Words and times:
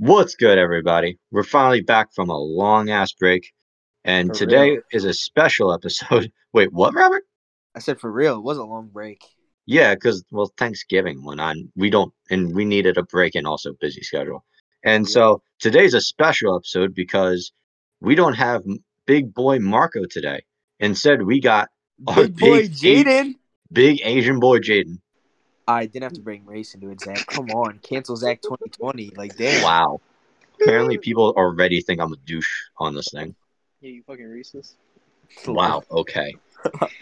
What's 0.00 0.34
good, 0.34 0.56
everybody? 0.56 1.18
We're 1.30 1.42
finally 1.42 1.82
back 1.82 2.14
from 2.14 2.30
a 2.30 2.38
long 2.38 2.88
ass 2.88 3.12
break, 3.12 3.52
and 4.02 4.28
For 4.28 4.34
today 4.34 4.70
real. 4.70 4.80
is 4.92 5.04
a 5.04 5.12
special 5.12 5.74
episode. 5.74 6.32
Wait, 6.54 6.72
what, 6.72 6.94
Robert? 6.94 7.24
I 7.74 7.80
said 7.80 8.00
for 8.00 8.10
real, 8.10 8.36
it 8.36 8.42
was 8.42 8.56
a 8.56 8.64
long 8.64 8.88
break. 8.88 9.20
Yeah, 9.66 9.94
because 9.94 10.24
well, 10.30 10.50
Thanksgiving 10.56 11.22
went 11.22 11.42
on. 11.42 11.70
We 11.76 11.90
don't, 11.90 12.14
and 12.30 12.54
we 12.54 12.64
needed 12.64 12.96
a 12.96 13.02
break 13.02 13.34
and 13.34 13.46
also 13.46 13.74
busy 13.78 14.00
schedule. 14.00 14.42
And 14.82 15.06
Yeah. 15.06 15.12
so 15.12 15.42
today's 15.58 15.92
a 15.92 16.00
special 16.00 16.56
episode 16.56 16.94
because 16.94 17.52
we 18.00 18.14
don't 18.14 18.32
have 18.36 18.62
big 19.06 19.34
boy 19.34 19.58
Marco 19.58 20.04
today. 20.10 20.40
Instead, 20.78 21.20
we 21.24 21.42
got 21.42 21.68
Big 22.16 22.38
boy 22.38 22.68
Jaden. 22.68 23.34
big 23.70 24.00
Asian 24.02 24.40
boy 24.40 24.60
Jaden. 24.60 24.98
I 25.66 25.86
didn't 25.86 26.04
have 26.04 26.12
to 26.14 26.20
bring 26.20 26.44
race 26.46 26.74
into 26.74 26.90
it, 26.90 27.00
Zach. 27.00 27.26
Come 27.26 27.50
on, 27.50 27.78
cancel 27.78 28.16
Zach 28.16 28.42
2020. 28.42 29.12
Like 29.16 29.36
damn. 29.36 29.62
Wow. 29.62 30.00
Apparently, 30.60 30.98
people 30.98 31.32
already 31.36 31.80
think 31.80 32.00
I'm 32.00 32.12
a 32.12 32.16
douche 32.16 32.64
on 32.78 32.94
this 32.94 33.08
thing. 33.12 33.34
Yeah, 33.80 33.90
you 33.90 34.02
fucking 34.02 34.26
racist. 34.26 34.74
Wow. 35.46 35.82
Okay. 35.90 36.34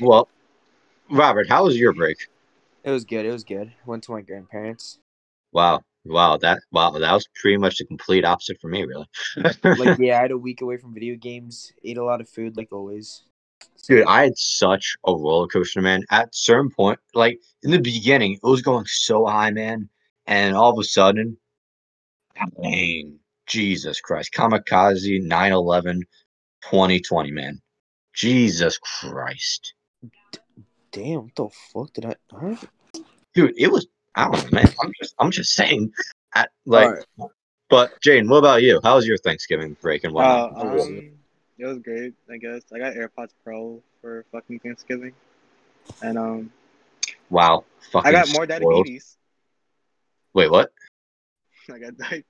Well, 0.01 0.29
Robert, 1.11 1.49
how 1.49 1.65
was 1.65 1.77
your 1.77 1.93
break? 1.93 2.29
It 2.85 2.91
was 2.91 3.05
good. 3.05 3.27
It 3.27 3.33
was 3.33 3.45
good. 3.45 3.73
Went 3.87 4.05
to 4.05 4.13
my 4.13 4.21
grandparents. 4.21 4.99
Wow. 5.53 5.83
Wow. 6.05 6.37
That 6.37 6.61
wow. 6.71 6.91
That 6.91 7.13
was 7.13 7.27
pretty 7.41 7.57
much 7.57 7.79
the 7.79 7.85
complete 7.85 8.25
opposite 8.25 8.61
for 8.61 8.69
me, 8.69 8.85
really. 8.85 9.09
Like 9.37 9.99
yeah, 9.99 10.19
I 10.19 10.23
had 10.23 10.31
a 10.31 10.39
week 10.39 10.61
away 10.61 10.77
from 10.77 10.95
video 10.95 11.17
games. 11.17 11.73
Ate 11.85 11.99
a 11.99 12.05
lot 12.05 12.21
of 12.21 12.29
food, 12.29 12.57
like 12.57 12.73
always. 12.73 13.23
Dude, 13.87 14.05
I 14.07 14.25
had 14.25 14.37
such 14.37 14.97
a 15.07 15.13
roller 15.13 15.47
coaster, 15.47 15.81
man. 15.81 16.05
At 16.11 16.35
certain 16.35 16.71
point, 16.71 16.99
like 17.15 17.41
in 17.63 17.71
the 17.71 17.81
beginning, 17.81 18.35
it 18.35 18.43
was 18.43 18.61
going 18.61 18.85
so 18.87 19.25
high, 19.25 19.51
man, 19.51 19.89
and 20.27 20.55
all 20.55 20.73
of 20.73 20.79
a 20.79 20.85
sudden, 20.85 21.39
dang, 22.63 23.19
Jesus 23.47 24.01
Christ, 24.01 24.33
Kamikaze 24.35 25.23
9/11 25.23 26.03
2020, 26.63 27.31
man. 27.31 27.63
Jesus 28.13 28.79
Christ, 28.79 29.73
damn. 30.93 31.23
What 31.23 31.35
the 31.35 31.49
fuck 31.73 31.93
did 31.95 32.05
I? 32.05 32.15
Huh? 32.33 32.57
dude, 33.35 33.55
it 33.57 33.71
was. 33.71 33.87
I 34.15 34.25
don't 34.25 34.45
know, 34.45 34.51
man. 34.51 34.67
I'm 34.83 34.93
just, 35.01 35.15
I'm 35.19 35.31
just 35.31 35.55
saying. 35.55 35.93
At, 36.35 36.51
like, 36.67 36.89
Alright. 36.89 37.33
but 37.71 37.93
Jane, 38.03 38.29
what 38.29 38.39
about 38.39 38.63
you? 38.63 38.81
How 38.83 38.97
was 38.97 39.07
your 39.07 39.17
Thanksgiving 39.19 39.77
break 39.81 40.05
and 40.05 40.13
Uh, 40.13 40.49
whatnot? 40.49 40.81
um, 40.81 41.18
it 41.59 41.67
was 41.67 41.79
great, 41.79 42.15
I 42.31 42.37
guess. 42.37 42.63
I 42.73 42.79
got 42.79 42.95
AirPods 42.95 43.31
Pro 43.45 43.83
for 44.01 44.25
fucking 44.33 44.61
Thanksgiving, 44.61 45.13
and 46.03 46.17
um, 46.19 46.53
wow, 47.31 47.65
fucking 47.91 48.09
I 48.09 48.13
got 48.13 48.29
more 48.33 48.45
spoiled. 48.47 48.87
diabetes. 48.87 49.17
Wait, 50.35 50.51
what? 50.51 50.71
I 51.73 51.79
got 51.79 51.97
di- 51.97 52.25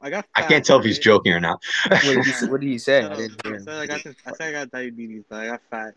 I 0.00 0.10
got. 0.10 0.26
I 0.34 0.42
can't 0.42 0.64
tell 0.64 0.78
if 0.78 0.84
he's 0.84 0.98
joking 0.98 1.32
or 1.32 1.40
not. 1.40 1.62
What 1.88 2.02
did 2.02 2.26
you, 2.26 2.32
say- 2.32 2.46
what 2.46 2.60
did 2.60 2.70
you 2.70 2.78
say? 2.78 3.02
I 3.04 3.16
didn't 3.16 3.40
hear. 3.44 3.54
I 3.54 3.56
him. 3.56 3.62
said 3.64 3.74
I 3.74 3.86
got. 3.86 4.04
this- 4.04 4.16
I 4.26 4.32
said 4.32 4.48
I 4.48 4.52
got 4.52 4.70
diabetes, 4.70 5.24
but 5.28 5.40
I 5.40 5.46
got 5.46 5.62
fat. 5.70 5.94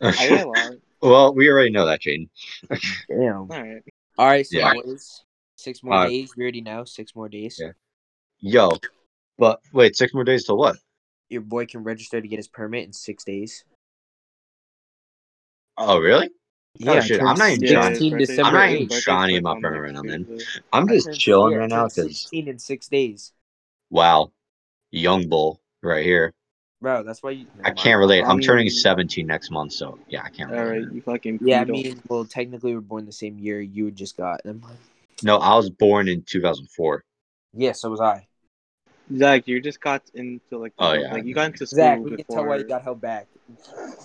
I 0.00 0.26
ate 0.26 0.40
a 0.40 0.46
lot. 0.46 0.72
well, 1.02 1.34
we 1.34 1.50
already 1.50 1.70
know 1.70 1.86
that, 1.86 2.00
Jaden. 2.02 2.28
Damn. 3.08 3.36
All 3.36 3.46
right. 3.48 3.82
All 4.18 4.26
right, 4.26 4.46
so 4.46 4.56
Yeah. 4.58 4.72
boys, 4.72 5.22
six 5.56 5.82
more 5.82 5.94
Uh, 5.94 6.08
days. 6.08 6.30
We 6.36 6.42
already 6.44 6.62
know 6.62 6.84
six 6.84 7.14
more 7.14 7.28
days. 7.28 7.60
Yeah. 7.60 7.72
Yo, 8.40 8.70
but 9.38 9.60
wait, 9.72 9.96
six 9.96 10.14
more 10.14 10.24
days 10.24 10.44
to 10.44 10.54
what? 10.54 10.76
Your 11.28 11.40
boy 11.42 11.66
can 11.66 11.82
register 11.82 12.20
to 12.20 12.28
get 12.28 12.36
his 12.38 12.48
permit 12.48 12.84
in 12.86 12.92
six 12.92 13.24
days. 13.24 13.64
Oh, 15.76 15.98
really? 15.98 16.30
Oh, 16.86 16.92
I 16.92 17.00
shit, 17.00 17.18
turned 17.18 17.30
I'm 17.30 17.38
not 17.38 17.50
even 17.50 17.62
Yeah, 17.62 17.72
trying- 17.72 17.94
16 17.94 18.12
birthday- 18.12 18.26
December 18.26 18.48
I'm 18.48 18.54
not 18.54 18.70
even 18.70 18.82
birthday's 18.88 19.02
trying 19.04 19.28
to 19.28 19.32
get 19.34 19.42
my 19.42 19.60
permit 19.60 20.04
next 20.04 20.62
I'm 20.72 20.82
I'm 20.82 20.88
just 20.88 21.18
chilling 21.18 21.52
yeah, 21.52 21.58
right 21.60 21.70
now 21.70 21.84
because 21.84 22.20
16 22.20 22.48
in 22.48 22.58
six 22.58 22.88
days. 22.88 23.32
wow, 23.90 24.30
young 24.90 25.28
bull 25.28 25.60
right 25.82 26.04
here. 26.04 26.32
Bro, 26.82 27.04
that's 27.04 27.22
why 27.22 27.30
you. 27.30 27.46
I 27.64 27.70
can't 27.70 27.98
relate. 27.98 28.22
I'm 28.24 28.38
turning 28.40 28.66
Um, 28.66 28.70
17 28.70 29.26
next 29.26 29.50
month, 29.50 29.72
so 29.72 29.98
yeah, 30.08 30.22
I 30.22 30.28
can't 30.28 30.50
All 30.52 30.58
relate. 30.62 30.84
right, 30.84 30.92
you 30.94 31.00
fucking. 31.00 31.38
Yeah, 31.42 31.62
I 31.62 31.64
mean, 31.64 32.00
well, 32.08 32.26
technically, 32.26 32.74
we're 32.74 32.82
born 32.82 33.06
the 33.06 33.12
same 33.12 33.38
year 33.38 33.62
you 33.62 33.90
just 33.90 34.16
got. 34.18 34.44
Never 34.44 34.58
mind. 34.58 34.78
No, 35.22 35.38
I 35.38 35.56
was 35.56 35.70
born 35.70 36.06
in 36.08 36.22
2004. 36.22 37.02
Yeah, 37.54 37.72
so 37.72 37.88
was 37.90 38.00
I. 38.02 38.28
Zach, 39.14 39.46
you 39.46 39.60
just 39.60 39.80
got 39.80 40.02
into 40.14 40.58
like. 40.58 40.72
Oh, 40.78 40.92
yeah. 40.92 41.12
Like 41.12 41.24
you 41.24 41.34
got 41.34 41.46
into 41.46 41.66
school 41.66 41.76
Zach, 41.76 41.98
we 41.98 42.10
before. 42.10 42.16
can 42.16 42.34
tell 42.34 42.46
why 42.46 42.56
you 42.56 42.64
got 42.64 42.82
held 42.82 43.00
back. 43.00 43.26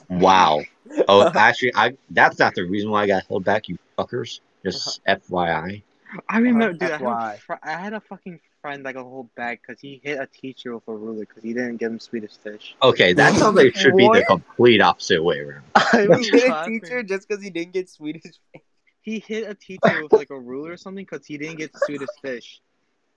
Wow. 0.09 0.61
Oh, 1.07 1.31
actually, 1.35 1.71
I 1.75 1.95
that's 2.09 2.39
not 2.39 2.55
the 2.55 2.63
reason 2.63 2.89
why 2.89 3.03
I 3.03 3.07
got 3.07 3.23
held 3.27 3.43
back, 3.43 3.69
you 3.69 3.77
fuckers. 3.97 4.39
Just 4.63 5.01
uh-huh. 5.07 5.17
FYI. 5.29 5.81
I 6.29 6.37
remember, 6.37 6.85
uh-huh. 6.85 6.97
dude. 6.97 7.07
I 7.07 7.37
had, 7.37 7.39
a 7.49 7.59
I 7.63 7.81
had 7.81 7.93
a 7.93 8.01
fucking 8.01 8.39
friend 8.61 8.85
that 8.85 8.93
got 8.93 9.03
hold 9.03 9.33
back 9.35 9.61
because 9.61 9.81
he 9.81 9.99
hit 10.03 10.19
a 10.19 10.27
teacher 10.27 10.73
with 10.75 10.87
a 10.87 10.93
ruler 10.93 11.21
because 11.21 11.43
he 11.43 11.53
didn't 11.53 11.77
give 11.77 11.91
him 11.91 11.99
Swedish 11.99 12.37
fish. 12.37 12.75
Okay, 12.83 13.13
that 13.13 13.33
sounds 13.35 13.55
like 13.55 13.67
it 13.67 13.77
should 13.77 13.95
be 13.95 14.07
the 14.07 14.23
complete 14.27 14.81
opposite 14.81 15.23
way 15.23 15.39
around. 15.39 15.63
I 15.75 16.01
He 16.01 16.07
was 16.07 16.29
hit 16.29 16.51
a 16.51 16.65
teacher 16.67 17.03
just 17.03 17.27
because 17.27 17.43
he 17.43 17.49
didn't 17.49 17.73
get 17.73 17.89
Swedish. 17.89 18.23
Fish. 18.23 18.61
He 19.01 19.19
hit 19.19 19.49
a 19.49 19.55
teacher 19.55 20.03
with 20.03 20.13
like 20.13 20.29
a 20.29 20.39
ruler 20.39 20.71
or 20.71 20.77
something 20.77 21.05
because 21.09 21.25
he 21.25 21.37
didn't 21.37 21.57
get 21.57 21.71
Swedish 21.75 22.09
fish. 22.21 22.61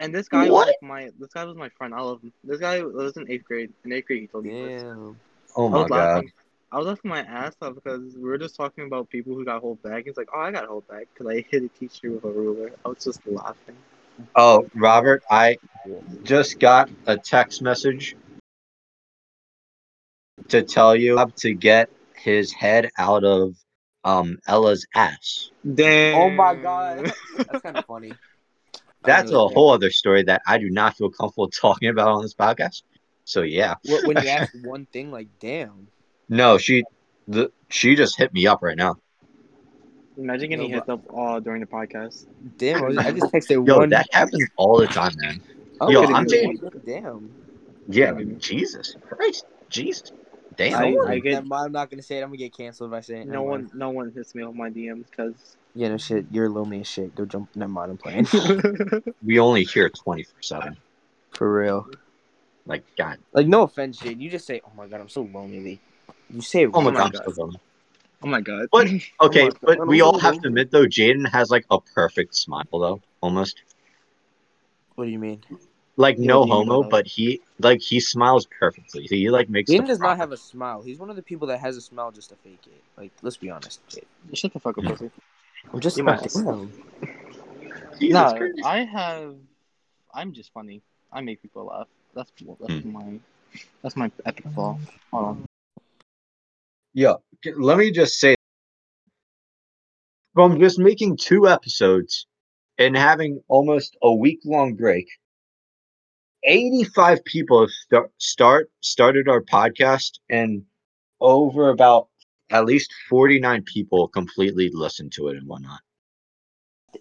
And 0.00 0.14
this 0.14 0.28
guy 0.28 0.50
What? 0.50 0.66
was 0.66 0.66
like 0.66 0.82
my 0.82 1.10
this 1.18 1.32
guy 1.32 1.44
was 1.44 1.56
my 1.56 1.68
friend. 1.70 1.94
I 1.94 2.00
love 2.00 2.22
him. 2.22 2.32
This 2.42 2.60
guy 2.60 2.82
was 2.82 3.16
in 3.16 3.30
eighth 3.30 3.44
grade. 3.44 3.72
In 3.84 3.92
eighth 3.92 4.06
grade, 4.06 4.22
he 4.22 4.26
told 4.26 4.44
me 4.44 4.50
this. 4.50 4.82
Damn. 4.82 5.18
Oh 5.56 5.68
I 5.68 5.72
my 5.72 5.82
was 5.82 5.88
god. 5.90 6.14
laughing. 6.14 6.32
I 6.72 6.78
was 6.78 6.86
laughing 6.86 7.10
my 7.10 7.20
ass 7.20 7.54
off 7.62 7.76
because 7.76 8.16
we 8.16 8.22
were 8.28 8.38
just 8.38 8.56
talking 8.56 8.86
about 8.86 9.08
people 9.08 9.34
who 9.34 9.44
got 9.44 9.60
hold 9.60 9.80
back. 9.82 10.06
He's 10.06 10.16
like, 10.16 10.28
"Oh, 10.34 10.40
I 10.40 10.50
got 10.50 10.66
hold 10.66 10.86
back 10.88 11.06
because 11.12 11.28
I 11.32 11.44
hit 11.48 11.62
a 11.62 11.68
teacher 11.68 12.10
with 12.10 12.24
a 12.24 12.30
ruler." 12.30 12.72
I 12.84 12.88
was 12.88 13.04
just 13.04 13.24
laughing. 13.26 13.76
Oh, 14.34 14.68
Robert, 14.74 15.22
I 15.30 15.58
just 16.24 16.58
got 16.58 16.90
a 17.06 17.16
text 17.16 17.62
message 17.62 18.16
to 20.48 20.62
tell 20.62 20.96
you 20.96 21.24
to 21.36 21.54
get 21.54 21.90
his 22.16 22.52
head 22.52 22.90
out 22.98 23.24
of 23.24 23.54
um 24.04 24.38
Ella's 24.46 24.86
ass. 24.94 25.50
Damn. 25.74 26.16
Oh 26.16 26.30
my 26.30 26.54
god. 26.56 27.12
That's 27.36 27.62
kind 27.62 27.76
of 27.76 27.84
funny. 27.86 28.12
That's 29.04 29.30
um, 29.30 29.36
a 29.36 29.48
whole 29.48 29.70
other 29.70 29.90
story 29.90 30.22
that 30.24 30.42
I 30.46 30.58
do 30.58 30.70
not 30.70 30.96
feel 30.96 31.10
comfortable 31.10 31.48
talking 31.50 31.88
about 31.88 32.08
on 32.08 32.22
this 32.22 32.34
podcast. 32.34 32.82
So 33.24 33.42
yeah. 33.42 33.74
When 33.84 34.22
you 34.22 34.28
ask 34.28 34.52
one 34.62 34.86
thing, 34.86 35.10
like, 35.10 35.28
damn. 35.40 35.88
No, 36.28 36.58
she 36.58 36.84
the 37.28 37.50
she 37.68 37.96
just 37.96 38.16
hit 38.16 38.32
me 38.32 38.46
up 38.46 38.62
right 38.62 38.76
now. 38.76 38.96
Imagine 40.16 40.50
getting 40.50 40.70
No, 40.70 40.76
hit 40.76 40.88
up 40.88 41.02
all 41.10 41.40
during 41.40 41.60
the 41.60 41.66
podcast. 41.66 42.26
Damn, 42.56 42.84
I, 42.84 42.86
was, 42.86 42.98
I 42.98 43.10
just 43.10 43.32
texted 43.32 43.66
Yo, 43.66 43.78
one. 43.78 43.88
that 43.90 44.06
happens 44.12 44.48
all 44.56 44.78
the 44.78 44.86
time, 44.86 45.12
man. 45.18 45.42
Oh, 45.80 45.90
yo, 45.90 46.04
I'm 46.04 46.24
good. 46.24 46.82
Damn. 46.86 47.30
Yeah, 47.88 48.12
Jesus 48.38 48.96
Christ. 49.08 49.44
Jesus. 49.68 50.12
Damn. 50.56 50.74
I, 51.06 51.12
I 51.12 51.18
get, 51.18 51.44
I'm 51.50 51.72
not 51.72 51.90
gonna 51.90 52.02
say 52.02 52.18
it. 52.18 52.22
I'm 52.22 52.28
gonna 52.28 52.38
get 52.38 52.56
canceled 52.56 52.92
if 52.92 52.96
I 52.96 53.00
say 53.00 53.20
it. 53.20 53.28
No 53.28 53.42
one, 53.42 53.70
no 53.74 53.90
one 53.90 54.12
hits 54.12 54.34
me 54.34 54.42
on 54.42 54.56
my 54.56 54.70
DMs 54.70 55.06
because. 55.10 55.56
Yeah, 55.74 55.88
no 55.88 55.96
shit. 55.96 56.26
You're 56.30 56.48
lonely 56.48 56.80
as 56.80 56.86
shit. 56.86 57.14
Go 57.14 57.24
jump. 57.24 57.50
Never 57.56 57.72
mind. 57.72 57.90
I'm 57.90 57.98
playing. 57.98 58.28
we 59.24 59.40
only 59.40 59.64
hear 59.64 59.90
24-7. 59.90 60.76
For 61.32 61.52
real. 61.52 61.88
Like, 62.66 62.84
God. 62.96 63.18
Like, 63.32 63.46
no 63.46 63.62
offense, 63.62 63.98
Jade. 63.98 64.20
You 64.20 64.30
just 64.30 64.46
say, 64.46 64.60
"Oh 64.64 64.72
my 64.76 64.86
god, 64.86 65.00
I'm 65.00 65.08
so 65.08 65.22
lonely." 65.22 65.80
You 66.30 66.40
say, 66.40 66.62
it 66.62 66.70
Oh 66.72 66.80
my 66.80 66.92
god. 66.92 67.12
God. 67.12 67.22
I'm 67.26 67.34
so 67.34 67.42
lonely. 67.42 67.60
oh 68.22 68.26
my 68.26 68.40
god. 68.40 68.68
But 68.72 68.86
okay, 69.26 69.44
my 69.44 69.48
God, 69.50 69.58
but 69.62 69.80
I'm 69.80 69.88
we 69.88 69.98
so 69.98 70.06
all 70.06 70.18
have 70.18 70.40
to 70.40 70.48
admit 70.48 70.70
though, 70.70 70.86
Jaden 70.86 71.28
has 71.30 71.50
like 71.50 71.66
a 71.70 71.80
perfect 71.80 72.34
smile 72.34 72.64
though, 72.72 73.00
almost. 73.20 73.60
What 74.94 75.04
do 75.04 75.10
you 75.10 75.18
mean? 75.18 75.42
Like 75.96 76.18
no 76.18 76.40
what 76.40 76.46
do 76.46 76.50
you 76.50 76.56
mean 76.58 76.66
by 76.66 76.72
homo, 76.74 76.82
that? 76.82 76.90
but 76.90 77.06
he 77.06 77.40
like 77.60 77.80
he 77.80 78.00
smiles 78.00 78.46
perfectly. 78.46 79.04
He 79.04 79.30
like 79.30 79.48
makes. 79.48 79.70
Jaden 79.70 79.82
the 79.82 79.86
does 79.86 80.00
not 80.00 80.16
have 80.16 80.32
a 80.32 80.36
smile. 80.36 80.82
He's 80.82 80.98
one 80.98 81.08
of 81.10 81.16
the 81.16 81.22
people 81.22 81.46
that 81.48 81.60
has 81.60 81.76
a 81.76 81.80
smile 81.80 82.10
just 82.10 82.30
to 82.30 82.36
fake 82.36 82.58
it. 82.66 82.82
Like, 82.96 83.12
let's 83.22 83.36
be 83.36 83.48
honest, 83.50 83.80
Jade. 83.88 84.06
Shut 84.32 84.52
the 84.52 84.60
fuck 84.60 84.76
up, 84.78 84.84
pussy. 84.84 85.10
I'm 85.72 85.80
just 85.80 85.96
You 85.96 86.04
might- 86.04 86.34
No, 88.00 88.34
Christ. 88.36 88.60
I 88.64 88.84
have. 88.84 89.36
I'm 90.12 90.32
just 90.32 90.52
funny. 90.52 90.82
I 91.12 91.20
make 91.20 91.40
people 91.42 91.64
laugh. 91.66 91.88
That's 92.14 92.30
that's 92.60 92.72
Hmm. 92.82 92.92
my 92.92 93.20
that's 93.82 93.96
my 93.96 94.10
epic 94.26 94.46
flaw. 94.54 94.78
Hold 95.12 95.24
on. 95.24 95.46
Yeah, 96.92 97.14
let 97.56 97.78
me 97.78 97.90
just 97.90 98.18
say, 98.20 98.34
from 100.34 100.58
just 100.60 100.78
making 100.78 101.16
two 101.16 101.48
episodes 101.48 102.26
and 102.78 102.96
having 102.96 103.42
almost 103.48 103.96
a 104.02 104.12
week 104.12 104.40
long 104.44 104.74
break, 104.74 105.08
eighty-five 106.44 107.24
people 107.24 107.60
have 107.60 107.68
start, 107.70 108.12
start 108.18 108.70
started 108.80 109.28
our 109.28 109.42
podcast, 109.42 110.18
and 110.28 110.62
over 111.20 111.70
about 111.70 112.08
at 112.50 112.64
least 112.64 112.92
forty-nine 113.08 113.62
people 113.62 114.08
completely 114.08 114.70
listened 114.72 115.12
to 115.12 115.28
it 115.28 115.36
and 115.36 115.46
whatnot. 115.46 115.80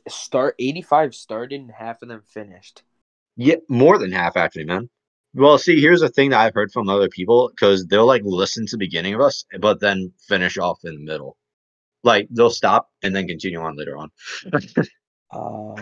Start 0.07 0.55
85 0.57 1.13
started 1.13 1.61
and 1.61 1.71
half 1.71 2.01
of 2.01 2.09
them 2.09 2.23
finished. 2.27 2.81
Yeah, 3.35 3.57
more 3.69 3.97
than 3.97 4.11
half 4.11 4.35
actually, 4.37 4.65
man. 4.65 4.89
Well, 5.35 5.57
see, 5.57 5.81
here's 5.81 6.01
the 6.01 6.09
thing 6.09 6.29
that 6.29 6.39
I've 6.39 6.53
heard 6.53 6.71
from 6.71 6.89
other 6.89 7.09
people 7.09 7.49
because 7.49 7.87
they'll 7.87 8.05
like 8.05 8.21
listen 8.23 8.65
to 8.67 8.71
the 8.71 8.85
beginning 8.85 9.15
of 9.15 9.21
us, 9.21 9.45
but 9.59 9.79
then 9.79 10.11
finish 10.27 10.57
off 10.57 10.79
in 10.83 10.93
the 10.93 11.11
middle. 11.11 11.37
Like 12.03 12.27
they'll 12.29 12.51
stop 12.51 12.89
and 13.01 13.15
then 13.15 13.27
continue 13.27 13.59
on 13.59 13.75
later 13.75 13.97
on. 13.97 14.11
Uh, 15.31 15.73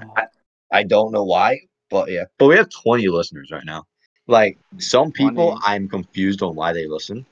I 0.72 0.84
don't 0.84 1.12
know 1.12 1.26
why, 1.26 1.60
But 1.92 2.10
yeah, 2.10 2.24
but 2.40 2.48
we 2.48 2.56
have 2.56 2.70
20 2.70 3.08
listeners 3.10 3.52
right 3.52 3.66
now. 3.66 3.84
Like 4.28 4.58
some 4.78 5.12
people, 5.12 5.52
20. 5.52 5.62
I'm 5.66 5.90
confused 5.90 6.42
on 6.42 6.56
why 6.56 6.74
they 6.74 6.88
listen. 6.88 7.26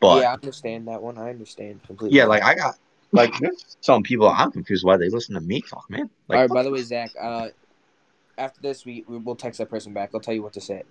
But 0.00 0.22
yeah, 0.22 0.30
I 0.30 0.34
understand 0.34 0.88
that 0.88 1.02
one. 1.02 1.18
I 1.18 1.28
understand 1.28 1.82
completely. 1.86 2.16
yeah, 2.16 2.24
like 2.24 2.42
I 2.42 2.54
got 2.54 2.76
like 3.12 3.34
some 3.80 4.02
people 4.02 4.28
I'm 4.28 4.50
confused 4.50 4.84
why 4.84 4.96
they 4.96 5.10
listen 5.10 5.34
to 5.34 5.40
me 5.40 5.60
talk, 5.60 5.84
man. 5.90 6.08
Like, 6.28 6.36
All 6.36 6.42
right. 6.42 6.50
By 6.54 6.62
the 6.62 6.70
way, 6.70 6.82
Zach. 6.82 7.10
Uh, 7.20 7.48
after 8.38 8.62
this, 8.62 8.86
we 8.86 9.04
we 9.06 9.18
will 9.18 9.36
text 9.36 9.58
that 9.58 9.68
person 9.68 9.92
back. 9.92 10.10
I'll 10.14 10.20
tell 10.20 10.34
you 10.34 10.42
what 10.42 10.54
to 10.54 10.60
say. 10.60 10.82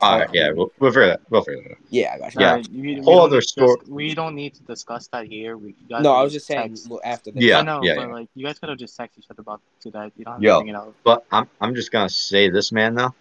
All 0.00 0.18
right, 0.18 0.28
yeah, 0.32 0.50
we'll, 0.52 0.70
we'll 0.78 0.90
figure 0.90 1.06
that. 1.06 1.20
We'll 1.30 1.42
figure 1.42 1.62
that. 1.62 1.70
out. 1.72 1.78
Yeah, 1.90 2.14
I 2.14 2.18
got 2.18 2.34
you. 2.34 2.40
Yeah. 2.40 2.50
Alright, 2.50 2.68
we- 2.68 2.80
we 2.80 2.94
Whole 3.02 3.16
don't 3.16 3.24
other 3.26 3.36
need 3.36 3.42
story- 3.44 3.76
We 3.88 4.14
don't 4.14 4.34
need 4.34 4.54
to 4.54 4.62
discuss 4.64 5.08
that 5.08 5.26
here. 5.26 5.56
We, 5.56 5.68
you 5.68 5.74
guys 5.88 6.02
No, 6.02 6.12
I 6.12 6.22
was 6.22 6.32
just 6.32 6.46
saying 6.46 6.76
well, 6.88 7.00
after 7.04 7.30
this. 7.30 7.42
Yeah, 7.42 7.60
I 7.60 7.62
know, 7.62 7.80
yeah, 7.82 7.94
but 7.96 8.08
yeah. 8.08 8.14
like 8.14 8.28
you 8.34 8.44
guys 8.46 8.58
could 8.58 8.68
have 8.68 8.78
just 8.78 8.98
texted 8.98 9.18
each 9.18 9.26
other 9.30 9.40
about 9.40 9.60
to 9.82 9.90
that. 9.92 10.12
You 10.16 10.24
don't 10.24 10.34
have 10.34 10.42
Yo. 10.42 10.58
to 10.58 10.60
bring 10.64 10.74
it 10.74 10.76
out. 10.76 10.94
But 11.04 11.24
I'm 11.32 11.48
I'm 11.60 11.74
just 11.74 11.90
gonna 11.92 12.08
say 12.10 12.50
this, 12.50 12.72
man. 12.72 12.94
Though 12.94 13.14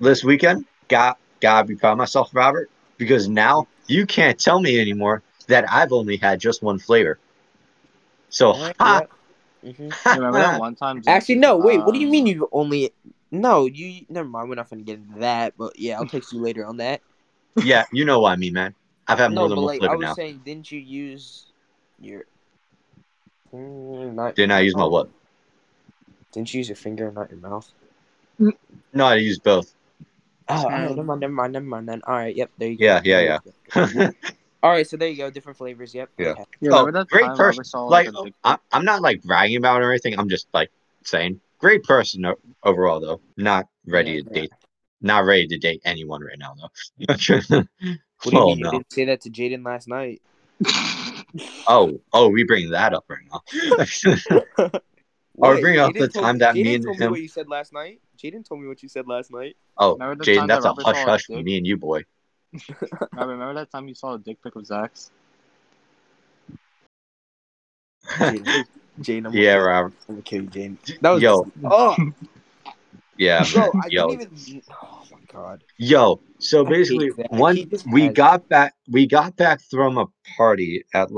this 0.00 0.22
weekend, 0.22 0.66
God, 0.88 1.16
gotta 1.40 1.66
be 1.66 1.74
proud 1.74 1.92
of 1.92 1.98
myself, 1.98 2.30
Robert, 2.32 2.70
because 2.96 3.28
now 3.28 3.66
you 3.86 4.06
can't 4.06 4.38
tell 4.38 4.60
me 4.60 4.80
anymore 4.80 5.22
that 5.48 5.70
I've 5.70 5.92
only 5.92 6.16
had 6.16 6.38
just 6.40 6.62
one 6.62 6.78
flavor. 6.78 7.18
So, 8.30 8.52
Alright, 8.52 8.76
ha, 8.78 9.00
yeah. 9.62 9.72
Mhm. 9.72 10.14
Remember 10.16 10.38
that 10.38 10.60
one 10.60 10.76
time? 10.76 11.02
Zach 11.02 11.16
Actually, 11.16 11.36
no. 11.36 11.56
Wait. 11.56 11.78
What 11.82 11.92
do 11.94 11.98
you 12.00 12.06
um, 12.06 12.12
mean 12.12 12.26
you 12.26 12.48
only? 12.52 12.92
No, 13.30 13.66
you. 13.66 14.06
Never 14.08 14.28
mind. 14.28 14.48
We're 14.48 14.56
not 14.56 14.70
gonna 14.70 14.82
get 14.82 14.98
into 14.98 15.20
that. 15.20 15.54
But 15.56 15.78
yeah, 15.78 15.98
I'll 15.98 16.06
text 16.06 16.32
you 16.32 16.40
later 16.40 16.66
on 16.66 16.78
that. 16.78 17.00
yeah, 17.62 17.84
you 17.92 18.04
know 18.04 18.20
what 18.20 18.32
I 18.32 18.36
mean, 18.36 18.54
man. 18.54 18.74
I've 19.06 19.18
had 19.18 19.32
no, 19.32 19.42
more 19.42 19.48
than 19.48 19.56
but 19.56 19.62
one 19.62 19.66
like 19.66 19.82
I 19.82 19.88
flavor 19.88 19.96
was 19.96 20.06
now. 20.06 20.14
saying, 20.14 20.42
didn't 20.44 20.70
you 20.70 20.80
use 20.80 21.46
your? 22.00 22.24
Mm, 23.54 24.14
not. 24.14 24.34
Didn't 24.34 24.52
I 24.52 24.60
use 24.60 24.76
my 24.76 24.84
what? 24.84 25.08
Didn't 26.32 26.52
you 26.52 26.58
use 26.58 26.68
your 26.68 26.76
finger, 26.76 27.10
not 27.10 27.30
your 27.30 27.40
mouth? 27.40 27.70
No, 28.92 29.06
I 29.06 29.16
used 29.16 29.42
both. 29.42 29.74
Oh, 30.48 30.54
all 30.54 30.68
right, 30.68 30.90
Um, 30.90 30.96
never 30.96 31.04
mind, 31.04 31.20
never 31.20 31.32
mind, 31.32 31.52
never 31.52 31.66
mind. 31.66 31.88
Then 31.88 32.02
all 32.06 32.14
right, 32.14 32.34
yep, 32.34 32.50
there 32.58 32.68
you 32.68 32.78
go. 32.78 32.84
Yeah, 32.84 33.00
yeah, 33.04 33.38
yeah. 33.74 34.10
All 34.62 34.70
right, 34.70 34.86
so 34.86 34.96
there 34.96 35.08
you 35.08 35.16
go, 35.16 35.30
different 35.30 35.56
flavors. 35.56 35.94
Yep. 35.94 36.10
Yeah. 36.18 36.30
okay. 36.30 36.44
Yeah, 36.60 36.70
Oh, 36.72 36.90
great 37.04 37.26
time 37.26 37.36
person. 37.36 37.64
Robert 37.74 38.12
like, 38.12 38.32
I, 38.42 38.52
pic? 38.52 38.60
I'm 38.72 38.84
not 38.84 39.02
like 39.02 39.22
bragging 39.22 39.56
about 39.56 39.80
it 39.80 39.84
or 39.84 39.92
anything. 39.92 40.18
I'm 40.18 40.28
just 40.28 40.48
like 40.52 40.70
saying, 41.04 41.40
great 41.58 41.82
person 41.84 42.24
overall, 42.62 43.00
though. 43.00 43.20
Not 43.36 43.66
ready 43.86 44.12
Yeah, 44.12 44.20
to 44.22 44.24
yeah. 44.28 44.40
date. 44.42 44.52
Not 45.00 45.24
ready 45.24 45.46
to 45.48 45.58
date 45.58 45.82
anyone 45.84 46.22
right 46.22 46.38
now, 46.38 46.54
though. 46.54 46.70
What 48.24 48.32
do 48.32 48.36
you 48.36 48.42
oh 48.42 48.46
mean 48.46 48.58
you 48.58 48.70
didn't 48.70 48.92
say 48.92 49.04
that 49.04 49.20
to 49.22 49.30
Jaden 49.30 49.64
last 49.64 49.88
night? 49.88 50.20
Oh, 51.70 52.00
oh, 52.14 52.30
we 52.30 52.44
bring 52.44 52.70
that 52.70 52.94
up 52.94 53.04
right 53.10 53.20
now. 53.30 53.42
Are 54.58 54.70
we 54.70 54.80
What? 55.34 55.60
bringing 55.60 55.80
up 55.80 55.92
the 55.92 56.08
told- 56.08 56.24
time 56.24 56.38
that 56.38 56.54
me 56.54 56.74
and 56.74 56.82
told 56.82 56.98
me 56.98 57.04
him? 57.04 57.10
what 57.12 57.20
you 57.20 57.28
said 57.28 57.46
last 57.46 57.74
night. 57.74 58.00
Jaden 58.16 58.42
told 58.48 58.62
me 58.62 58.66
what 58.66 58.82
you 58.82 58.88
said 58.88 59.06
last 59.06 59.30
night. 59.30 59.56
Oh, 59.76 59.96
Jaden, 59.96 60.48
that's 60.48 60.64
that 60.64 60.68
a 60.68 60.68
Robert 60.70 60.86
hush 60.86 61.04
hush 61.04 61.26
for 61.26 61.42
me 61.42 61.58
and 61.58 61.66
you, 61.66 61.76
boy. 61.76 62.04
I 63.16 63.24
remember 63.24 63.54
that 63.54 63.70
time 63.70 63.86
you 63.86 63.94
saw 63.94 64.14
a 64.14 64.18
dick 64.18 64.42
pic 64.42 64.56
of 64.56 64.64
Zach's. 64.66 65.10
Jaden, 69.00 69.26
I'm 69.26 69.34
yeah, 69.34 69.54
Robert. 69.54 69.94
I'm 70.08 70.16
gonna 70.16 70.22
kill 70.22 70.42
you, 70.42 70.48
Jaden. 70.48 71.00
That 71.00 71.10
was 71.10 71.22
Yo, 71.22 71.46
Oh, 71.64 71.96
yeah, 73.16 73.44
bro. 73.52 73.72
I 73.82 73.88
Yo, 73.90 74.12
even. 74.12 74.62
Oh 74.70 75.02
my 75.10 75.18
god. 75.32 75.62
Yo, 75.76 76.20
so 76.38 76.64
basically, 76.64 77.10
one 77.30 77.68
we 77.92 78.08
got 78.08 78.48
back, 78.48 78.74
we 78.88 79.06
got 79.06 79.36
back 79.36 79.60
from 79.70 79.98
a 79.98 80.06
party 80.36 80.84
at 80.94 81.08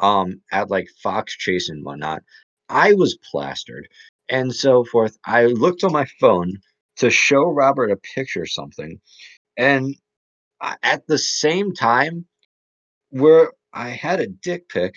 um 0.00 0.40
at 0.52 0.70
like 0.70 0.88
Fox 1.02 1.36
Chase 1.36 1.68
and 1.68 1.84
whatnot. 1.84 2.22
I 2.68 2.94
was 2.94 3.16
plastered 3.30 3.88
and 4.28 4.52
so 4.54 4.84
forth. 4.84 5.16
I 5.24 5.46
looked 5.46 5.84
on 5.84 5.92
my 5.92 6.06
phone 6.20 6.58
to 6.96 7.10
show 7.10 7.44
Robert 7.44 7.90
a 7.90 7.96
picture 7.96 8.42
or 8.42 8.46
something, 8.46 9.00
and 9.56 9.94
at 10.82 11.06
the 11.06 11.18
same 11.18 11.72
time, 11.72 12.26
where 13.10 13.52
I 13.72 13.90
had 13.90 14.20
a 14.20 14.26
dick 14.26 14.68
pic, 14.68 14.94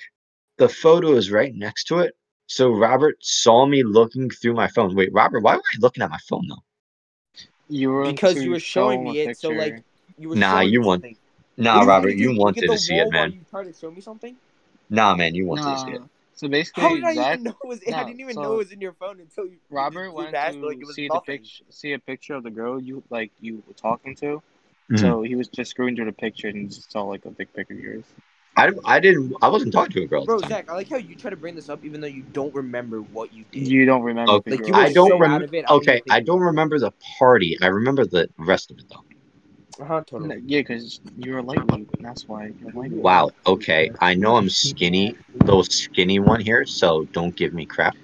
the 0.57 0.69
photo 0.69 1.11
is 1.13 1.31
right 1.31 1.53
next 1.53 1.85
to 1.85 1.99
it. 1.99 2.15
So 2.49 2.71
Robert 2.71 3.17
saw 3.23 3.65
me 3.67 3.83
looking 3.83 4.29
through 4.29 4.55
my 4.55 4.67
phone. 4.67 4.95
Wait, 4.95 5.13
Robert, 5.13 5.41
why 5.41 5.55
were 5.55 5.61
you 5.73 5.79
looking 5.79 6.01
at 6.03 6.09
my 6.09 6.17
phone 6.27 6.47
though? 6.47 6.63
You 7.69 7.91
were 7.91 8.05
Because 8.11 8.43
you 8.43 8.49
were 8.51 8.59
showing 8.59 9.03
me 9.03 9.19
it, 9.19 9.37
so, 9.37 9.51
like. 9.51 9.83
You 10.17 10.29
were 10.29 10.35
Nah, 10.35 10.59
showing 10.59 10.71
you 10.71 10.79
me 10.81 10.85
want- 10.85 11.03
something. 11.03 11.17
Nah, 11.57 11.79
What 11.79 11.87
Robert, 11.87 12.09
mean 12.09 12.19
you 12.19 12.35
wanted 12.35 12.67
to 12.67 12.77
see 12.77 12.97
it, 12.97 13.11
man. 13.11 13.31
You 13.31 13.41
tried 13.49 13.65
to 13.65 13.73
show 13.73 13.91
me 13.91 14.01
something. 14.01 14.35
Nah, 14.89 15.15
man, 15.15 15.35
you 15.35 15.45
wanted 15.45 15.63
to 15.65 15.77
see 15.77 15.91
it. 15.91 16.01
So 16.33 16.47
basically, 16.47 16.83
How 16.83 16.95
did 16.95 17.03
I 17.03 17.13
Zach, 17.15 17.33
even 17.33 17.43
know 17.43 17.55
it 17.63 17.67
was? 17.67 17.79
I 17.85 18.03
didn't 18.03 18.21
even 18.21 18.35
so 18.35 18.41
know 18.41 18.53
it 18.53 18.57
was 18.57 18.71
in 18.71 18.81
your 18.81 18.93
phone 18.93 19.19
until 19.19 19.45
you. 19.45 19.57
Robert 19.69 20.05
you 20.05 20.13
went 20.13 20.31
to 20.31 20.65
like, 20.65 20.77
it 20.81 20.85
was 20.87 20.95
see 20.95 21.07
the 21.07 21.19
picture, 21.19 21.63
see 21.69 21.93
a 21.93 21.99
picture 21.99 22.33
of 22.33 22.43
the 22.43 22.49
girl 22.49 22.81
you 22.81 23.03
like 23.09 23.31
you 23.39 23.61
were 23.67 23.73
talking 23.73 24.15
to. 24.15 24.41
Mhm. 24.89 24.99
So 24.99 25.21
he 25.21 25.35
was 25.35 25.49
just 25.49 25.71
screwing 25.71 25.95
through 25.95 26.05
the 26.05 26.13
picture 26.13 26.47
and 26.47 26.69
just 26.69 26.91
saw 26.91 27.03
like 27.03 27.25
a 27.25 27.29
big 27.31 27.53
picture 27.53 27.73
of 27.73 27.79
yours. 27.79 28.05
I, 28.59 28.71
I 28.85 28.99
didn't 28.99 29.33
I 29.41 29.47
wasn't 29.47 29.73
talking 29.73 29.91
to 29.93 30.01
a 30.03 30.07
girl 30.07 30.21
at 30.23 30.27
Bro, 30.27 30.37
the 30.37 30.43
time. 30.43 30.49
Zach, 30.49 30.69
I 30.69 30.73
like 30.73 30.89
how 30.89 30.97
you 30.97 31.15
try 31.15 31.29
to 31.29 31.37
bring 31.37 31.55
this 31.55 31.69
up 31.69 31.83
even 31.83 32.01
though 32.01 32.07
you 32.07 32.23
don't 32.33 32.53
remember 32.53 33.01
what 33.01 33.33
you 33.33 33.45
did. 33.51 33.67
You 33.67 33.85
don't 33.85 34.03
remember 34.03 34.33
Okay, 34.33 34.51
Like, 34.51 34.67
you 34.67 34.73
were 34.73 34.79
I 34.79 34.93
don't 34.93 35.09
so 35.09 35.19
rem- 35.19 35.31
out 35.31 35.41
of 35.43 35.53
it, 35.53 35.65
I 35.69 35.73
okay, 35.75 36.01
I 36.09 36.19
don't 36.19 36.41
remember 36.41 36.77
the 36.79 36.91
party. 37.17 37.57
I 37.61 37.67
remember 37.67 38.05
the 38.05 38.29
rest 38.37 38.71
of 38.71 38.77
it 38.79 38.85
though. 38.89 39.83
Uh-huh, 39.83 40.03
totally. 40.05 40.41
Yeah, 40.45 40.59
because 40.59 40.99
you're 41.17 41.37
a 41.37 41.41
lightweight. 41.41 41.87
and 41.97 42.05
That's 42.05 42.27
why 42.27 42.51
you're 42.59 42.69
a 42.71 42.77
lightweight. 42.77 43.01
Wow. 43.01 43.31
Okay, 43.47 43.89
I 44.01 44.13
know 44.13 44.35
I'm 44.35 44.49
skinny, 44.49 45.15
little 45.33 45.63
skinny 45.63 46.19
one 46.19 46.41
here. 46.41 46.65
So 46.65 47.05
don't 47.13 47.35
give 47.35 47.53
me 47.53 47.65
crap. 47.65 47.95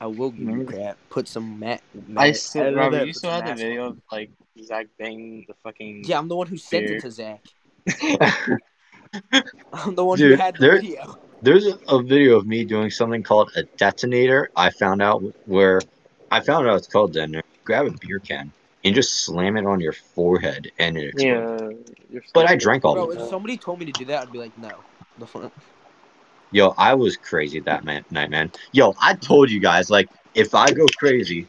I 0.00 0.06
will 0.06 0.30
give 0.30 0.48
you 0.48 0.64
crap. 0.64 0.98
Put 1.10 1.28
some 1.28 1.60
mat. 1.60 1.82
I 2.16 2.28
mat- 2.28 2.36
still, 2.36 2.64
love 2.64 2.74
Robert, 2.74 2.96
that, 2.96 3.06
you 3.06 3.12
put 3.12 3.18
still 3.18 3.30
some 3.30 3.42
had 3.44 3.56
the 3.56 3.62
video 3.62 3.82
on. 3.84 3.88
of 3.92 3.98
like 4.10 4.30
Zach 4.64 4.86
banging 4.98 5.44
the 5.46 5.54
fucking. 5.62 6.04
Yeah, 6.04 6.18
I'm 6.18 6.28
the 6.28 6.36
one 6.36 6.48
who 6.48 6.56
sent 6.56 6.86
Beer. 6.86 6.96
it 6.96 7.02
to 7.02 7.10
Zach. 7.10 7.40
I'm 9.72 9.94
the 9.94 10.04
one 10.04 10.18
Dude, 10.18 10.32
who 10.32 10.36
had 10.36 10.54
the 10.56 10.60
there- 10.60 10.76
video. 10.80 11.16
There's 11.42 11.66
a, 11.66 11.78
a 11.88 12.02
video 12.02 12.36
of 12.36 12.46
me 12.46 12.64
doing 12.66 12.90
something 12.90 13.22
called 13.22 13.50
a 13.56 13.62
detonator. 13.78 14.50
I 14.54 14.68
found 14.68 15.00
out 15.00 15.22
where 15.46 15.80
I 16.30 16.40
found 16.40 16.68
out 16.68 16.76
it's 16.76 16.86
called 16.86 17.14
detonator. 17.14 17.46
Grab 17.64 17.86
a 17.86 17.92
beer 17.92 18.18
can 18.18 18.52
and 18.84 18.94
just 18.94 19.24
slam 19.24 19.56
it 19.56 19.64
on 19.64 19.80
your 19.80 19.94
forehead 19.94 20.70
and 20.78 20.98
it 20.98 21.14
explodes. 21.14 21.90
Yeah. 22.10 22.20
But 22.34 22.50
I 22.50 22.56
drank 22.56 22.84
all 22.84 22.94
Bro, 22.94 23.12
of 23.12 23.18
if 23.18 23.28
somebody 23.30 23.56
told 23.56 23.78
me 23.78 23.86
to 23.86 23.92
do 23.92 24.04
that, 24.06 24.22
I'd 24.22 24.32
be 24.32 24.38
like, 24.38 24.56
no. 24.58 24.70
The 25.18 25.26
fuck? 25.26 25.50
Yo, 26.52 26.74
I 26.76 26.92
was 26.92 27.16
crazy 27.16 27.60
that 27.60 27.84
man, 27.84 28.04
night, 28.10 28.28
man. 28.28 28.52
Yo, 28.72 28.94
I 29.00 29.14
told 29.14 29.50
you 29.50 29.60
guys, 29.60 29.88
like, 29.88 30.10
if 30.34 30.54
I 30.54 30.70
go 30.72 30.84
crazy, 30.98 31.46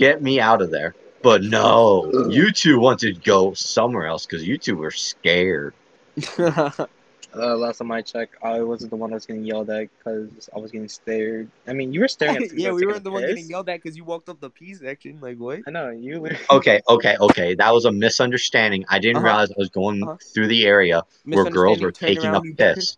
get 0.00 0.20
me 0.20 0.40
out 0.40 0.62
of 0.62 0.72
there. 0.72 0.96
But 1.22 1.42
no, 1.42 2.28
you 2.28 2.50
two 2.50 2.80
wanted 2.80 3.14
to 3.14 3.20
go 3.20 3.54
somewhere 3.54 4.06
else 4.06 4.26
because 4.26 4.46
you 4.46 4.58
two 4.58 4.76
were 4.76 4.90
scared. 4.90 5.74
Uh, 7.36 7.56
last 7.56 7.78
time 7.78 7.90
I 7.90 8.00
checked, 8.00 8.36
I 8.44 8.60
wasn't 8.62 8.90
the 8.90 8.96
one 8.96 9.10
that 9.10 9.14
was 9.14 9.26
getting 9.26 9.44
yelled 9.44 9.68
at 9.68 9.88
because 9.98 10.48
I 10.54 10.58
was 10.60 10.70
getting 10.70 10.88
stared. 10.88 11.50
I 11.66 11.72
mean, 11.72 11.92
you 11.92 11.98
were 12.00 12.06
staring 12.06 12.36
at. 12.36 12.52
yeah, 12.56 12.70
we 12.70 12.86
were 12.86 12.94
a 12.94 13.00
the 13.00 13.10
one 13.10 13.22
piss. 13.22 13.30
getting 13.30 13.50
yelled 13.50 13.68
at 13.68 13.82
because 13.82 13.96
you 13.96 14.04
walked 14.04 14.28
up 14.28 14.38
the 14.40 14.50
P 14.50 14.72
section. 14.74 15.18
Like, 15.20 15.38
what? 15.38 15.60
I 15.66 15.70
know 15.72 15.90
you. 15.90 16.20
Were... 16.20 16.30
Okay, 16.50 16.80
okay, 16.88 17.16
okay. 17.18 17.54
That 17.56 17.74
was 17.74 17.86
a 17.86 17.90
misunderstanding. 17.92 18.84
I 18.88 19.00
didn't 19.00 19.16
Uh-huh. 19.16 19.26
realize 19.26 19.50
I 19.50 19.54
was 19.56 19.70
going 19.70 20.04
Uh-huh. 20.04 20.16
through 20.32 20.46
the 20.46 20.64
area 20.64 21.02
where 21.24 21.44
girls 21.50 21.82
were 21.82 21.90
taking 21.90 22.26
a 22.26 22.34
around, 22.34 22.44
you 22.44 22.54
piss. 22.54 22.96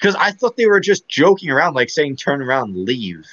Because 0.00 0.16
I 0.16 0.32
thought 0.32 0.56
they 0.56 0.66
were 0.66 0.80
just 0.80 1.06
joking 1.06 1.50
around, 1.50 1.74
like 1.74 1.88
saying 1.90 2.16
"turn 2.16 2.42
around, 2.42 2.74
leave." 2.76 3.24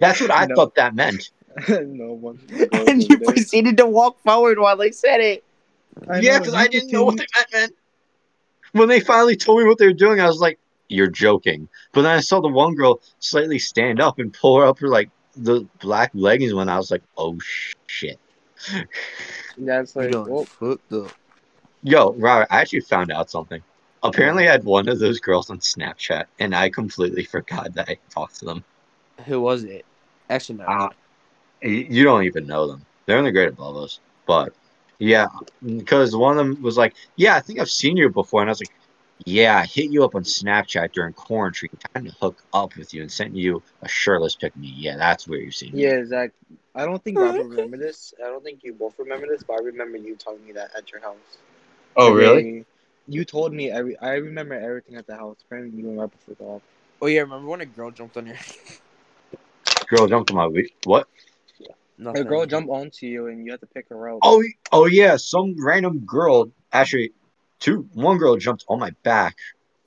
That's 0.00 0.20
what 0.20 0.32
I 0.32 0.46
No. 0.46 0.56
thought 0.56 0.74
that 0.74 0.96
meant. 0.96 1.30
no 1.68 2.14
one. 2.14 2.40
and 2.88 3.08
you 3.08 3.18
proceeded 3.20 3.76
to 3.76 3.86
walk 3.86 4.18
forward 4.22 4.58
while 4.58 4.76
they 4.76 4.90
said 4.90 5.20
it. 5.20 5.44
Yeah, 6.20 6.38
because 6.38 6.54
I 6.54 6.66
didn't 6.66 6.92
know 6.92 7.04
what 7.04 7.16
they 7.16 7.26
meant, 7.36 7.52
man. 7.52 7.68
When 8.72 8.88
they 8.88 9.00
finally 9.00 9.36
told 9.36 9.58
me 9.58 9.64
what 9.64 9.78
they 9.78 9.86
were 9.86 9.92
doing, 9.92 10.20
I 10.20 10.26
was 10.26 10.40
like, 10.40 10.58
"You're 10.88 11.08
joking." 11.10 11.68
But 11.92 12.02
then 12.02 12.16
I 12.16 12.20
saw 12.20 12.40
the 12.40 12.48
one 12.48 12.74
girl 12.74 13.00
slightly 13.18 13.58
stand 13.58 14.00
up 14.00 14.18
and 14.18 14.32
pull 14.32 14.58
her 14.58 14.66
up 14.66 14.78
her 14.78 14.88
like 14.88 15.10
the 15.36 15.66
black 15.80 16.10
leggings 16.14 16.54
when 16.54 16.68
I 16.68 16.76
was 16.76 16.90
like, 16.90 17.02
"Oh 17.16 17.38
shit." 17.86 18.18
That's 19.58 19.96
You 19.96 20.02
like, 20.02 20.12
done 20.12 20.30
well, 20.30 20.44
fucked 20.44 20.92
up. 20.92 21.12
Yo, 21.82 22.12
Robert, 22.12 22.48
I 22.50 22.60
actually 22.60 22.80
found 22.80 23.10
out 23.10 23.30
something. 23.30 23.62
Apparently, 24.02 24.48
I 24.48 24.52
had 24.52 24.64
one 24.64 24.88
of 24.88 24.98
those 24.98 25.20
girls 25.20 25.50
on 25.50 25.58
Snapchat, 25.58 26.24
and 26.38 26.54
I 26.54 26.70
completely 26.70 27.24
forgot 27.24 27.74
that 27.74 27.88
I 27.88 27.98
talked 28.10 28.38
to 28.40 28.44
them. 28.44 28.64
Who 29.26 29.40
was 29.40 29.64
it? 29.64 29.84
Actually, 30.28 30.58
no. 30.58 30.64
Uh, 30.64 30.88
you 31.62 32.04
don't 32.04 32.24
even 32.24 32.46
know 32.46 32.66
them. 32.66 32.86
They're 33.06 33.18
in 33.18 33.24
the 33.24 33.32
grade 33.32 33.48
above 33.48 33.76
us. 33.76 34.00
But 34.26 34.54
yeah, 35.00 35.26
because 35.64 36.14
one 36.14 36.38
of 36.38 36.46
them 36.46 36.62
was 36.62 36.76
like, 36.78 36.94
"Yeah, 37.16 37.34
I 37.36 37.40
think 37.40 37.58
I've 37.58 37.70
seen 37.70 37.96
you 37.96 38.10
before," 38.10 38.42
and 38.42 38.50
I 38.50 38.52
was 38.52 38.60
like, 38.60 38.72
"Yeah, 39.26 39.58
I 39.58 39.66
hit 39.66 39.90
you 39.90 40.04
up 40.04 40.14
on 40.14 40.24
Snapchat 40.24 40.92
during 40.92 41.14
quarantine, 41.14 41.70
trying 41.92 42.04
to 42.04 42.12
hook 42.20 42.42
up 42.52 42.76
with 42.76 42.94
you, 42.94 43.02
and 43.02 43.10
sent 43.10 43.34
you 43.34 43.62
a 43.82 43.88
shirtless 43.88 44.36
pic 44.36 44.54
of 44.54 44.60
me. 44.60 44.72
Yeah, 44.76 44.98
that's 44.98 45.26
where 45.26 45.40
you've 45.40 45.54
seen 45.54 45.74
me." 45.74 45.80
yeah, 45.80 46.04
Zach. 46.04 46.32
I 46.74 46.84
don't 46.84 47.02
think 47.02 47.18
Robert 47.18 47.44
remember 47.44 47.78
this. 47.78 48.14
I 48.24 48.28
don't 48.28 48.44
think 48.44 48.62
you 48.62 48.74
both 48.74 48.98
remember 48.98 49.26
this, 49.26 49.42
but 49.42 49.54
I 49.54 49.64
remember 49.64 49.98
you 49.98 50.16
telling 50.16 50.44
me 50.46 50.52
that 50.52 50.70
at 50.76 50.92
your 50.92 51.00
house. 51.00 51.16
Oh, 51.96 52.10
The 52.10 52.16
really? 52.16 52.42
day 52.42 52.64
You 53.08 53.24
told 53.24 53.52
me 53.54 53.70
every. 53.70 53.98
I 53.98 54.14
remember 54.14 54.54
everything 54.54 54.96
at 54.96 55.06
the 55.06 55.16
house. 55.16 55.38
Apparently, 55.46 55.80
you 55.80 55.88
and 55.88 55.98
Robert 55.98 56.20
forgot. 56.26 56.62
Oh 57.02 57.06
yeah, 57.06 57.20
remember 57.22 57.48
when 57.48 57.60
a 57.62 57.66
girl 57.66 57.90
jumped 57.90 58.16
on 58.18 58.26
your? 58.26 58.36
Girl 59.88 60.06
jumped 60.06 60.30
on 60.30 60.36
my 60.36 60.46
week. 60.46 60.72
What? 60.84 61.08
Nothing. 62.00 62.22
A 62.22 62.24
girl 62.24 62.46
jump 62.46 62.70
onto 62.70 63.06
you 63.06 63.26
and 63.26 63.44
you 63.44 63.50
have 63.50 63.60
to 63.60 63.66
pick 63.66 63.90
her 63.90 64.08
up. 64.08 64.20
Oh, 64.22 64.42
oh 64.72 64.86
yeah. 64.86 65.16
Some 65.16 65.54
random 65.62 66.00
girl, 66.00 66.50
actually, 66.72 67.12
two. 67.58 67.86
One 67.92 68.16
girl 68.16 68.36
jumped 68.36 68.64
on 68.68 68.78
my 68.78 68.90
back 69.02 69.36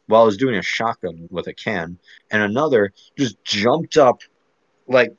while 0.05 0.21
I 0.21 0.25
was 0.25 0.37
doing 0.37 0.55
a 0.55 0.61
shotgun 0.61 1.27
with 1.31 1.47
a 1.47 1.53
can, 1.53 1.97
and 2.29 2.43
another 2.43 2.93
just 3.17 3.43
jumped 3.43 3.97
up, 3.97 4.21
like 4.87 5.11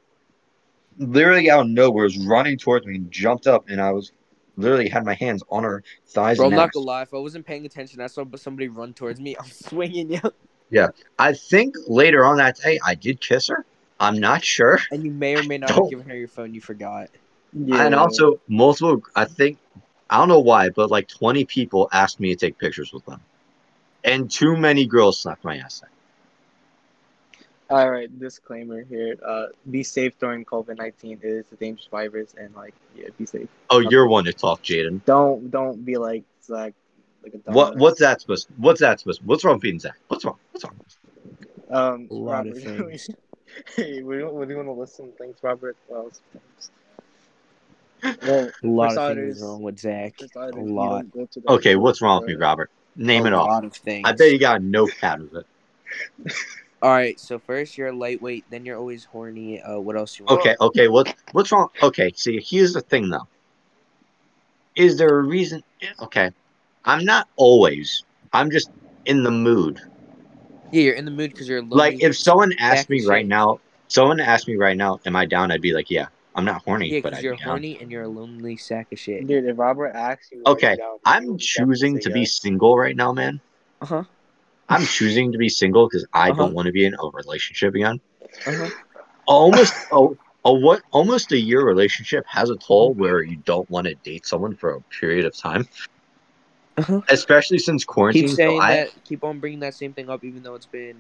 literally 0.99 1.51
out 1.51 1.63
of 1.63 1.69
nowhere, 1.69 2.05
was 2.05 2.17
running 2.17 2.59
towards 2.59 2.87
me 2.87 2.97
and 2.97 3.11
jumped 3.11 3.49
up, 3.49 3.69
and 3.69 3.81
I 3.81 3.91
was 3.91 4.13
literally 4.57 4.89
had 4.89 5.05
my 5.05 5.15
hands 5.15 5.43
on 5.51 5.65
her 5.65 5.83
thighs. 6.07 6.37
Bro, 6.37 6.47
I'm 6.47 6.53
and 6.53 6.57
not 6.59 6.69
ass. 6.69 6.75
gonna 6.75 6.87
lie. 6.87 7.03
If 7.03 7.13
I 7.13 7.19
wasn't 7.19 7.45
paying 7.45 7.67
attention, 7.67 8.01
I 8.01 8.07
saw 8.07 8.25
somebody 8.37 8.69
run 8.69 8.95
towards 8.95 9.21
me. 9.21 9.37
I'm 9.41 9.51
swinging 9.51 10.13
you, 10.13 10.21
Yeah, 10.71 10.89
I 11.19 11.33
think 11.33 11.75
later 11.89 12.25
on 12.25 12.37
that 12.37 12.57
day 12.59 12.79
I 12.87 12.95
did 12.95 13.21
kiss 13.21 13.49
her. 13.49 13.67
I'm 14.01 14.19
not 14.19 14.45
sure. 14.45 14.81
and 14.91 15.05
you 15.05 15.11
may 15.13 15.37
or 15.37 15.43
may 15.45 15.59
not 15.59 15.71
have 15.71 15.89
given 15.91 16.09
her 16.09 16.17
your 16.17 16.29
phone. 16.29 16.55
You 16.55 16.61
forgot. 16.61 17.09
Yeah. 17.53 17.85
And 17.87 17.95
also 17.95 18.41
multiple 18.49 19.03
I 19.15 19.25
think 19.25 19.59
I 20.11 20.19
don't 20.19 20.29
know 20.29 20.41
why, 20.41 20.69
but 20.71 20.91
like 20.91 21.09
20 21.09 21.45
people 21.45 21.89
asked 21.93 22.21
me 22.21 22.35
to 22.35 22.37
take 22.37 22.59
pictures 22.59 22.93
with 22.93 23.05
them. 23.07 23.21
And 24.03 24.31
too 24.31 24.57
many 24.57 24.87
girls 24.87 25.19
slapped 25.19 25.45
my 25.45 25.57
ass. 25.59 25.83
All 27.71 27.91
right, 27.91 28.11
disclaimer 28.21 28.83
here. 28.85 29.17
Uh, 29.27 29.47
be 29.71 29.83
safe 29.83 30.19
during 30.19 30.45
COVID 30.45 30.77
nineteen. 30.77 31.19
It 31.23 31.27
is 31.29 31.47
a 31.51 31.57
dangerous 31.57 31.89
virus, 31.91 32.35
and 32.39 32.55
like, 32.55 32.75
yeah, 32.95 33.09
be 33.17 33.25
safe. 33.25 33.49
Oh, 33.71 33.79
you're 33.79 34.07
one 34.07 34.25
to 34.25 34.35
talk, 34.35 34.63
Jaden. 34.63 35.03
Don't 35.07 35.51
don't 35.51 35.83
be 35.83 35.97
like 35.97 36.25
Zach, 36.45 36.75
like 37.23 37.33
a 37.35 37.51
What 37.51 37.75
dumbass. 37.75 37.79
what's 37.79 38.01
that 38.01 38.21
supposed 38.21 38.49
what's 38.59 38.81
that 38.81 39.01
supposed 39.01 39.23
what's 39.25 39.45
wrong 39.45 39.55
with 39.55 39.63
being 39.63 39.79
Zach? 39.81 39.97
What's 40.09 40.27
wrong? 40.27 40.37
What's 40.53 40.65
wrong? 40.65 40.79
Um, 41.71 42.09
A 42.11 42.15
lot 42.15 42.47
of 42.47 42.59
things. 42.63 43.09
Hey, 43.77 44.03
we 44.03 44.19
don't 44.19 44.35
we 44.35 44.55
want 44.55 44.69
to 44.69 44.73
listen. 44.73 45.13
Thanks, 45.19 45.43
Robert. 45.43 45.77
Well, 45.89 46.11
thanks. 46.33 46.71
Well, 48.27 48.51
A 48.63 48.67
lot 48.67 48.87
of 48.89 48.93
starters- 48.93 49.35
things 49.37 49.43
wrong 49.43 49.63
with 49.63 49.79
Zach. 49.79 50.15
A 50.21 50.51
lot. 50.57 51.01
don't 51.01 51.13
go 51.15 51.27
to 51.27 51.41
the- 51.41 51.51
Okay, 51.53 51.77
what's 51.77 52.03
wrong 52.03 52.21
with 52.21 52.29
me, 52.29 52.35
Robert? 52.35 52.71
Name 52.97 53.25
a 53.25 53.29
it 53.29 53.33
off. 53.33 53.49
lot 53.49 53.65
of 53.65 53.75
things. 53.75 54.03
I 54.07 54.13
bet 54.13 54.31
you 54.31 54.39
got 54.39 54.61
a 54.61 54.65
notepad 54.65 55.21
of 55.21 55.35
it. 55.35 55.47
All 56.83 56.91
right, 56.91 57.19
so 57.19 57.39
first 57.39 57.79
you're 57.79 57.93
lightweight, 57.93 58.45
then 58.51 58.67
you're 58.67 58.77
always 58.77 59.05
horny. 59.05 59.61
Uh, 59.61 59.79
what 59.81 59.97
else 59.97 60.19
you 60.19 60.27
want? 60.27 60.41
Okay, 60.41 60.55
okay, 60.61 60.89
what 60.89 61.15
what's 61.33 61.51
wrong? 61.51 61.69
Okay, 61.83 62.13
see, 62.15 62.39
here's 62.41 62.75
the 62.75 62.83
thing 62.83 63.09
though. 63.09 63.27
Is 64.77 64.99
there 64.99 65.19
a 65.19 65.23
reason? 65.23 65.63
Okay, 66.01 66.31
I'm 66.85 67.05
not 67.05 67.27
always. 67.37 68.05
I'm 68.33 68.51
just 68.51 68.71
in 69.07 69.23
the 69.23 69.31
mood. 69.31 69.81
Yeah, 70.75 70.83
you're 70.83 70.95
in 70.95 71.05
the 71.05 71.13
mood 71.13 71.31
because 71.31 71.49
you're 71.49 71.63
lonely. 71.63 71.77
Like 71.77 72.03
if 72.03 72.17
someone 72.17 72.53
asked 72.59 72.91
me 72.91 73.07
right 73.07 73.27
now, 73.27 73.61
someone 73.87 74.19
asked 74.19 74.49
me 74.49 74.57
right 74.57 74.77
now, 74.77 74.99
am 75.07 75.15
I 75.15 75.25
down? 75.25 75.53
I'd 75.53 75.61
be 75.61 75.73
like, 75.73 75.89
yeah. 75.89 76.07
I'm 76.35 76.45
not 76.45 76.63
horny, 76.65 76.89
yeah, 76.89 76.99
but 77.01 77.11
because 77.13 77.19
I'd 77.19 77.23
you're 77.23 77.37
be 77.37 77.43
down. 77.43 77.49
horny 77.51 77.79
and 77.81 77.93
you're 77.93 78.03
a 78.03 78.09
lonely 78.09 78.57
sack 78.57 78.89
of 78.91 78.99
shit. 78.99 79.25
Dude, 79.25 79.45
if 79.45 79.57
Robert 79.57 79.95
asks 79.95 80.33
you, 80.33 80.39
are 80.45 80.51
you 80.51 80.57
Okay, 80.57 80.77
down, 80.77 80.99
I'm 81.05 81.39
choosing 81.39 82.01
to 82.01 82.11
be 82.11 82.21
yes. 82.21 82.41
single 82.43 82.77
right 82.77 82.97
now, 82.97 83.13
man. 83.13 83.41
Uh 83.81 83.87
huh. 83.87 84.05
I'm 84.69 84.83
choosing 84.97 85.31
to 85.31 85.39
be 85.39 85.49
single 85.49 85.87
because 85.87 86.05
I 86.13 86.31
Uh-huh. 86.31 86.43
don't 86.43 86.55
want 86.55 86.67
to 86.67 86.73
be 86.73 86.85
in 86.85 86.95
a 86.95 87.07
relationship 87.13 87.77
again. 87.77 88.01
Uh 88.45 88.53
huh. 88.53 88.71
Almost 89.29 89.75
a, 89.93 90.09
a 90.45 90.53
what? 90.53 90.83
Almost 90.91 91.31
a 91.31 91.39
year 91.39 91.65
relationship 91.65 92.25
has 92.27 92.51
a 92.51 92.57
toll 92.57 92.95
where 92.95 93.23
you 93.23 93.37
don't 93.37 93.71
want 93.71 93.87
to 93.87 93.95
date 93.95 94.27
someone 94.27 94.57
for 94.57 94.75
a 94.75 94.81
period 95.01 95.25
of 95.25 95.37
time, 95.37 95.69
Uh-huh. 96.77 97.01
especially 97.09 97.59
since 97.59 97.85
quarantine. 97.85 98.23
Keep 98.23 98.31
so 98.31 98.37
saying 98.37 98.61
I- 98.61 98.75
that. 98.77 99.05
Keep 99.05 99.25
on 99.25 99.39
bringing 99.39 99.61
that 99.61 99.75
same 99.75 99.93
thing 99.93 100.11
up, 100.11 100.25
even 100.25 100.43
though 100.43 100.55
it's 100.55 100.67
been. 100.67 100.97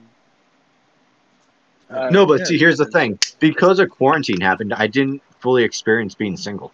Uh, 1.91 2.11
No, 2.11 2.27
but 2.27 2.41
yeah, 2.41 2.45
see, 2.47 2.59
here's 2.59 2.79
the 2.79 2.87
thing. 2.87 3.19
Because 3.41 3.79
a 3.79 3.87
quarantine 3.87 4.41
happened, 4.41 4.73
I 4.73 4.87
didn't 4.87 5.23
fully 5.41 5.65
experience 5.65 6.15
being 6.15 6.37
single. 6.37 6.73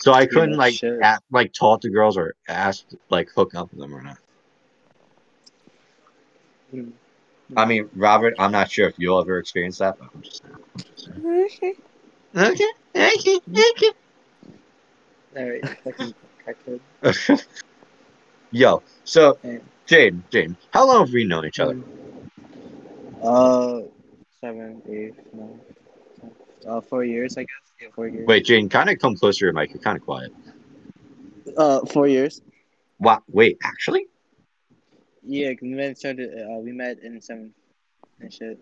So 0.00 0.12
I 0.12 0.26
couldn't 0.26 0.50
that's 0.50 0.58
like 0.58 0.74
shit. 0.74 1.00
at, 1.02 1.22
like 1.30 1.52
talk 1.52 1.80
to 1.82 1.88
girls 1.88 2.16
or 2.16 2.34
ask 2.48 2.84
like 3.10 3.28
hook 3.34 3.54
up 3.54 3.70
with 3.70 3.80
them 3.80 3.94
or 3.94 4.02
not. 4.02 4.18
Mm. 6.74 6.92
I 7.56 7.64
mean, 7.64 7.88
Robert, 7.94 8.34
I'm 8.38 8.52
not 8.52 8.70
sure 8.70 8.88
if 8.88 8.94
you'll 8.98 9.20
ever 9.20 9.38
experience 9.38 9.78
that, 9.78 9.98
but 9.98 10.08
I'm 10.14 10.22
just 10.22 10.42
saying. 10.42 10.56
Okay, 11.24 11.74
okay, 12.34 12.70
okay, 12.94 13.40
All 13.48 13.92
right, 15.44 15.78
fucking 15.84 16.14
crackhead. 16.46 17.44
Yo, 18.52 18.82
so 19.04 19.38
Hey. 19.42 19.60
Jade, 19.86 20.30
Jade, 20.30 20.56
how 20.72 20.86
long 20.86 21.00
have 21.06 21.12
we 21.12 21.24
known 21.24 21.46
each 21.46 21.60
other? 21.60 21.78
Uh, 23.22 23.82
seven, 24.40 24.82
eight, 24.88 25.14
nine, 25.34 25.60
ten. 26.20 26.30
Uh, 26.66 26.80
four 26.80 27.04
years, 27.04 27.36
I 27.36 27.42
guess. 27.42 27.50
Yeah, 27.80 27.88
four 27.94 28.08
years. 28.08 28.26
Wait, 28.26 28.44
Jane, 28.44 28.68
kind 28.68 28.88
of 28.90 28.98
come 28.98 29.14
closer 29.16 29.40
to 29.40 29.44
your 29.46 29.52
mic. 29.52 29.70
You're 29.72 29.82
kind 29.82 29.96
of 29.96 30.04
quiet. 30.04 30.32
Uh, 31.56 31.84
four 31.86 32.08
years. 32.08 32.42
Wow, 32.98 33.22
wait, 33.28 33.58
actually? 33.62 34.06
Yeah, 35.22 35.52
we 35.60 35.68
met 35.68 35.98
started. 35.98 36.30
Uh, 36.32 36.58
we 36.60 36.72
met 36.72 37.00
in 37.00 37.20
seventh 37.20 37.52
and 38.20 38.32
shit. 38.32 38.58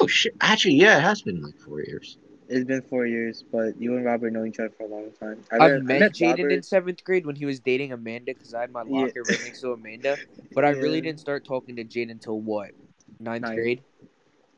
Oh 0.00 0.06
shit! 0.06 0.34
Actually, 0.40 0.74
yeah, 0.74 0.98
it 0.98 1.02
has 1.02 1.22
been 1.22 1.42
like 1.42 1.58
four 1.58 1.80
years. 1.82 2.18
It's 2.52 2.66
been 2.66 2.82
four 2.82 3.06
years, 3.06 3.42
but 3.50 3.80
you 3.80 3.96
and 3.96 4.04
Robert 4.04 4.30
know 4.32 4.44
each 4.44 4.58
other 4.58 4.70
for 4.76 4.84
a 4.84 4.86
long 4.88 5.10
time. 5.18 5.42
I, 5.50 5.56
I 5.56 5.78
met- 5.78 5.94
I 5.96 5.98
met 6.00 6.12
Jaden 6.12 6.52
in 6.52 6.62
seventh 6.62 7.02
grade 7.02 7.24
when 7.24 7.34
he 7.34 7.46
was 7.46 7.60
dating 7.60 7.92
Amanda 7.92 8.34
because 8.34 8.52
I 8.52 8.60
had 8.60 8.70
my 8.70 8.82
Yeah. 8.86 9.00
locker 9.06 9.22
right 9.22 9.40
next 9.42 9.60
to 9.62 9.72
Amanda. 9.72 10.18
But 10.54 10.64
I 10.64 10.70
really 10.70 11.00
didn't 11.00 11.20
start 11.20 11.44
talking 11.46 11.76
to 11.76 11.84
Jaden 11.84 12.10
until 12.10 12.38
what? 12.38 12.72
Ninth 13.18 13.42
Ninth. 13.42 13.54
grade? 13.56 13.82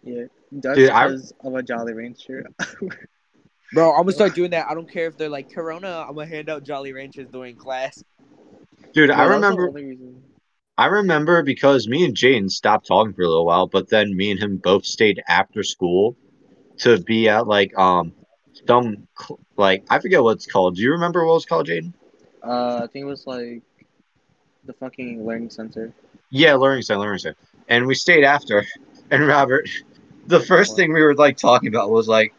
Yeah, 0.02 0.24
that's 0.50 0.76
Dude, 0.76 0.90
I- 0.90 1.06
because 1.08 1.32
of 1.44 1.54
a 1.54 1.62
Jolly 1.62 1.92
Rancher. 1.94 2.44
Bro, 3.72 3.90
I'm 3.92 4.02
gonna 4.02 4.12
start 4.12 4.34
doing 4.34 4.50
that. 4.50 4.66
I 4.68 4.74
don't 4.74 4.90
care 4.90 5.06
if 5.06 5.16
they're 5.16 5.28
like 5.28 5.52
Corona. 5.52 6.04
I'm 6.08 6.14
gonna 6.14 6.26
hand 6.26 6.48
out 6.48 6.64
Jolly 6.64 6.92
Ranchers 6.92 7.28
during 7.30 7.56
class. 7.56 8.02
Dude, 8.92 9.08
No, 9.08 9.14
I 9.14 9.24
remember. 9.24 9.72
I 10.76 10.86
remember 10.86 11.42
because 11.44 11.86
me 11.86 12.04
and 12.04 12.14
Jane 12.16 12.48
stopped 12.48 12.86
talking 12.88 13.12
for 13.14 13.22
a 13.22 13.28
little 13.28 13.46
while, 13.46 13.66
but 13.68 13.88
then 13.88 14.16
me 14.16 14.32
and 14.32 14.40
him 14.40 14.56
both 14.56 14.84
stayed 14.84 15.22
after 15.28 15.62
school 15.62 16.16
to 16.78 16.98
be 17.00 17.28
at 17.28 17.46
like 17.46 17.76
um 17.78 18.12
some 18.66 19.06
like 19.56 19.84
I 19.90 19.98
forget 19.98 20.22
what 20.22 20.32
it's 20.36 20.46
called. 20.46 20.76
Do 20.76 20.82
you 20.82 20.92
remember 20.92 21.24
what 21.26 21.36
it's 21.36 21.46
called, 21.46 21.68
Jaden? 21.68 21.92
Uh, 22.42 22.82
I 22.84 22.86
think 22.92 23.04
it 23.04 23.08
was 23.08 23.26
like 23.26 23.62
the 24.64 24.72
fucking 24.74 25.26
learning 25.26 25.50
center. 25.50 25.92
Yeah, 26.30 26.54
learning 26.54 26.82
center, 26.82 27.00
learning 27.00 27.18
center. 27.18 27.36
And 27.68 27.86
we 27.86 27.94
stayed 27.94 28.24
after. 28.24 28.64
And 29.10 29.26
Robert, 29.26 29.68
the 30.28 30.40
first 30.40 30.76
thing 30.76 30.92
we 30.92 31.02
were 31.02 31.14
like 31.14 31.36
talking 31.36 31.68
about 31.68 31.90
was 31.90 32.08
like 32.08 32.32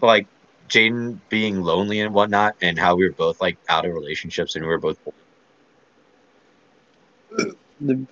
like 0.00 0.28
Jaden 0.68 1.18
being 1.28 1.62
lonely 1.62 1.98
and 2.00 2.14
whatnot, 2.14 2.54
and 2.62 2.78
how 2.78 2.94
we 2.94 3.06
were 3.06 3.12
both 3.12 3.40
like 3.40 3.58
out 3.68 3.84
of 3.84 3.92
relationships 3.92 4.54
and 4.54 4.64
we 4.64 4.68
were 4.68 4.78
both 4.78 4.98
The 7.80 8.06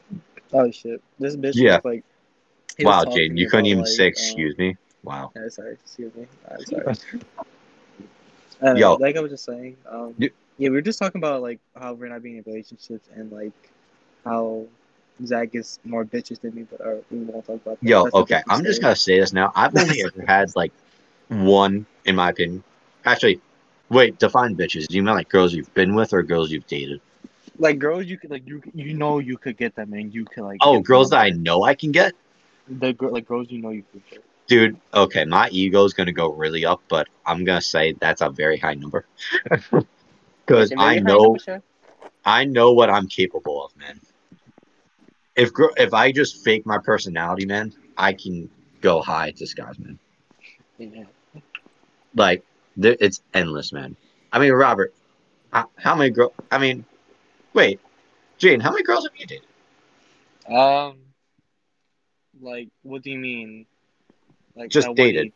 oh 0.53 0.71
shit, 0.73 1.01
this 1.21 1.37
bitch 1.37 1.55
Yeah. 1.55 1.77
was 1.77 1.85
like. 1.85 2.05
wow, 2.81 3.05
Jaden, 3.05 3.39
you 3.39 3.49
couldn't 3.49 3.67
about, 3.67 3.71
even 3.71 3.85
like, 3.85 3.89
say 3.89 4.05
um, 4.07 4.09
excuse 4.09 4.59
me. 4.59 4.77
Wow. 5.03 5.31
Yeah, 5.35 5.49
sorry, 5.49 5.75
excuse 5.75 6.15
me. 6.15 6.27
I'm 6.51 6.65
sorry. 6.65 6.95
Uh, 8.63 8.75
Yo. 8.75 8.97
like 8.97 9.17
I 9.17 9.21
was 9.21 9.31
just 9.31 9.45
saying, 9.45 9.77
um, 9.89 10.15
Y- 10.19 10.31
yeah, 10.59 10.69
we 10.71 10.77
were 10.77 10.83
just 10.83 10.99
talking 10.99 11.21
about 11.21 11.43
like 11.43 11.61
how 11.79 11.93
we're 11.95 12.09
not 12.09 12.23
being 12.23 12.37
in 12.39 12.45
relationships 12.47 13.09
and 13.15 13.31
like 13.31 13.53
how 14.25 14.65
Zach 15.25 15.53
gets 15.53 15.79
more 15.85 16.05
bitches 16.05 16.41
than 16.41 16.55
me, 16.55 16.67
but 16.71 16.81
uh, 16.81 16.97
we 17.11 17.19
won't 17.19 17.47
talk 17.47 17.57
about 17.57 17.81
that. 17.81 17.89
Yo, 17.89 18.05
That's 18.05 18.15
okay, 18.17 18.43
I'm 18.49 18.65
just 18.65 18.81
gonna 18.83 18.97
say 18.97 19.21
this 19.21 19.33
now. 19.33 19.53
I've 19.55 19.77
only 19.77 20.03
ever 20.03 20.25
had 20.27 20.51
like 20.57 20.73
one, 21.29 21.87
in 22.05 22.17
my 22.17 22.31
opinion. 22.31 22.65
Actually, 23.05 23.41
wait, 23.91 24.19
define 24.19 24.57
bitches. 24.57 24.89
Do 24.89 24.97
you 24.97 25.03
mean 25.03 25.15
like 25.15 25.29
girls 25.29 25.55
you've 25.55 25.73
been 25.75 25.95
with 25.95 26.13
or 26.13 26.23
girls 26.23 26.51
you've 26.51 26.67
dated? 26.67 27.01
like 27.61 27.79
girls 27.79 28.07
you 28.07 28.17
could 28.17 28.31
like 28.31 28.47
you 28.47 28.63
you 28.75 28.95
know 28.95 29.19
you 29.19 29.37
could 29.37 29.57
get 29.57 29.75
them 29.75 29.93
and 29.93 30.15
you 30.15 30.25
could 30.25 30.45
like 30.45 30.59
Oh, 30.63 30.75
get 30.75 30.85
girls 30.85 31.11
that. 31.11 31.19
I 31.19 31.31
know 31.31 31.63
I 31.65 31.75
can 31.75 31.93
get? 31.93 32.13
the 32.69 32.93
girl 32.93 33.13
like 33.13 33.27
girls 33.27 33.51
you 33.51 33.61
know 33.63 33.71
you 33.71 33.83
could 33.93 34.03
get. 34.11 34.23
Dude, 34.49 34.81
okay, 34.95 35.25
my 35.25 35.49
ego's 35.51 35.95
gonna 35.95 36.13
go 36.13 36.33
really 36.33 36.65
up, 36.67 36.83
but 36.89 37.09
I'm 37.27 37.45
gonna 37.45 37.63
say 37.63 37.93
that's 37.93 38.23
a 38.23 38.31
very 38.31 38.59
high 38.59 38.75
number. 38.75 39.07
Because 40.47 40.73
I 40.77 40.99
know 41.01 41.41
number, 41.41 41.63
I 42.25 42.45
know 42.45 42.73
what 42.73 42.91
I'm 42.91 43.09
capable 43.09 43.65
of, 43.65 43.77
man. 43.77 44.01
If 45.37 45.53
if 45.79 45.95
I 45.95 46.13
just 46.13 46.45
fake 46.45 46.67
my 46.67 46.79
personality, 46.79 47.47
man, 47.47 47.73
I 47.97 48.13
can 48.13 48.51
go 48.81 49.01
high 49.03 49.31
to 49.33 49.47
skies, 49.47 49.79
man. 49.79 49.99
Yeah. 50.79 51.05
Like 52.15 52.45
th- 52.81 52.99
it's 53.01 53.23
endless, 53.35 53.73
man. 53.73 53.97
I 54.33 54.39
mean, 54.39 54.53
Robert, 54.53 54.95
how, 55.53 55.71
how 55.77 55.95
many 55.95 56.11
girls? 56.11 56.33
I 56.51 56.59
mean, 56.59 56.85
wait, 57.55 57.81
Jane, 58.39 58.61
how 58.61 58.71
many 58.71 58.83
girls 58.85 59.05
have 59.05 59.13
you 59.17 59.27
dated? 59.27 59.47
Um, 60.49 61.15
like 62.41 62.69
what 62.83 63.03
do 63.03 63.11
you 63.11 63.19
mean? 63.19 63.67
Like 64.59 64.71
Just 64.73 64.95
dated. 64.95 65.33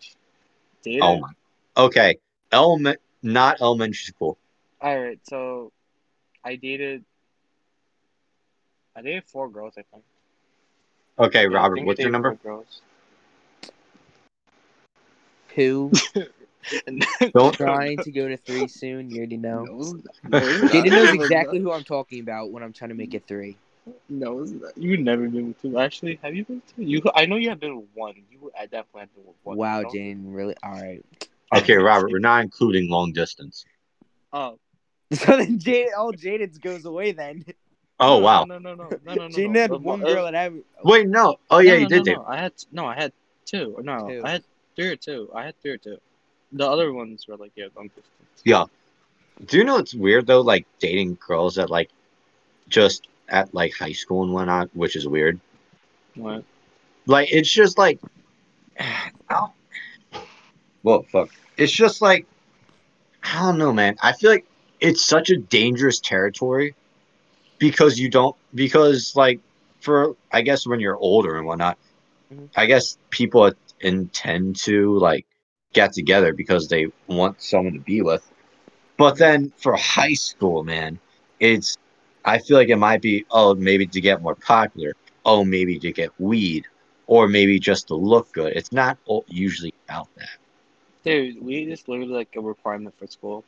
Dated. 0.82 1.02
Oh 1.02 1.18
my. 1.20 1.30
Okay, 1.76 2.18
element, 2.50 3.00
not 3.22 3.60
elementary 3.60 3.94
school. 4.04 4.38
All 4.80 5.00
right, 5.00 5.18
so 5.24 5.72
I 6.44 6.56
dated. 6.56 7.04
I 8.96 9.02
dated 9.02 9.24
four 9.24 9.48
girls, 9.48 9.74
I 9.78 9.82
think. 9.82 10.04
Okay, 11.18 11.46
Yeah, 11.48 11.58
Robert, 11.58 11.76
think 11.76 11.86
what's 11.86 12.00
your 12.02 12.10
number? 12.10 12.30
four 12.30 12.36
Girls. 12.42 12.82
two, 15.54 15.90
Don't 17.34 17.56
trying 17.56 18.00
to 18.00 18.10
go 18.10 18.28
to 18.28 18.36
three 18.36 18.66
soon. 18.68 19.10
You 19.10 19.18
already 19.18 19.36
know. 19.36 19.70
No. 19.76 20.02
No. 20.24 20.40
Jaden 20.40 20.92
knows 20.92 21.12
exactly 21.12 21.60
who 21.60 21.72
I'm 21.72 21.84
talking 21.84 22.20
about 22.20 22.50
when 22.50 22.62
I'm 22.62 22.72
trying 22.72 22.90
to 22.90 22.94
make 22.94 23.14
it 23.14 23.24
three. 23.26 23.56
Not. 23.86 23.96
No, 24.08 24.38
not. 24.44 24.76
You've 24.76 25.00
never 25.00 25.28
been 25.28 25.54
to. 25.62 25.78
Actually, 25.78 26.18
have 26.22 26.34
you 26.34 26.44
been 26.44 26.62
to? 26.76 26.84
You, 26.84 27.02
I 27.14 27.26
know 27.26 27.36
you 27.36 27.48
have 27.50 27.60
been 27.60 27.76
with 27.76 27.88
one. 27.94 28.14
You, 28.30 28.52
I 28.58 28.64
definitely 28.66 29.00
have 29.00 29.14
been 29.14 29.26
with 29.26 29.36
one. 29.42 29.56
Wow, 29.56 29.78
you 29.78 29.84
know? 29.84 29.90
Jaden, 29.90 30.34
really? 30.34 30.54
All 30.62 30.72
right. 30.72 31.04
okay, 31.56 31.74
Robert. 31.74 32.10
We're 32.10 32.18
not 32.18 32.42
including 32.42 32.88
long 32.90 33.12
distance. 33.12 33.64
Oh. 34.32 34.58
So 35.14 35.36
then 35.36 35.58
Jaden, 35.58 35.88
all 35.98 36.12
Jaden's 36.12 36.56
goes 36.56 36.86
away 36.86 37.12
then. 37.12 37.44
Oh 38.00 38.18
no, 38.18 38.24
wow. 38.24 38.44
No, 38.44 38.58
no, 38.58 38.74
no, 38.74 38.88
no, 38.88 38.98
no, 39.04 39.14
no. 39.14 39.28
Jaden 39.28 39.50
no. 39.52 39.60
had 39.60 39.70
Uh, 39.72 39.78
one 39.78 40.02
uh, 40.02 40.06
girl 40.06 40.24
that 40.24 40.32
had. 40.34 40.54
Wait, 40.84 41.06
no. 41.06 41.36
Oh 41.50 41.58
yeah, 41.58 41.72
no, 41.72 41.76
you 41.76 41.82
no, 41.82 41.88
did. 41.88 42.06
no, 42.06 42.22
no. 42.22 42.24
I 42.26 42.36
had 42.38 42.52
no. 42.72 42.86
I 42.86 42.94
had 42.94 43.12
two. 43.44 43.76
No, 43.82 44.08
Two. 44.08 44.22
I 44.24 44.30
had 44.30 44.44
three 44.74 44.88
or 44.88 44.96
two. 44.96 45.30
I 45.34 45.44
had 45.44 45.60
three 45.60 45.72
or 45.72 45.76
two. 45.76 45.98
The 46.52 46.66
other 46.66 46.92
ones 46.94 47.26
were 47.28 47.36
like 47.36 47.52
yeah, 47.56 47.66
long 47.76 47.88
distance. 47.88 48.06
Yeah. 48.44 48.64
Do 49.44 49.58
you 49.58 49.64
know 49.64 49.76
it's 49.76 49.94
weird 49.94 50.26
though? 50.26 50.40
Like 50.40 50.66
dating 50.78 51.18
girls 51.26 51.56
that 51.56 51.68
like 51.68 51.90
just 52.68 53.06
at 53.32 53.52
like 53.54 53.72
high 53.74 53.92
school 53.92 54.22
and 54.22 54.32
whatnot, 54.32 54.68
which 54.74 54.94
is 54.94 55.08
weird. 55.08 55.40
What? 56.14 56.44
Like 57.06 57.32
it's 57.32 57.50
just 57.50 57.78
like, 57.78 57.98
oh, 59.30 59.52
well, 60.84 61.04
fuck. 61.10 61.30
It's 61.56 61.72
just 61.72 62.00
like, 62.00 62.26
I 63.24 63.42
don't 63.42 63.58
know, 63.58 63.72
man. 63.72 63.96
I 64.02 64.12
feel 64.12 64.30
like 64.30 64.46
it's 64.80 65.04
such 65.04 65.30
a 65.30 65.36
dangerous 65.36 65.98
territory 65.98 66.74
because 67.58 67.98
you 67.98 68.10
don't 68.10 68.36
because 68.54 69.14
like 69.16 69.40
for 69.80 70.14
I 70.30 70.42
guess 70.42 70.66
when 70.66 70.80
you're 70.80 70.96
older 70.96 71.36
and 71.38 71.46
whatnot, 71.46 71.78
Mhm. 72.32 72.50
I 72.56 72.66
guess 72.66 72.98
people 73.10 73.52
intend 73.80 74.56
to 74.56 74.98
like 74.98 75.26
get 75.72 75.92
together 75.92 76.32
because 76.32 76.68
they 76.68 76.88
want 77.06 77.40
someone 77.40 77.72
to 77.74 77.80
be 77.80 78.02
with. 78.02 78.30
But 78.96 79.16
then 79.18 79.52
for 79.56 79.74
high 79.76 80.14
school, 80.14 80.64
man, 80.64 80.98
it's 81.40 81.76
I 82.24 82.38
feel 82.38 82.56
like 82.56 82.68
it 82.68 82.76
might 82.76 83.02
be 83.02 83.24
oh 83.30 83.54
maybe 83.54 83.86
to 83.86 84.00
get 84.00 84.22
more 84.22 84.34
popular, 84.34 84.94
oh 85.24 85.44
maybe 85.44 85.78
to 85.80 85.92
get 85.92 86.10
weed, 86.20 86.66
or 87.06 87.28
maybe 87.28 87.58
just 87.58 87.88
to 87.88 87.94
look 87.94 88.32
good. 88.32 88.52
It's 88.56 88.72
not 88.72 88.98
usually 89.28 89.74
about 89.88 90.08
that. 90.16 90.28
Dude, 91.04 91.42
weed 91.42 91.68
is 91.68 91.88
literally 91.88 92.12
like 92.12 92.34
a 92.36 92.40
requirement 92.40 92.94
for 92.98 93.06
school. 93.06 93.44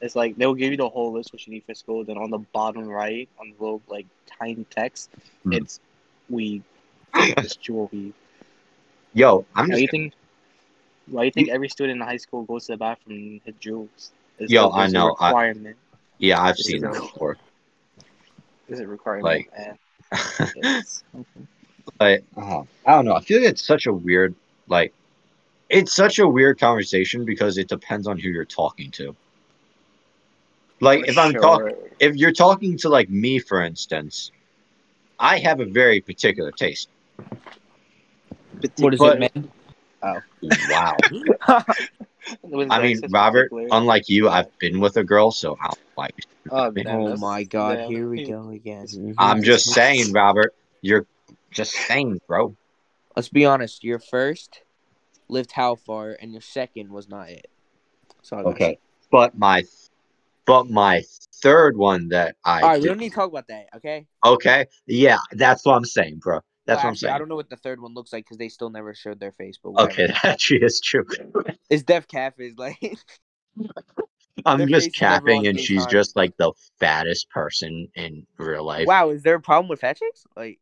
It's 0.00 0.16
like 0.16 0.36
they'll 0.36 0.54
give 0.54 0.70
you 0.70 0.76
the 0.76 0.88
whole 0.88 1.12
list 1.12 1.32
what 1.32 1.46
you 1.46 1.52
need 1.52 1.64
for 1.64 1.74
school. 1.74 2.04
Then 2.04 2.18
on 2.18 2.30
the 2.30 2.38
bottom 2.38 2.88
right, 2.88 3.28
on 3.38 3.50
the 3.50 3.62
little 3.64 3.82
like 3.88 4.06
tiny 4.38 4.64
text, 4.70 5.10
Hmm. 5.44 5.52
it's 5.52 5.80
weed. 6.28 6.62
Just 7.40 7.62
Juul 7.62 7.90
weed. 7.92 8.14
Yo, 9.12 9.44
I'm 9.54 9.66
Why 9.66 9.72
just 9.72 9.82
you 9.82 9.88
think? 9.88 10.12
Why 11.06 11.24
you 11.24 11.30
think 11.30 11.48
every 11.48 11.68
student 11.68 12.00
in 12.00 12.06
high 12.06 12.16
school 12.16 12.44
goes 12.44 12.66
to 12.66 12.72
the 12.72 12.76
bathroom 12.78 13.16
and 13.18 13.40
hit 13.44 13.60
Juuls? 13.60 14.10
It's 14.38 14.52
Yo, 14.52 14.68
like, 14.68 14.74
I 14.74 14.86
know, 14.88 15.16
I- 15.20 15.28
requirement. 15.28 15.76
yeah, 16.18 16.40
I've 16.40 16.50
It's 16.50 16.64
seen 16.64 16.82
that 16.82 16.92
before. 16.92 17.36
There's 18.70 18.80
it 18.80 18.88
requirement. 18.88 19.24
Like- 19.24 19.50
and 19.56 19.78
it's, 20.56 21.04
but 21.98 22.22
uh, 22.36 22.62
I 22.86 22.92
don't 22.92 23.04
know. 23.04 23.14
I 23.14 23.20
feel 23.20 23.40
like 23.40 23.50
it's 23.50 23.64
such 23.64 23.86
a 23.86 23.92
weird 23.92 24.34
like 24.68 24.94
it's 25.68 25.92
such 25.92 26.18
a 26.18 26.26
weird 26.26 26.58
conversation 26.58 27.24
because 27.24 27.58
it 27.58 27.68
depends 27.68 28.06
on 28.06 28.18
who 28.18 28.28
you're 28.28 28.44
talking 28.44 28.90
to. 28.92 29.14
Like 30.80 31.06
if 31.08 31.18
I'm 31.18 31.32
talking 31.32 31.76
if 31.98 32.16
you're 32.16 32.32
talking 32.32 32.76
to 32.78 32.88
like 32.88 33.10
me 33.10 33.38
for 33.40 33.62
instance, 33.62 34.30
I 35.18 35.38
have 35.38 35.60
a 35.60 35.66
very 35.66 36.00
particular 36.00 36.52
taste. 36.52 36.88
What 38.78 38.94
is 38.94 39.00
But- 39.00 39.22
it, 39.22 39.34
man? 39.34 39.50
Wow. 40.70 40.96
When 42.42 42.70
I 42.70 42.80
mean, 42.80 43.00
Robert, 43.10 43.50
unlike 43.70 44.08
you, 44.08 44.28
I've 44.28 44.46
been 44.58 44.80
with 44.80 44.96
a 44.96 45.04
girl, 45.04 45.30
so 45.30 45.56
I'm 45.60 45.72
like 45.96 46.14
Oh, 46.50 46.70
damn, 46.70 46.86
oh 46.88 47.16
my 47.16 47.44
god, 47.44 47.78
damn. 47.78 47.90
here 47.90 48.08
we 48.08 48.24
go 48.24 48.50
again. 48.50 48.86
I'm 49.18 49.42
just 49.42 49.66
saying, 49.66 50.12
Robert, 50.12 50.52
you're 50.82 51.06
just 51.52 51.72
saying, 51.72 52.20
bro. 52.26 52.56
Let's 53.14 53.28
be 53.28 53.44
honest. 53.44 53.84
Your 53.84 53.98
first 53.98 54.62
lived 55.28 55.52
how 55.52 55.76
far, 55.76 56.16
and 56.20 56.32
your 56.32 56.40
second 56.40 56.90
was 56.90 57.08
not 57.08 57.30
it. 57.30 57.46
So 58.22 58.38
Okay. 58.38 58.78
But 59.10 59.36
my 59.36 59.64
but 60.46 60.68
my 60.68 61.04
third 61.42 61.76
one 61.76 62.08
that 62.08 62.36
I 62.44 62.62
All 62.62 62.68
right, 62.70 62.82
we 62.82 62.88
don't 62.88 62.98
need 62.98 63.10
to 63.10 63.14
talk 63.14 63.30
about 63.30 63.48
that. 63.48 63.66
Okay. 63.76 64.06
Okay. 64.24 64.66
Yeah, 64.86 65.18
that's 65.32 65.64
what 65.64 65.74
I'm 65.76 65.84
saying, 65.84 66.18
bro. 66.18 66.40
That's 66.70 66.78
Well, 66.78 66.84
what 66.84 66.88
I'm 66.88 66.92
actually, 66.92 67.08
I 67.10 67.18
don't 67.18 67.28
know 67.28 67.34
what 67.34 67.50
the 67.50 67.56
third 67.56 67.80
one 67.80 67.94
looks 67.94 68.12
like 68.12 68.24
because 68.24 68.38
they 68.38 68.48
still 68.48 68.70
never 68.70 68.94
showed 68.94 69.18
their 69.18 69.32
face. 69.32 69.58
But 69.60 69.70
Okay, 69.70 70.02
whatever. 70.02 70.06
that 70.22 70.24
actually 70.24 70.62
is 70.62 70.80
true. 70.80 71.04
it's 71.70 71.82
Def 71.82 72.06
Cafe. 72.06 72.52
Like 72.56 72.78
I'm 74.46 74.68
just 74.68 74.86
face 74.86 74.94
is 74.94 75.00
never 75.02 75.26
capping, 75.26 75.46
and 75.48 75.58
she's 75.58 75.82
time. 75.82 75.90
just 75.90 76.14
like 76.14 76.36
the 76.36 76.52
fattest 76.78 77.28
person 77.30 77.88
in 77.96 78.24
real 78.38 78.64
life. 78.64 78.86
wow, 78.86 79.10
is 79.10 79.22
there 79.24 79.34
a 79.34 79.40
problem 79.40 79.68
with 79.68 79.80
fat 79.80 79.96
chicks? 79.96 80.24
Like, 80.36 80.60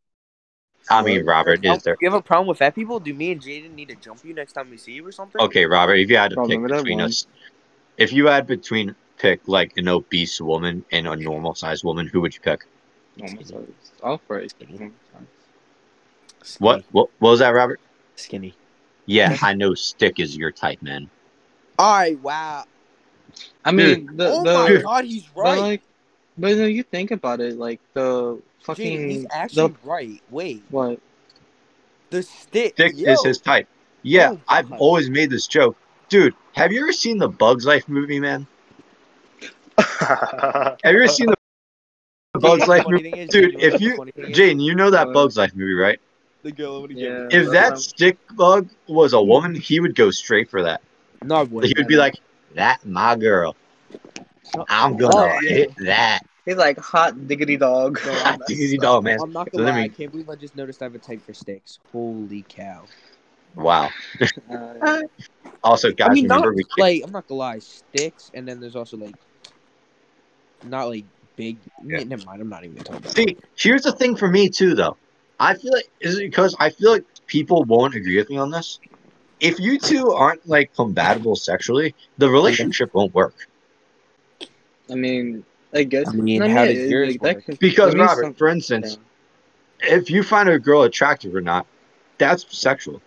I 0.89 1.03
mean, 1.03 1.27
Robert, 1.27 1.63
is 1.63 1.83
there? 1.83 1.99
you 2.01 2.11
have 2.11 2.19
a 2.19 2.23
problem 2.23 2.49
with 2.49 2.57
fat 2.57 2.75
people? 2.75 3.01
Do 3.01 3.13
me 3.13 3.33
and 3.33 3.41
Jaden 3.43 3.75
need 3.75 3.91
to 3.91 3.97
jump 3.97 4.25
you 4.25 4.33
next 4.33 4.55
time 4.55 4.71
we 4.71 4.79
see 4.79 4.93
you 4.93 5.07
or 5.07 5.13
something? 5.13 5.43
Okay, 5.43 5.67
Robert, 5.67 5.97
if 5.97 6.09
you 6.09 6.17
had 6.17 6.31
to 6.31 6.37
Bro, 6.37 6.49
pick 6.49 6.63
between 6.63 7.03
us, 7.03 7.27
if 7.99 8.15
you 8.15 8.29
had 8.29 8.47
between 8.47 8.95
pick 9.19 9.47
like 9.47 9.77
an 9.77 9.89
obese 9.89 10.41
woman 10.41 10.87
and 10.91 11.07
a 11.07 11.17
normal 11.17 11.55
sized 11.55 11.85
woman, 11.85 12.07
who 12.07 12.23
would 12.23 12.35
you 12.35 12.41
pick? 12.41 12.65
Normal 13.19 13.45
size. 13.45 13.93
I'll 14.03 14.19
pray. 14.19 14.49
Normal 14.71 14.93
size. 15.13 15.38
Skinny. 16.49 16.67
What? 16.67 16.85
What, 16.93 17.11
what 17.19 17.31
was 17.31 17.39
that, 17.41 17.51
Robert? 17.51 17.81
Skinny. 18.17 18.55
Yeah, 19.07 19.37
I 19.43 19.55
know 19.55 19.75
stick 19.75 20.19
is 20.21 20.37
your 20.37 20.51
type, 20.51 20.83
man. 20.83 21.09
All 21.79 21.95
right. 21.97 22.19
Wow. 22.21 22.65
I 23.65 23.73
mean, 23.73 24.17
the 24.17 24.29
oh 24.29 24.43
the 24.43 24.53
my 24.77 24.83
god, 24.83 25.05
he's 25.05 25.25
but 25.35 25.41
right. 25.43 25.59
like, 25.59 25.83
but 26.39 26.57
then 26.57 26.71
you 26.73 26.83
think 26.83 27.11
about 27.11 27.41
it, 27.41 27.59
like 27.59 27.81
the 27.93 28.41
fucking 28.63 28.99
Jaden, 29.01 29.11
he's 29.11 29.27
actually 29.31 29.69
the 29.73 29.75
right. 29.85 30.23
Wait, 30.31 30.63
what? 30.71 30.99
the 32.11 32.23
stick. 32.23 32.73
Stick 32.73 32.93
yo. 32.97 33.13
is 33.13 33.23
his 33.23 33.39
type. 33.39 33.69
Yeah, 34.03 34.33
Oh, 34.33 34.41
I've 34.49 34.71
God. 34.71 34.79
always 34.79 35.11
made 35.11 35.29
this 35.31 35.47
joke. 35.47 35.77
Dude, 36.09 36.35
have 36.55 36.73
you 36.73 36.81
ever 36.81 36.93
seen 36.93 37.19
the 37.19 37.29
Bugs 37.29 37.67
Life 37.67 37.87
movie, 37.89 38.19
man? 38.19 38.47
Have 39.79 40.79
you 40.85 40.91
ever 40.91 41.07
seen 41.09 41.27
the 41.27 42.41
Bugs 42.41 42.67
Life 42.67 42.85
movie? 42.89 43.27
Dude, 43.27 43.63
if 43.63 43.81
you- 43.81 43.97
funny 43.97 44.13
thing 44.13 44.25
is- 44.31 44.37
Jaden, 44.39 44.63
you 44.63 44.75
know 44.75 44.91
that 44.91 45.13
Bugs 45.13 45.37
Life 45.37 45.55
movie, 45.55 45.75
right? 45.75 46.01
The 46.43 46.53
girl, 46.53 46.81
what 46.81 46.91
do 46.91 46.97
you 46.97 47.07
Yeah. 47.09 47.27
get? 47.29 47.41
If 47.47 47.51
that 47.53 47.71
what 47.71 47.79
stick 47.81 48.19
bug 48.37 48.69
was 48.87 49.13
a 49.13 49.21
woman, 49.23 49.55
he 49.55 49.81
would 49.81 49.95
go 49.95 50.11
straight 50.11 50.51
for 50.51 50.63
that. 50.63 50.81
No, 51.23 51.37
I 51.37 51.43
wouldn't. 51.43 51.65
He 51.67 51.75
would 51.81 51.89
be 51.89 51.97
like, 51.97 52.15
"That 52.55 52.85
my 52.87 53.17
girl. 53.17 53.57
I'm 54.69 54.97
gonna 54.97 55.17
Oh, 55.17 55.39
yeah. 55.43 55.49
hit 55.51 55.77
that." 55.85 56.21
He's 56.47 56.57
like 56.57 56.79
hot 56.79 57.27
diggity 57.29 57.57
dog. 57.59 58.01
Bro, 58.03 58.13
I'm- 58.15 58.39
Diggity 58.47 58.79
dog, 58.79 59.05
man. 59.05 59.19
I'm 59.21 59.33
not 59.33 59.51
gonna 59.51 59.65
let 59.65 59.73
lie. 59.75 59.81
me- 59.81 59.85
I 59.85 59.89
can't 59.89 60.11
believe 60.11 60.31
I 60.31 60.37
just 60.37 60.57
noticed 60.57 60.81
I 60.81 60.87
have 60.87 60.95
a 60.95 60.99
type 60.99 61.23
for 61.27 61.35
sticks. 61.35 61.79
Holy 61.93 62.43
cow! 62.49 62.85
Wow. 63.55 63.91
Uh, 64.51 65.03
Also, 65.65 65.91
guys, 65.93 66.09
I 66.11 66.15
mean, 66.15 66.25
remember 66.25 66.49
not 66.49 66.55
we 66.55 66.63
can't. 66.65 66.79
like 66.79 67.03
I'm 67.05 67.11
not 67.13 67.27
gonna 67.27 67.39
lie, 67.39 67.59
sticks, 67.59 68.31
and 68.33 68.47
then 68.47 68.61
there's 68.61 68.77
also 68.77 68.97
like, 68.97 69.17
not 70.65 70.89
like 70.89 71.05
big. 71.37 71.59
Yeah. 71.85 72.05
Never 72.05 72.25
mind. 72.25 72.41
I'm 72.41 72.49
not 72.49 72.65
even 72.65 72.77
gonna 72.77 72.85
talk 72.85 72.99
about. 72.99 73.13
See, 73.13 73.37
here's 73.57 73.83
the 73.83 73.93
thing 73.93 74.17
for 74.17 74.29
me 74.29 74.49
too, 74.49 74.75
though. 74.75 74.97
I 75.41 75.55
feel 75.55 75.73
like 75.73 75.89
is 76.01 76.19
it 76.19 76.23
because 76.31 76.57
I 76.59 76.71
feel 76.71 76.93
like 76.93 77.05
people 77.27 77.65
won't 77.65 77.95
agree 77.95 78.17
with 78.17 78.29
me 78.31 78.37
on 78.39 78.51
this. 78.51 78.81
If 79.41 79.61
you 79.61 79.79
two 79.79 80.11
aren't 80.11 80.47
like 80.49 80.75
compatible 80.75 81.37
sexually, 81.37 81.95
the 82.19 82.29
relationship 82.29 82.93
won't 82.95 83.15
work. 83.15 83.35
I 84.91 84.95
mean, 84.95 85.45
I 85.73 85.85
guess. 85.85 86.09
I 86.09 86.13
mean, 86.13 86.43
how 86.43 86.65
does 86.65 86.79
it- 86.79 86.91
yours 86.91 87.17
like, 87.21 87.37
work? 87.37 87.47
could- 87.47 87.59
Because 87.59 87.95
Robert, 87.95 88.23
some- 88.23 88.35
for 88.35 88.49
instance, 88.49 88.99
if 89.81 90.11
you 90.11 90.23
find 90.23 90.49
a 90.49 90.59
girl 90.59 90.83
attractive 90.83 91.35
or 91.35 91.41
not, 91.41 91.67
that's 92.17 92.45
sexual. 92.57 93.01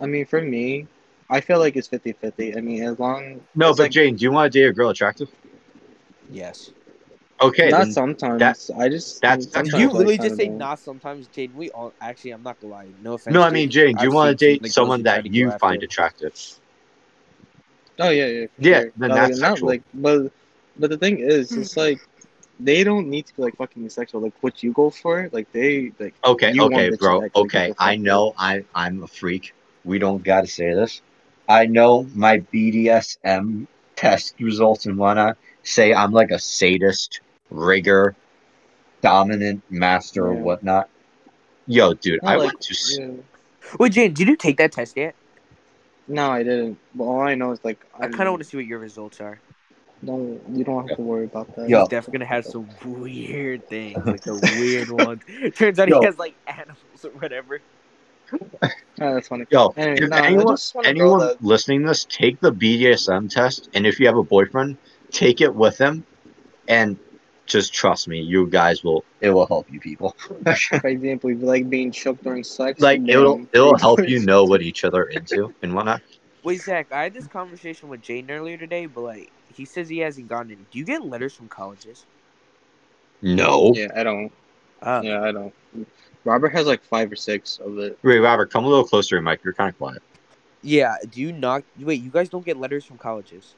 I 0.00 0.06
mean, 0.06 0.26
for 0.26 0.40
me, 0.42 0.86
I 1.30 1.40
feel 1.40 1.58
like 1.58 1.76
it's 1.76 1.88
50-50. 1.88 2.56
I 2.56 2.60
mean, 2.60 2.82
as 2.82 2.98
long 2.98 3.40
No, 3.54 3.70
It's 3.70 3.78
but 3.78 3.84
like- 3.84 3.92
Jane, 3.92 4.16
do 4.16 4.24
you 4.24 4.32
want 4.32 4.52
to 4.52 4.58
date 4.58 4.66
a 4.66 4.72
girl 4.72 4.88
attractive? 4.90 5.28
Yes. 6.30 6.70
Okay, 7.40 7.68
not 7.68 7.88
sometimes. 7.92 8.38
that- 8.40 8.58
I 8.76 8.88
just 8.88 9.20
that's- 9.20 9.46
Did 9.46 9.52
sometimes 9.52 9.72
you 9.74 9.90
I 9.90 9.92
really 9.92 10.18
just 10.18 10.36
say 10.36 10.48
don't. 10.48 10.58
sometimes, 10.78 11.28
Jaden? 11.28 11.54
We 11.54 11.70
all 11.70 11.92
actually, 12.00 12.30
I'm 12.32 12.42
not 12.42 12.60
gonna 12.60 12.72
lie. 12.72 12.88
No 12.98 13.14
offense. 13.14 13.34
no, 13.34 13.42
I 13.42 13.50
mean, 13.50 13.68
you. 13.68 13.70
Jane, 13.70 13.96
do 13.96 14.04
you 14.04 14.12
want 14.12 14.36
to 14.38 14.38
seen 14.44 14.58
date 14.60 14.62
the 14.62 14.68
someone 14.68 15.02
that 15.02 15.22
to 15.22 15.30
go 15.30 15.36
you 15.36 15.50
after. 15.50 15.58
find 15.58 15.82
attractive? 15.82 16.34
Oh 17.98 18.10
yeah, 18.10 18.26
yeah. 18.26 18.46
Yeah, 18.58 18.80
sure. 18.80 18.92
then 18.96 19.12
But, 19.12 19.14
that's 19.14 19.38
like, 19.38 19.56
sexual. 19.56 19.68
like, 19.68 19.82
but 19.94 20.32
but 20.76 20.90
the 20.90 20.98
thing 20.98 21.18
is, 21.18 21.54
hmm. 21.54 21.60
it's 21.60 21.76
like 21.76 22.00
they 22.58 22.84
don't 22.84 23.08
need 23.08 23.26
to 23.26 23.34
be 23.34 23.42
like 23.42 23.56
fucking 23.56 23.88
sexual. 23.90 24.20
Like 24.20 24.34
what 24.40 24.62
you 24.62 24.72
go 24.72 24.90
for, 24.90 25.28
like 25.32 25.50
they 25.52 25.92
like. 25.98 26.14
Okay, 26.24 26.52
You 26.52 26.64
okay, 26.64 26.90
bro. 26.90 27.22
chick 27.22 27.32
Okay, 27.34 27.72
I 27.78 27.96
know 27.96 28.34
I 28.36 28.64
I'm 28.74 29.02
a 29.02 29.08
freak. 29.08 29.54
We 29.84 29.98
don't 29.98 30.22
got 30.22 30.42
to 30.42 30.46
say 30.48 30.74
this. 30.74 31.02
I 31.48 31.66
know 31.66 32.06
my 32.14 32.38
BDSM 32.52 33.66
test 33.96 34.34
results 34.40 34.86
and 34.86 34.98
whatnot 34.98 35.36
say 35.62 35.92
I'm 35.94 36.12
like 36.12 36.30
a 36.30 36.38
sadist, 36.38 37.20
rigger, 37.50 38.14
dominant 39.02 39.62
master 39.70 40.32
Yeah. 40.32 40.40
whatnot. 40.40 40.88
Yo, 41.66 41.94
dude, 41.94 42.22
Not 42.22 42.32
I 42.32 42.36
like- 42.36 42.46
went 42.48 42.60
to 42.62 42.72
s- 42.72 42.98
Yeah. 42.98 43.08
Wait, 43.78 43.92
Jane, 43.92 44.12
did 44.12 44.28
you 44.28 44.36
take 44.36 44.56
that 44.58 44.72
test 44.72 44.96
yet? 44.96 45.14
No, 46.08 46.30
I 46.30 46.42
didn't. 46.44 46.78
But 46.94 47.04
all 47.04 47.20
I 47.20 47.34
know 47.34 47.50
is 47.50 47.58
like 47.64 47.84
I 47.98 48.04
I'm, 48.04 48.12
kind 48.12 48.28
of 48.28 48.32
want 48.32 48.42
to 48.44 48.48
see 48.48 48.56
what 48.56 48.66
your 48.66 48.78
results 48.78 49.20
are. 49.20 49.40
No, 50.02 50.38
you 50.52 50.62
don't 50.62 50.86
have 50.86 50.96
to 50.98 51.02
worry 51.02 51.24
about 51.24 51.56
that. 51.56 51.68
Yo. 51.68 51.80
He's 51.80 51.88
definitely 51.88 52.18
gonna 52.18 52.28
have 52.28 52.44
some 52.44 52.68
weird 52.84 53.66
things, 53.68 53.96
like 54.06 54.20
the 54.20 54.34
weird 54.60 54.90
ones. 55.06 55.22
Turns 55.56 55.78
out 55.80 55.88
Yo. 55.88 55.98
he 56.00 56.04
has 56.06 56.18
like 56.18 56.34
animals 56.46 57.04
or 57.04 57.10
whatever. 57.10 57.60
Oh, 58.98 59.12
that's 59.12 59.28
funny. 59.28 59.44
Yo, 59.50 59.74
Anyway, 59.76 59.98
if 60.04 60.08
no, 60.08 60.16
anyone, 60.16 60.56
wanna 60.74 60.88
anyone 60.88 61.18
that- 61.20 61.42
listening 61.44 61.82
to 61.82 61.88
this, 61.88 62.06
take 62.08 62.40
the 62.40 62.50
BDSM 62.50 63.28
test, 63.28 63.68
and 63.74 63.86
if 63.86 64.00
you 64.00 64.06
have 64.06 64.16
a 64.16 64.22
boyfriend, 64.22 64.78
take 65.10 65.42
it 65.42 65.54
with 65.54 65.76
him, 65.76 66.02
and 66.66 66.96
just 67.46 67.72
trust 67.72 68.08
me, 68.08 68.20
you 68.20 68.46
guys 68.46 68.82
will. 68.84 69.04
It 69.20 69.30
will 69.30 69.46
help 69.46 69.70
you, 69.70 69.80
people. 69.80 70.14
For 70.80 70.88
example, 70.88 71.30
if 71.30 71.38
you 71.40 71.46
like 71.46 71.68
being 71.70 71.90
choked 71.92 72.22
during 72.24 72.44
sex, 72.44 72.80
like 72.80 73.00
it'll 73.08 73.46
it'll 73.52 73.78
help 73.78 74.00
you 74.08 74.20
know 74.20 74.44
what 74.44 74.62
each 74.62 74.84
other 74.84 75.02
are 75.04 75.08
into 75.10 75.54
and 75.62 75.74
whatnot. 75.74 76.02
Wait, 76.42 76.60
Zach, 76.60 76.92
I 76.92 77.04
had 77.04 77.14
this 77.14 77.26
conversation 77.26 77.88
with 77.88 78.02
Jaden 78.02 78.30
earlier 78.30 78.56
today, 78.56 78.86
but 78.86 79.00
like 79.02 79.32
he 79.54 79.64
says 79.64 79.88
he 79.88 79.98
hasn't 79.98 80.28
gotten 80.28 80.52
any. 80.52 80.66
Do 80.70 80.78
you 80.78 80.84
get 80.84 81.04
letters 81.04 81.34
from 81.34 81.48
colleges? 81.48 82.04
No. 83.22 83.72
Yeah, 83.74 83.88
I 83.96 84.02
don't. 84.02 84.32
Uh, 84.82 85.00
Yeah, 85.02 85.22
I 85.22 85.32
don't. 85.32 85.54
Robert 86.24 86.50
has 86.50 86.66
like 86.66 86.82
five 86.84 87.10
or 87.10 87.16
six 87.16 87.58
of 87.58 87.78
it. 87.78 87.98
Wait, 88.02 88.18
Robert, 88.18 88.50
come 88.50 88.64
a 88.64 88.68
little 88.68 88.84
closer, 88.84 89.20
Mike. 89.22 89.40
You're 89.44 89.54
kind 89.54 89.70
of 89.70 89.78
quiet. 89.78 90.02
yeah. 90.62 90.96
Do 91.08 91.20
you 91.20 91.32
not? 91.32 91.62
Wait, 91.78 92.00
you 92.02 92.10
guys 92.10 92.28
don't 92.28 92.44
get 92.44 92.56
letters 92.56 92.84
from 92.84 92.98
colleges? 92.98 93.54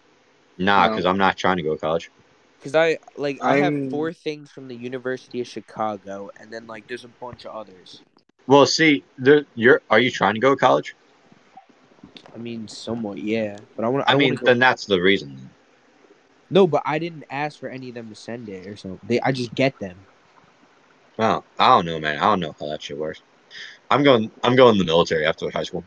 Nah, 0.58 0.84
No. 0.86 0.90
because 0.90 1.04
I'm 1.06 1.18
not 1.18 1.36
trying 1.36 1.56
to 1.56 1.62
go 1.62 1.74
to 1.74 1.80
college. 1.80 2.10
Because 2.58 2.74
I 2.74 2.98
like 3.16 3.42
I 3.42 3.56
have 3.56 3.72
I'm- 3.72 3.90
four 3.90 4.12
things 4.12 4.50
from 4.50 4.68
the 4.68 4.74
University 4.76 5.40
of 5.40 5.46
Chicago, 5.46 6.30
and 6.40 6.52
then 6.52 6.66
like 6.66 6.88
there's 6.88 7.04
a 7.04 7.08
bunch 7.08 7.44
of 7.46 7.54
others. 7.54 8.02
Well, 8.46 8.66
see, 8.66 9.04
there, 9.18 9.44
you're. 9.54 9.82
Are 9.90 10.00
you 10.00 10.10
trying 10.10 10.34
to 10.34 10.40
go 10.40 10.50
to 10.50 10.56
college? 10.56 10.94
I 12.34 12.38
mean, 12.38 12.66
somewhat, 12.66 13.18
yeah. 13.18 13.58
But 13.76 13.84
I 13.84 13.88
want. 13.88 14.08
I, 14.08 14.12
I, 14.12 14.16
mean, 14.16 14.30
wanna 14.30 14.40
go- 14.40 14.46
then 14.46 14.58
that's 14.58 14.86
the 14.86 15.00
reason. 15.00 15.50
no, 16.50 16.66
but 16.66 16.82
I 16.86 16.98
didn't 16.98 17.24
ask 17.30 17.58
for 17.58 17.68
any 17.68 17.90
of 17.90 17.94
them 17.94 18.08
to 18.08 18.14
send 18.14 18.48
it 18.48 18.66
or 18.66 18.76
something. 18.76 19.00
They, 19.06 19.20
I 19.20 19.32
just 19.32 19.54
get 19.54 19.78
them. 19.78 19.96
Well, 21.18 21.44
I 21.58 21.68
don't 21.68 21.84
know, 21.86 22.00
man. 22.00 22.18
I 22.18 22.22
don't 22.22 22.40
know 22.40 22.54
how 22.58 22.68
that 22.68 22.82
shit 22.82 22.96
works. 22.96 23.20
I'm 23.90 24.02
going. 24.02 24.30
I'm 24.42 24.56
going 24.56 24.74
in 24.74 24.78
the 24.78 24.84
military 24.84 25.26
after 25.26 25.50
high 25.50 25.64
school. 25.64 25.84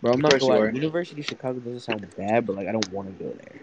Bro, 0.00 0.12
I'm 0.12 0.20
not 0.20 0.30
course 0.30 0.42
gonna 0.42 0.54
lie. 0.54 0.60
are. 0.66 0.70
University 0.70 1.20
of 1.20 1.26
Chicago 1.26 1.58
doesn't 1.58 1.80
sound 1.80 2.06
bad, 2.16 2.46
but 2.46 2.56
like 2.56 2.68
I 2.68 2.72
don't 2.72 2.90
want 2.92 3.08
to 3.08 3.24
go 3.24 3.30
there. 3.30 3.60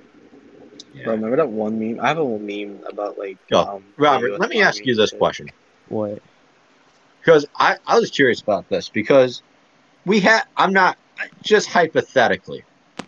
Yeah. 0.99 1.11
Remember 1.11 1.37
that 1.37 1.49
one 1.49 1.79
meme? 1.79 1.99
I 2.01 2.07
have 2.09 2.17
a 2.17 2.25
meme 2.39 2.81
about 2.87 3.17
like. 3.17 3.37
Yo, 3.49 3.59
um, 3.59 3.83
Robert, 3.97 4.39
let 4.39 4.49
me 4.49 4.61
ask 4.61 4.83
you 4.85 4.95
this 4.95 5.11
shit. 5.11 5.19
question 5.19 5.47
What? 5.89 6.19
because 7.19 7.45
I 7.57 7.77
I 7.85 7.99
was 7.99 8.09
curious 8.09 8.41
about 8.41 8.69
this 8.69 8.89
because 8.89 9.41
we 10.05 10.19
had. 10.19 10.43
I'm 10.55 10.73
not 10.73 10.97
just 11.43 11.69
hypothetically 11.69 12.63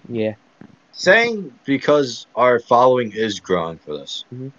Yeah. 0.09 0.33
saying 0.91 1.53
because 1.65 2.27
our 2.35 2.59
following 2.59 3.11
is 3.13 3.39
growing 3.39 3.79
for 3.79 3.97
this. 3.97 4.25
Mhm. 4.33 4.51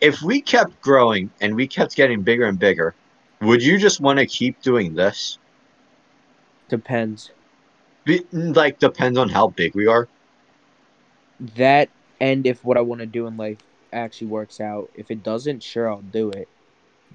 If 0.00 0.22
we 0.22 0.40
kept 0.40 0.80
growing 0.80 1.30
and 1.40 1.56
we 1.56 1.66
kept 1.66 1.96
getting 1.96 2.22
bigger 2.22 2.44
and 2.44 2.58
bigger, 2.58 2.94
would 3.42 3.62
you 3.62 3.78
just 3.78 4.00
want 4.00 4.18
to 4.20 4.26
keep 4.26 4.60
doing 4.62 4.94
this? 4.94 5.38
Depends. 6.68 7.30
Be, 8.04 8.24
like 8.32 8.78
depends 8.78 9.18
on 9.18 9.28
how 9.28 9.48
big 9.48 9.74
we 9.74 9.86
are. 9.86 10.08
That 11.56 11.88
and 12.20 12.46
if 12.46 12.64
what 12.64 12.76
I 12.76 12.80
want 12.80 13.00
to 13.00 13.06
do 13.06 13.26
in 13.26 13.36
life 13.36 13.58
actually 13.92 14.28
works 14.28 14.60
out. 14.60 14.90
If 14.94 15.10
it 15.10 15.22
doesn't, 15.22 15.62
sure 15.62 15.90
I'll 15.90 16.02
do 16.02 16.30
it. 16.30 16.48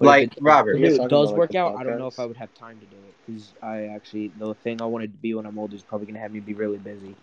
Like, 0.00 0.32
it, 0.36 0.38
Robert. 0.40 0.76
if 0.76 0.94
it 0.94 1.08
does 1.08 1.30
about, 1.30 1.30
like, 1.30 1.36
work 1.36 1.54
out, 1.54 1.76
I 1.76 1.84
don't 1.84 1.98
know 1.98 2.06
if 2.06 2.18
I 2.18 2.26
would 2.26 2.36
have 2.36 2.52
time 2.54 2.80
to 2.80 2.86
do 2.86 2.96
it 2.96 3.14
because 3.26 3.52
I 3.62 3.86
actually 3.86 4.32
the 4.38 4.54
thing 4.54 4.82
I 4.82 4.86
wanted 4.86 5.12
to 5.12 5.18
be 5.18 5.34
when 5.34 5.46
I'm 5.46 5.58
older 5.58 5.76
is 5.76 5.82
probably 5.82 6.06
gonna 6.06 6.20
have 6.20 6.32
me 6.32 6.40
be 6.40 6.54
really 6.54 6.78
busy. 6.78 7.14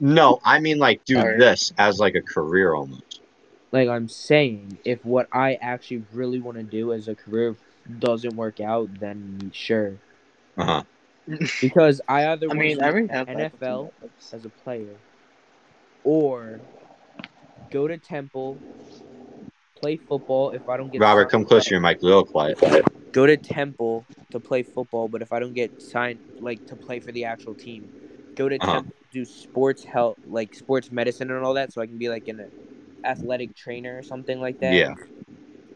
No, 0.00 0.40
I 0.44 0.58
mean 0.60 0.78
like 0.78 1.04
do 1.04 1.18
Alright. 1.18 1.38
this 1.38 1.72
as 1.78 1.98
like 1.98 2.14
a 2.14 2.22
career 2.22 2.74
almost. 2.74 3.20
Like 3.72 3.88
I'm 3.88 4.08
saying, 4.08 4.78
if 4.84 5.04
what 5.04 5.28
I 5.32 5.54
actually 5.54 6.04
really 6.12 6.40
want 6.40 6.58
to 6.58 6.62
do 6.62 6.92
as 6.92 7.08
a 7.08 7.14
career 7.14 7.56
doesn't 7.98 8.36
work 8.36 8.60
out, 8.60 8.88
then 9.00 9.50
sure. 9.52 9.94
Uh 10.56 10.64
huh. 10.64 10.82
Because 11.60 12.00
I 12.06 12.26
either 12.26 12.46
I 12.46 12.48
want 12.48 12.58
mean, 12.60 12.78
to 12.78 12.86
i've 12.86 12.94
NFL 12.94 13.90
as 14.32 14.44
a 14.44 14.50
player, 14.50 14.94
or 16.04 16.60
go 17.70 17.88
to 17.88 17.98
Temple, 17.98 18.58
play 19.76 19.96
football. 19.96 20.50
If 20.50 20.68
I 20.68 20.76
don't 20.76 20.92
get 20.92 21.00
Robert, 21.00 21.30
come 21.30 21.44
closer 21.44 21.68
to 21.70 21.74
your 21.74 21.80
mic, 21.80 22.02
a 22.02 22.04
little 22.06 22.24
quiet. 22.24 22.58
Go 23.12 23.26
to 23.26 23.36
Temple 23.36 24.04
to 24.30 24.40
play 24.40 24.62
football, 24.62 25.08
but 25.08 25.22
if 25.22 25.32
I 25.32 25.40
don't 25.40 25.54
get 25.54 25.70
signed, 25.80 26.18
like 26.40 26.64
to 26.66 26.76
play 26.76 27.00
for 27.00 27.12
the 27.12 27.24
actual 27.24 27.54
team, 27.54 27.88
go 28.36 28.48
to 28.48 28.56
Uh-huh. 28.56 28.72
Temple 28.74 28.92
do 29.12 29.24
sports 29.24 29.84
health, 29.84 30.18
like 30.26 30.52
sports 30.56 30.90
medicine 30.90 31.30
and 31.30 31.44
all 31.44 31.54
that, 31.54 31.72
so 31.72 31.80
I 31.80 31.86
can 31.86 31.98
be 31.98 32.08
like 32.08 32.26
an 32.26 32.48
athletic 33.04 33.54
trainer 33.54 33.96
or 33.96 34.02
something 34.02 34.40
like 34.40 34.58
that. 34.60 34.74
Yeah. 34.74 34.94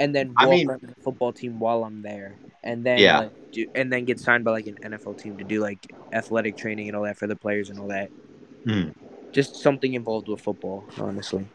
and 0.01 0.15
then 0.15 0.33
I 0.37 0.47
mean- 0.47 0.67
the 0.69 0.95
football 1.03 1.33
team 1.33 1.59
while 1.59 1.83
I'm 1.85 2.03
there, 2.03 2.37
and 2.63 2.85
then 2.85 2.99
Yeah. 2.99 3.19
like, 3.19 3.33
do, 3.53 3.67
and 3.75 3.93
then 3.93 4.05
get 4.05 4.21
signed 4.21 4.45
by 4.45 4.53
like 4.53 4.67
an 4.69 4.77
NFL 4.85 5.15
team 5.15 5.37
to 5.39 5.45
do 5.45 5.61
like 5.61 5.93
athletic 6.13 6.57
training 6.57 6.87
and 6.89 6.97
all 6.97 7.03
that 7.03 7.17
for 7.17 7.27
the 7.27 7.35
players 7.35 7.69
and 7.71 7.81
all 7.81 7.89
that. 7.89 8.09
Hmm. 8.65 8.91
Just 9.33 9.57
something 9.57 9.95
involved 9.95 10.29
with 10.29 10.41
football, 10.41 10.85
honestly. 10.99 11.47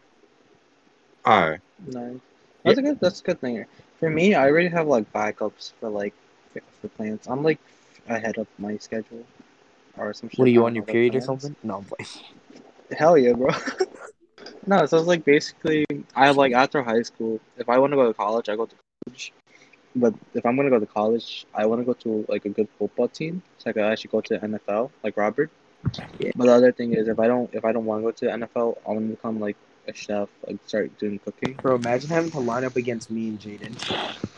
All 1.24 1.50
right. 1.50 1.60
Nice. 1.86 2.20
That's 2.64 2.78
a 2.78 2.82
good. 2.82 3.00
That's 3.00 3.20
a 3.20 3.24
good 3.24 3.40
thing. 3.40 3.64
For 3.98 4.10
me, 4.10 4.34
I 4.34 4.48
already 4.48 4.68
have 4.68 4.86
like 4.86 5.10
backups 5.12 5.72
for 5.80 5.88
like 5.88 6.14
for, 6.52 6.60
for 6.80 6.88
plans. 6.88 7.26
I'm 7.26 7.42
like 7.42 7.58
ahead 8.08 8.38
of 8.38 8.46
my 8.58 8.76
schedule, 8.78 9.24
or 9.96 10.12
some. 10.14 10.28
Shit. 10.28 10.38
What 10.38 10.48
are 10.48 10.50
you 10.50 10.64
on 10.64 10.74
your 10.74 10.82
know, 10.82 10.86
like, 10.86 10.92
period 10.92 11.16
or 11.16 11.20
something? 11.20 11.54
No, 11.62 11.78
I'm 11.78 11.84
playing. 11.84 12.10
Hell 12.98 13.18
yeah, 13.18 13.32
bro. 13.32 13.50
no, 14.66 14.86
so 14.86 14.98
it's 14.98 15.06
like 15.06 15.24
basically, 15.24 15.84
I 16.14 16.30
like 16.30 16.52
after 16.52 16.82
high 16.82 17.02
school, 17.02 17.40
if 17.56 17.68
I 17.68 17.78
want 17.78 17.92
to 17.92 17.96
go 17.96 18.06
to 18.06 18.14
college, 18.14 18.48
I 18.48 18.56
go 18.56 18.66
to 18.66 18.74
college. 19.06 19.32
But 19.96 20.14
if 20.34 20.44
I'm 20.44 20.56
gonna 20.56 20.70
go 20.70 20.80
to 20.80 20.86
college, 20.86 21.46
I 21.54 21.66
want 21.66 21.80
to 21.80 21.84
go 21.84 21.94
to 21.94 22.26
like 22.28 22.44
a 22.44 22.50
good 22.50 22.68
football 22.78 23.08
team, 23.08 23.42
so 23.58 23.70
I 23.70 23.72
can 23.72 23.82
actually 23.82 24.10
go 24.10 24.20
to 24.20 24.38
the 24.38 24.46
NFL, 24.46 24.90
like 25.02 25.16
Robert. 25.16 25.50
Yeah. 26.18 26.30
But 26.36 26.46
the 26.46 26.52
other 26.54 26.72
thing 26.72 26.94
is, 26.94 27.08
if 27.08 27.18
I 27.18 27.26
don't, 27.26 27.52
if 27.54 27.64
I 27.64 27.72
don't 27.72 27.84
want 27.84 28.00
to 28.00 28.04
go 28.04 28.10
to 28.12 28.24
the 28.26 28.46
NFL, 28.46 28.78
I 28.86 28.90
want 28.92 29.00
to 29.00 29.14
become 29.16 29.40
like 29.40 29.56
a 29.86 29.92
chef, 29.94 30.28
like 30.46 30.56
start 30.66 30.96
doing 30.98 31.18
cooking. 31.18 31.54
Bro, 31.54 31.76
imagine 31.76 32.08
having 32.10 32.30
to 32.32 32.40
line 32.40 32.64
up 32.64 32.76
against 32.76 33.10
me 33.10 33.28
and 33.28 33.38
Jaden. 33.40 34.16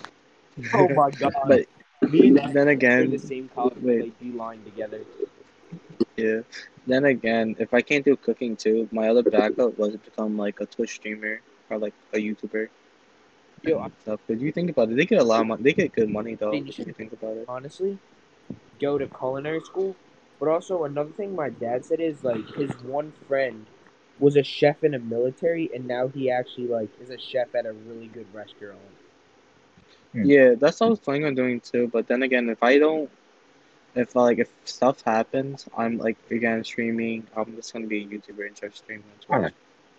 Oh 0.73 0.89
my 0.95 1.11
god. 1.11 1.35
But 1.47 1.67
me 2.11 2.29
and 2.29 2.55
then 2.55 2.69
again, 2.69 3.11
the 3.11 3.19
same 3.19 3.51
college, 3.55 3.75
wait. 3.83 4.01
played 4.01 4.19
D 4.33 4.33
line 4.37 4.63
together. 4.65 5.01
Yeah. 6.17 6.41
Then 6.87 7.05
again, 7.05 7.57
if 7.59 7.75
I 7.75 7.83
can't 7.83 8.05
do 8.05 8.17
cooking 8.17 8.57
too, 8.57 8.89
my 8.91 9.09
other 9.09 9.23
backup 9.23 9.77
was 9.79 9.93
to 9.93 9.99
become 9.99 10.39
like 10.39 10.61
a 10.61 10.67
Twitch 10.67 10.95
streamer 10.95 11.41
or 11.69 11.79
like 11.79 11.93
a 12.15 12.17
YouTuber. 12.17 12.69
Yo, 13.63 13.79
and 13.81 13.93
stuff. 14.01 14.21
Because 14.27 14.43
you 14.43 14.51
think 14.53 14.71
about 14.71 14.91
it, 14.91 14.97
they 14.97 15.05
get 15.05 15.21
a 15.21 15.25
lot 15.25 15.41
of 15.43 15.47
money. 15.47 15.63
They 15.63 15.73
get 15.75 15.93
good 15.93 16.09
money 16.09 16.37
though. 16.37 16.53
Then 16.53 16.63
you 16.65 16.69
If 16.71 16.75
should- 16.77 16.87
you 16.87 16.93
think 16.95 17.13
about 17.13 17.37
it. 17.37 17.45
honestly, 17.49 17.99
go 18.81 18.97
to 18.97 19.07
culinary 19.09 19.61
school. 19.61 19.95
But 20.39 20.49
also 20.49 20.85
another 20.85 21.11
thing 21.11 21.35
my 21.35 21.51
dad 21.51 21.85
said 21.85 22.01
is 22.01 22.23
like 22.23 22.47
his 22.55 22.71
one 22.83 23.13
friend 23.27 23.67
was 24.19 24.37
a 24.37 24.43
chef 24.43 24.83
in 24.85 24.95
a 24.95 24.99
military, 24.99 25.71
and 25.75 25.87
now 25.87 26.09
he 26.09 26.31
actually 26.31 26.69
like 26.69 26.91
is 27.01 27.11
a 27.11 27.19
chef 27.19 27.55
at 27.55 27.67
a 27.67 27.73
really 27.73 28.09
good 28.09 28.27
restaurant. 28.35 28.79
Hmm. 30.13 30.25
Yeah, 30.25 30.55
that's 30.55 30.81
what 30.81 30.87
I 30.87 30.91
was 30.91 31.01
planning 31.01 31.25
on 31.27 31.35
doing 31.35 31.61
too. 31.61 31.89
But 31.89 32.07
then 32.07 32.23
again, 32.23 32.49
if 32.49 32.63
I 32.63 32.79
don't, 32.79 33.11
if 33.95 34.15
like 34.15 34.39
if 34.39 34.49
stuff 34.65 35.03
happens, 35.05 35.67
I'm 35.77 35.99
like 35.99 36.17
again 36.31 36.63
streaming. 36.65 37.27
I'm 37.37 37.55
just 37.57 37.73
gonna 37.73 37.87
be 37.87 38.03
a 38.03 38.07
YouTuber 38.07 38.47
and 38.47 38.57
start 38.57 38.77
streaming. 38.77 39.05
on 39.05 39.17
Twitch. 39.19 39.31
Alright. 39.31 39.55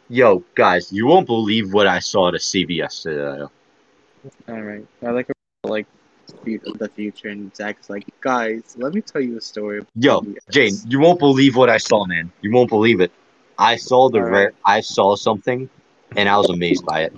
Yo, 0.09 0.43
guys, 0.55 0.91
you 0.91 1.05
won't 1.05 1.27
believe 1.27 1.73
what 1.73 1.85
I 1.85 1.99
saw 1.99 2.29
at 2.29 2.35
a 2.35 2.37
CVS 2.37 3.03
today. 3.03 3.43
All 4.47 4.61
right. 4.61 4.85
I 5.05 5.09
like 5.11 5.27
like 5.63 5.85
fu- 5.85 6.06
the 6.43 6.89
future, 6.95 7.29
and 7.29 7.55
Zach's 7.55 7.89
like, 7.89 8.05
guys, 8.21 8.75
let 8.77 8.93
me 8.93 9.01
tell 9.01 9.21
you 9.21 9.37
a 9.37 9.41
story. 9.41 9.85
Yo, 9.95 10.21
CVS." 10.21 10.37
Jane, 10.49 10.73
you 10.87 10.99
won't 10.99 11.19
believe 11.19 11.55
what 11.55 11.69
I 11.69 11.77
saw, 11.77 12.05
man. 12.05 12.31
You 12.41 12.51
won't 12.51 12.69
believe 12.69 13.01
it. 13.01 13.11
I 13.57 13.75
saw 13.75 14.09
the 14.09 14.19
Alright. 14.19 14.33
rare. 14.33 14.53
I 14.65 14.81
saw 14.81 15.15
something, 15.15 15.69
and 16.15 16.29
I 16.29 16.37
was 16.37 16.49
amazed 16.49 16.85
by 16.85 17.03
it. 17.03 17.13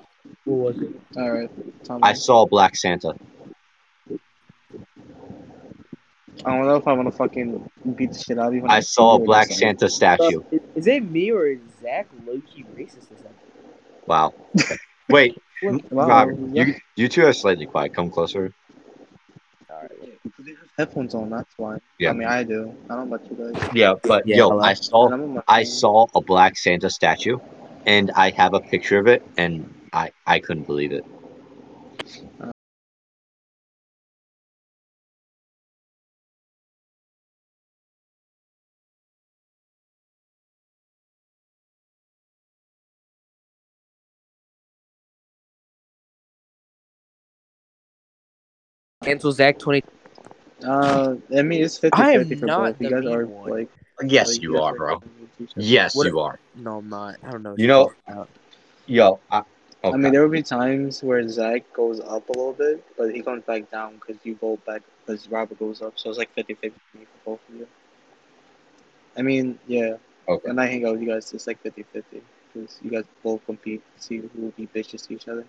What 0.45 0.75
was 0.75 0.81
it? 0.81 0.95
All 1.17 1.31
right. 1.31 1.49
Tell 1.83 1.97
me. 1.97 2.03
I 2.07 2.13
saw 2.13 2.45
Black 2.45 2.75
Santa. 2.75 3.15
I 6.45 6.55
don't 6.55 6.65
know 6.65 6.77
if 6.77 6.87
I 6.87 6.93
want 6.93 7.09
to 7.09 7.11
fucking 7.11 7.69
beat 7.95 8.13
the 8.13 8.19
shit 8.19 8.39
out 8.39 8.47
of 8.47 8.53
you. 8.53 8.61
when 8.61 8.71
I 8.71 8.79
saw 8.79 9.15
a 9.15 9.19
Black. 9.19 9.51
Santa 9.51 9.89
statue. 9.89 10.41
Is, 10.51 10.61
is 10.75 10.87
it 10.87 11.03
me 11.03 11.31
or 11.31 11.47
is 11.47 11.59
Zach 11.81 12.07
low 12.25 12.41
key 12.53 12.65
racist? 12.77 13.11
Is 13.11 13.21
that? 13.23 13.33
Wow. 14.07 14.33
Wait, 15.09 15.37
Wow, 15.61 15.79
Robert, 15.91 16.37
yeah. 16.53 16.65
you 16.65 16.75
you 16.95 17.09
two 17.09 17.25
are 17.25 17.33
slightly 17.33 17.65
quiet. 17.65 17.93
Come 17.93 18.09
closer 18.09 18.53
headphones 20.79 21.13
on. 21.13 21.29
That's 21.29 21.53
why. 21.57 21.77
Yeah. 21.99 22.11
I 22.11 22.13
mean, 22.13 22.27
I 22.27 22.43
do. 22.43 22.73
I 22.89 22.95
don't 22.95 23.09
let 23.09 23.29
you 23.29 23.35
guys. 23.35 23.69
Yeah, 23.75 23.95
but 24.03 24.25
yeah, 24.25 24.37
yo, 24.37 24.59
I 24.59 24.73
saw 24.73 25.41
I 25.47 25.63
saw 25.63 26.07
a 26.15 26.21
Black 26.21 26.57
Santa 26.57 26.89
statue, 26.89 27.37
and 27.85 28.11
I 28.15 28.31
have 28.31 28.53
a 28.53 28.61
picture 28.61 28.97
of 28.97 29.07
it, 29.07 29.21
and 29.37 29.71
I 29.93 30.11
I 30.25 30.39
couldn't 30.39 30.65
believe 30.65 30.93
it. 30.93 31.05
Cancel 49.03 49.31
Zach 49.31 49.59
twenty. 49.59 49.81
20- 49.81 49.98
uh, 50.63 51.15
I 51.35 51.41
mean, 51.41 51.63
it's 51.63 51.77
50 51.77 52.01
I 52.01 52.11
am 52.11 52.21
50 52.21 52.35
for 52.35 52.45
not 52.45 52.59
both. 52.73 52.81
You 52.81 52.89
the 52.89 52.95
guys 52.95 53.03
mean 53.05 53.13
are 53.13 53.25
one. 53.25 53.49
like. 53.49 53.69
Yes, 54.03 54.33
like, 54.33 54.41
you 54.41 54.53
guys 54.53 54.61
are, 54.61 54.75
bro. 54.75 54.93
fucking 54.95 55.11
with 55.19 55.41
each 55.41 55.51
other. 55.57 55.65
Yes, 55.65 55.95
What- 55.95 56.07
you 56.07 56.19
are. 56.19 56.39
No, 56.55 56.77
I'm 56.77 56.89
not. 56.89 57.15
I 57.23 57.31
don't 57.31 57.43
know. 57.43 57.55
You 57.57 57.67
know- 57.67 57.91
talking. 58.07 58.27
Yo, 58.87 59.19
I, 59.29 59.39
okay. 59.39 59.45
I 59.83 59.97
mean, 59.97 60.11
there 60.11 60.23
will 60.23 60.31
be 60.31 60.41
times 60.41 61.03
where 61.03 61.27
Zach 61.27 61.61
goes 61.73 61.99
up 61.99 62.27
a 62.29 62.31
little 62.31 62.53
bit, 62.53 62.83
but 62.97 63.13
he 63.13 63.21
comes 63.21 63.43
back 63.43 63.69
down 63.69 63.95
because 63.95 64.17
you 64.23 64.33
go 64.33 64.57
back 64.65 64.81
because 65.05 65.29
Robert 65.29 65.59
goes 65.59 65.83
up. 65.83 65.93
So 65.95 66.09
it's 66.09 66.17
like 66.17 66.33
50 66.33 66.55
50 66.55 66.79
for 66.93 67.05
both 67.23 67.39
of 67.49 67.55
you. 67.55 67.67
I 69.15 69.21
mean, 69.21 69.59
yeah, 69.67 69.97
okay. 70.27 70.47
when 70.47 70.57
I 70.57 70.65
hang 70.65 70.85
out 70.85 70.93
with 70.93 71.01
you 71.01 71.09
guys, 71.09 71.31
it's 71.33 71.45
like 71.45 71.61
50 71.61 71.83
50 71.83 72.21
because 72.53 72.79
you 72.81 72.89
guys 72.89 73.03
both 73.21 73.45
compete 73.45 73.83
to 73.95 74.03
see 74.03 74.17
who 74.17 74.29
will 74.41 74.51
be 74.57 74.65
bitches 74.67 75.07
to 75.07 75.13
each 75.13 75.27
other. 75.27 75.45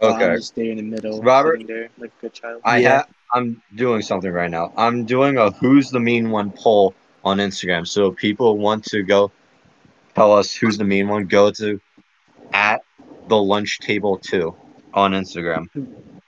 While 0.00 0.14
Okay. 0.14 0.24
I'm 0.30 0.36
just 0.36 0.54
there 0.54 0.70
in 0.70 0.76
the 0.78 0.82
middle, 0.82 1.20
Robert- 1.22 1.52
sitting 1.60 1.66
there 1.66 1.88
like 1.98 2.10
a 2.18 2.20
good 2.22 2.32
child. 2.32 2.62
I 2.64 2.78
Yeah. 2.78 2.88
have. 2.90 3.08
I'm 3.32 3.62
doing 3.76 4.02
something 4.02 4.32
right 4.32 4.50
now. 4.50 4.72
I'm 4.76 5.04
doing 5.04 5.36
a 5.38 5.50
"Who's 5.52 5.90
the 5.90 6.00
Mean 6.00 6.30
One" 6.30 6.52
poll 6.52 6.94
on 7.22 7.38
Instagram. 7.38 7.86
So 7.86 8.06
if 8.08 8.16
people 8.16 8.58
want 8.58 8.84
to 8.86 9.02
go 9.02 9.30
tell 10.14 10.32
us 10.32 10.54
who's 10.54 10.78
the 10.78 10.84
mean 10.84 11.06
one, 11.08 11.26
go 11.26 11.50
to 11.52 11.80
at 12.52 12.80
the 13.28 13.36
lunch 13.36 13.78
table 13.80 14.18
two 14.18 14.56
on 14.94 15.12
Instagram. 15.12 15.66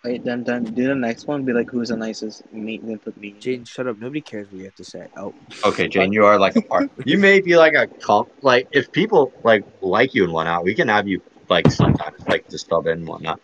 Wait, 0.04 0.24
then 0.24 0.44
then 0.44 0.64
do 0.64 0.86
the 0.86 0.94
next 0.94 1.26
one. 1.26 1.44
Be 1.44 1.52
like, 1.52 1.70
who's 1.70 1.88
the 1.88 1.96
nicest? 1.96 2.42
Me, 2.52 2.78
then 2.82 2.98
put 2.98 3.16
me. 3.16 3.34
Jane, 3.38 3.64
shut 3.64 3.86
up. 3.86 3.98
Nobody 3.98 4.20
cares 4.20 4.48
what 4.50 4.58
you 4.58 4.64
have 4.64 4.74
to 4.76 4.84
say. 4.84 5.06
Oh, 5.16 5.32
Okay, 5.64 5.88
Jane, 5.88 6.12
you 6.12 6.24
are 6.24 6.38
like 6.38 6.56
a 6.56 6.62
part. 6.62 6.90
You 7.06 7.18
may 7.18 7.40
be 7.40 7.56
like 7.56 7.74
a 7.74 7.88
comp. 8.04 8.28
Like 8.42 8.68
if 8.72 8.92
people 8.92 9.32
like 9.44 9.64
like 9.80 10.14
you 10.14 10.24
and 10.24 10.32
whatnot, 10.32 10.64
we 10.64 10.74
can 10.74 10.88
have 10.88 11.08
you 11.08 11.22
like 11.48 11.70
sometimes 11.70 12.16
like 12.28 12.48
to 12.48 12.58
sub 12.58 12.86
in 12.86 12.98
and 12.98 13.08
whatnot. 13.08 13.40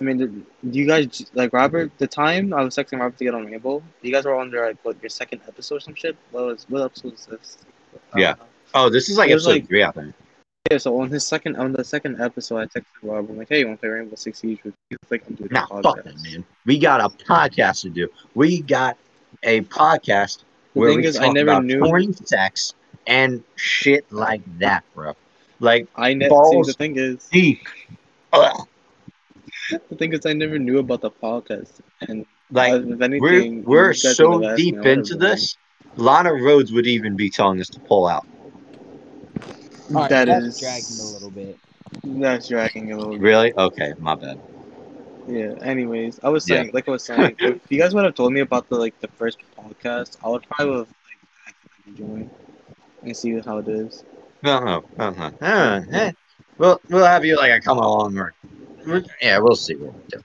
I 0.00 0.04
mean, 0.04 0.18
do 0.18 0.78
you 0.78 0.86
guys 0.86 1.30
like 1.34 1.52
Robert? 1.52 1.90
The 1.98 2.06
time 2.06 2.54
I 2.54 2.62
was 2.62 2.74
texting 2.74 2.98
Robert 3.00 3.18
to 3.18 3.24
get 3.24 3.34
on 3.34 3.44
Rainbow, 3.46 3.82
you 4.02 4.12
guys 4.12 4.24
were 4.24 4.34
on 4.34 4.50
there 4.50 4.66
like 4.66 4.82
what 4.84 4.96
your 5.02 5.10
second 5.10 5.42
episode 5.46 5.76
or 5.76 5.80
some 5.80 5.94
shit. 5.94 6.16
What 6.30 6.44
was 6.46 6.66
what 6.68 6.82
episode 6.82 7.12
was 7.12 7.26
this? 7.26 7.58
Yeah. 8.16 8.32
Uh, 8.32 8.36
Oh, 8.72 8.88
this 8.88 9.08
is 9.08 9.18
like 9.18 9.30
It 9.30 9.32
episode 9.34 9.50
like- 9.50 9.66
three, 9.66 9.82
I 9.82 9.90
think. 9.90 10.14
yeah. 10.70 10.78
So 10.78 10.98
on 11.00 11.10
his 11.10 11.26
second 11.26 11.56
on 11.56 11.72
the 11.72 11.82
second 11.84 12.20
episode, 12.20 12.58
I 12.58 12.66
texted 12.66 12.84
Robert 13.02 13.30
I'm 13.30 13.36
like, 13.38 13.48
"Hey, 13.48 13.58
you 13.60 13.66
want 13.66 13.78
to 13.78 13.80
play 13.80 13.88
Rainbow 13.90 14.14
Six 14.14 14.38
Siege 14.38 14.62
with 14.64 14.74
me?" 14.90 14.96
He's 15.02 15.10
like, 15.10 15.24
"I'm 15.28 15.34
doing 15.34 15.50
Nah, 15.52 15.66
fuck 15.66 15.82
podcast." 15.82 16.04
that, 16.04 16.22
man. 16.22 16.44
We 16.66 16.78
got 16.78 17.00
a 17.00 17.08
podcast 17.08 17.82
to 17.82 17.90
do. 17.90 18.08
We 18.34 18.62
got 18.62 18.96
a 19.42 19.62
podcast 19.62 20.44
The 20.74 20.80
where 20.80 20.90
thing 20.90 20.98
we 21.00 21.06
is, 21.06 21.16
I 21.18 21.26
talk 21.26 21.34
never 21.34 21.50
about 21.50 21.64
knew- 21.64 21.80
porn, 21.80 22.14
sex, 22.14 22.74
and 23.08 23.42
shit 23.56 24.10
like 24.12 24.42
that, 24.60 24.84
bro. 24.94 25.14
Like, 25.58 25.88
I 25.96 26.14
ne- 26.14 26.28
see, 26.28 26.62
the 26.64 26.74
thing 26.78 26.96
is, 26.96 27.28
deep. 27.30 27.66
Ugh. 28.32 28.66
The 29.70 29.96
thing 29.96 30.12
is, 30.12 30.24
I 30.26 30.32
never 30.32 30.58
knew 30.58 30.78
about 30.78 31.00
the 31.00 31.10
podcast, 31.10 31.80
and 32.00 32.24
Like, 32.50 32.74
uh, 32.74 32.80
if 32.88 33.00
anything, 33.00 33.64
we're 33.64 33.92
we're 33.92 33.92
so 33.92 34.24
would've 34.24 34.42
asked 34.42 34.68
me, 34.68 34.68
deep 34.68 34.78
I 34.78 34.82
would've 34.82 34.96
into 34.98 35.16
been 35.20 35.20
this. 35.20 35.56
Lana 35.96 36.30
Rhoades 36.30 36.72
would 36.72 36.86
even 36.86 37.16
be 37.16 37.30
telling 37.30 37.60
us 37.60 37.68
to 37.70 37.80
pull 37.80 38.06
out. 38.06 38.24
like, 39.88 39.94
All 39.94 40.02
right, 40.02 40.16
that 40.16 40.26
that's 40.26 40.48
is 40.48 40.58
dragging 40.58 41.00
a 41.00 41.04
little 41.04 41.30
bit. 41.30 41.58
That's 42.04 42.48
dragging 42.48 42.92
a 42.92 42.98
little. 42.98 43.18
bit. 43.18 43.22
Really? 43.22 43.52
Okay, 43.56 43.92
my 43.98 44.14
bad. 44.14 44.38
Yeah. 45.26 45.54
Anyways, 45.62 46.20
I 46.22 46.28
was 46.28 46.44
Yeah. 46.44 46.62
saying, 46.62 46.70
like 46.72 46.88
I 46.88 46.92
was 46.92 47.04
saying, 47.04 47.36
if 47.40 47.60
you 47.70 47.78
guys 47.78 47.94
would 47.94 48.04
have 48.04 48.14
told 48.14 48.32
me 48.32 48.40
about 48.40 48.68
the 48.68 48.76
like 48.76 48.98
the 49.00 49.08
first 49.08 49.38
podcast, 49.58 50.16
I 50.24 50.28
would 50.28 50.44
probably 50.48 50.78
have 50.78 50.88
like 50.88 51.20
actively 51.48 51.92
joined 51.94 52.30
and 53.02 53.16
see 53.16 53.38
how 53.40 53.58
it 53.58 53.68
is. 53.68 54.04
No, 54.42 54.60
no, 54.60 54.82
no, 54.96 55.30
no. 55.40 56.10
We'll 56.58 56.78
we'll 56.90 57.04
have 57.06 57.24
you 57.24 57.36
like 57.36 57.50
a 57.52 57.60
come 57.60 57.78
along 57.78 58.18
or 58.18 58.34
we're- 58.86 59.04
yeah, 59.22 59.38
we'll 59.38 59.56
see 59.56 59.74
what 59.76 59.94
we 59.94 60.00
do. 60.08 60.20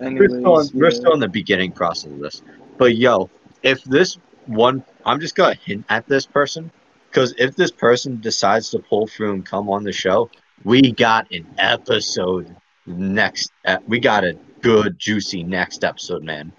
Anyways, 0.00 0.30
we're 0.30 0.38
still, 0.40 0.58
in, 0.60 0.68
we're 0.78 0.90
still 0.90 1.12
in 1.14 1.20
the 1.20 1.28
beginning 1.28 1.72
process 1.72 2.10
of 2.12 2.18
this. 2.20 2.42
But 2.76 2.96
yo, 2.96 3.30
if 3.62 3.82
this 3.84 4.18
one, 4.46 4.84
I'm 5.04 5.20
just 5.20 5.34
gonna 5.34 5.54
hint 5.54 5.84
at 5.88 6.06
this 6.06 6.24
person 6.26 6.70
because 7.10 7.34
if 7.38 7.56
this 7.56 7.70
person 7.72 8.20
decides 8.20 8.70
to 8.70 8.78
pull 8.78 9.06
through 9.06 9.32
and 9.34 9.44
come 9.44 9.68
on 9.68 9.82
the 9.82 9.92
show, 9.92 10.30
we 10.64 10.92
got 10.92 11.30
an 11.32 11.46
episode 11.58 12.54
next. 12.86 13.52
Uh, 13.64 13.78
we 13.86 13.98
got 13.98 14.24
a 14.24 14.36
good 14.60 14.98
juicy 14.98 15.42
next 15.42 15.84
episode, 15.84 16.22
man. 16.22 16.52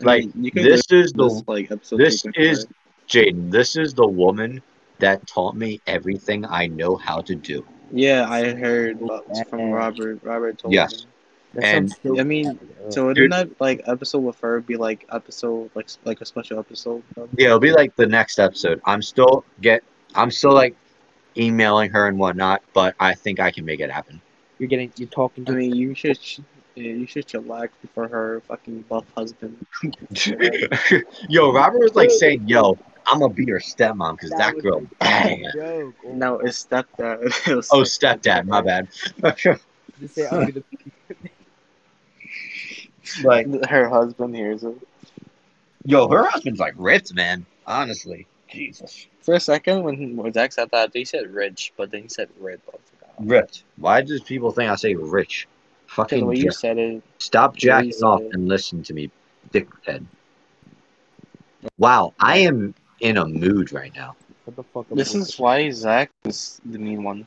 I 0.00 0.04
like, 0.04 0.34
mean, 0.34 0.44
you 0.44 0.50
could 0.50 0.64
This 0.64 0.84
is 0.90 1.12
the 1.12 1.28
this, 1.28 1.42
like 1.46 1.70
episode. 1.70 1.98
this 1.98 2.24
is. 2.34 2.66
Jaden. 3.06 3.50
This 3.50 3.76
is 3.76 3.92
the 3.92 4.06
woman 4.06 4.62
that 4.98 5.26
taught 5.26 5.54
me 5.56 5.80
everything 5.86 6.46
I 6.46 6.66
know 6.68 6.96
how 6.96 7.20
to 7.20 7.34
do. 7.34 7.62
Yeah, 7.92 8.26
I 8.28 8.52
heard 8.54 8.98
from 9.48 9.70
Robert. 9.70 10.20
Robert 10.22 10.58
told 10.58 10.74
Yes. 10.74 11.04
me. 11.04 11.10
That 11.54 11.64
And- 11.64 11.90
so 12.02 12.18
I 12.18 12.24
mean. 12.24 12.58
So 12.90 13.12
Dude. 13.14 13.30
wouldn't 13.30 13.50
that 13.50 13.60
like 13.60 13.82
episode 13.86 14.18
with 14.20 14.38
her 14.40 14.60
be 14.60 14.76
like 14.76 15.06
episode 15.12 15.70
like 15.74 15.88
like 16.04 16.20
a 16.20 16.24
special 16.26 16.58
episode? 16.58 17.02
Yeah, 17.36 17.46
it'll 17.46 17.60
be 17.60 17.72
like 17.72 17.94
the 17.96 18.06
next 18.06 18.38
episode. 18.38 18.80
I'm 18.84 19.00
still 19.02 19.44
get. 19.60 19.82
I'm 20.14 20.30
still 20.30 20.52
like 20.52 20.76
emailing 21.36 21.90
her 21.90 22.06
and 22.08 22.18
whatnot, 22.18 22.62
but 22.72 22.94
I 23.00 23.14
think 23.14 23.40
I 23.40 23.50
can 23.50 23.64
make 23.64 23.80
it 23.80 23.90
happen. 23.90 24.20
you're 24.58 24.68
getting, 24.68 24.92
you're 24.96 25.08
talking 25.08 25.44
I 25.48 25.50
to. 25.50 25.56
mean, 25.56 25.74
you 25.74 25.94
should 25.94 26.18
yeah, 26.76 26.92
you 26.92 27.06
should 27.06 27.26
chillax 27.26 27.70
before 27.82 28.08
her 28.08 28.40
fucking 28.48 28.82
buff 28.88 29.04
husband. 29.16 29.64
yo, 31.28 31.52
Robert 31.52 31.80
was 31.80 31.94
like 31.94 32.10
saying, 32.10 32.46
"Yo, 32.48 32.76
I'm 33.06 33.20
gonna 33.20 33.32
be 33.32 33.44
your 33.44 33.60
stepmom 33.60 34.16
because 34.16 34.30
that, 34.30 34.54
was 34.54 34.62
girl 34.62 34.78
a 35.00 35.04
bang." 35.04 35.44
joke. 35.52 35.94
Oh 36.06 36.14
no, 36.14 36.38
it's 36.38 36.64
stepdad. 36.64 37.46
It 37.50 37.54
was 37.54 37.70
Oh, 37.72 37.80
stepdad, 37.82 38.46
my 38.46 38.60
bad. 38.62 38.88
Just 40.00 40.14
say 40.14 40.26
I'll 40.26 40.44
be 40.44 40.52
the. 40.52 40.64
like, 43.22 43.64
Her 43.68 43.88
husband 43.88 44.34
hears 44.34 44.64
it. 44.64 44.76
yo, 45.84 46.08
her 46.08 46.24
husband's 46.24 46.60
like 46.60 46.74
ripped, 46.76 47.14
man. 47.14 47.46
Honestly, 47.66 48.26
Jesus, 48.48 49.06
For 49.22 49.34
a 49.34 49.40
second, 49.40 49.84
when, 49.84 50.16
when 50.16 50.32
Zach 50.32 50.52
said 50.52 50.70
that, 50.72 50.90
he 50.92 51.04
said 51.04 51.30
rich, 51.30 51.72
but 51.76 51.90
then 51.90 52.02
he 52.02 52.08
said 52.08 52.28
red. 52.38 52.60
I 52.72 52.76
ripped. 53.20 53.64
Why 53.76 54.00
does 54.02 54.20
people 54.22 54.50
think 54.50 54.70
I 54.70 54.74
say 54.76 54.94
rich? 54.94 55.46
Because 55.46 56.20
the 56.20 56.26
Fucking 56.26 56.26
way 56.26 56.36
you 56.36 56.44
jack- 56.44 56.52
said 56.54 56.78
it, 56.78 57.02
stop 57.18 57.56
the 57.58 57.70
way 57.70 57.84
you 57.84 57.90
jacking 57.92 58.04
off 58.04 58.20
it. 58.22 58.32
and 58.32 58.48
listen 58.48 58.82
to 58.82 58.92
me, 58.94 59.10
dickhead. 59.52 60.04
Wow, 61.78 62.14
I 62.20 62.38
am 62.38 62.74
in 63.00 63.16
a 63.18 63.26
mood 63.26 63.72
right 63.72 63.92
now. 63.94 64.16
What 64.44 64.56
the 64.56 64.62
fuck? 64.64 64.86
this 64.90 65.14
I- 65.14 65.18
is 65.18 65.38
why 65.38 65.70
Zach 65.70 66.10
is 66.24 66.60
the 66.64 66.78
mean 66.78 67.02
one. 67.02 67.26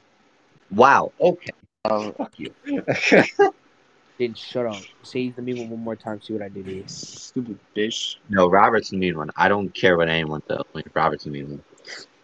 Wow. 0.72 1.12
Okay. 1.20 1.52
Uh, 1.86 2.12
Fuck 2.18 2.34
you. 2.38 2.54
Jaden, 2.68 4.36
shut 4.36 4.66
up. 4.66 4.82
Say 5.04 5.30
the 5.30 5.42
mean 5.42 5.58
one 5.60 5.70
one 5.70 5.80
more 5.84 5.96
time. 5.96 6.22
See 6.22 6.34
what 6.34 6.42
I 6.42 6.50
did 6.50 6.66
to 6.66 6.74
you. 6.76 6.84
stupid 6.88 7.58
bitch. 7.76 8.16
no, 8.30 8.50
Robert's 8.50 8.90
the 8.90 8.98
mean 8.98 9.18
one. 9.18 9.30
I 9.38 9.48
don't 9.48 9.70
care 9.74 9.96
what 9.98 10.10
anyone 10.10 10.42
tells 10.42 10.66
me. 10.76 10.84
Robert's 10.94 11.24
the 11.26 11.30
mean 11.32 11.50
one. 11.52 11.64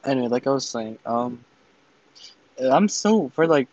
Anyway, 0.06 0.27
like 0.27 0.47
I 0.47 0.51
was 0.51 0.67
saying, 0.67 0.97
um, 1.06 1.43
I'm 2.62 2.88
still 2.89 3.29
for 3.29 3.47
like, 3.47 3.67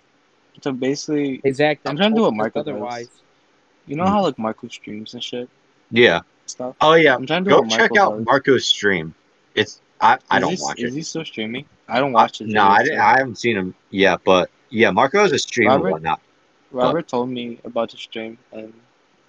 to 0.61 0.73
basically, 0.73 1.41
Hey 1.43 1.53
Zach, 1.53 1.81
I'm 1.87 1.97
trying 1.97 2.13
to 2.13 2.17
do 2.17 2.23
what 2.23 2.31
poll 2.31 2.37
Marco 2.37 2.61
says 2.61 2.67
does. 2.67 2.73
Otherwise, 2.75 3.09
you 3.87 3.97
know 3.97 4.05
Hmm. 4.05 4.11
how 4.11 4.23
like 4.23 4.39
Marco 4.39 4.69
streams 4.69 5.15
and 5.15 5.25
shit 5.25 5.49
Yeah. 5.91 6.21
stuff. 6.47 6.77
Oh 6.81 6.95
yeah. 6.95 7.15
I'm 7.17 7.27
trying 7.27 7.45
to 7.45 7.51
do 7.51 7.57
Go 7.57 7.63
what 7.63 7.71
check 7.71 7.91
Marco 7.93 7.99
out 8.13 8.17
does. 8.19 8.27
Marco's 8.27 8.67
stream. 8.67 9.15
It's 9.55 9.81
I, 10.01 10.19
I 10.31 10.37
Is 10.37 10.41
don't 10.41 10.53
he- 10.53 10.59
watch 10.63 10.79
Is 10.81 10.93
it. 10.93 10.97
he 10.97 11.03
still 11.03 11.25
streaming? 11.25 11.65
I 11.89 11.99
don't 12.01 12.13
watch 12.13 12.41
it. 12.41 12.47
no, 12.49 12.63
I, 12.65 12.83
didn't, 12.85 13.01
I 13.01 13.19
haven't 13.19 13.37
seen 13.39 13.57
him 13.57 13.75
yet, 13.91 14.21
but 14.25 14.51
yeah, 14.71 14.91
Marco 14.91 15.25
is 15.25 15.33
a 15.33 15.39
streamer 15.39 15.73
Robert? 15.73 15.87
and 15.87 15.93
whatnot. 15.93 16.21
Robert 16.71 17.09
told 17.09 17.29
me 17.31 17.59
about 17.65 17.91
the 17.91 17.97
stream, 17.97 18.39
and 18.53 18.73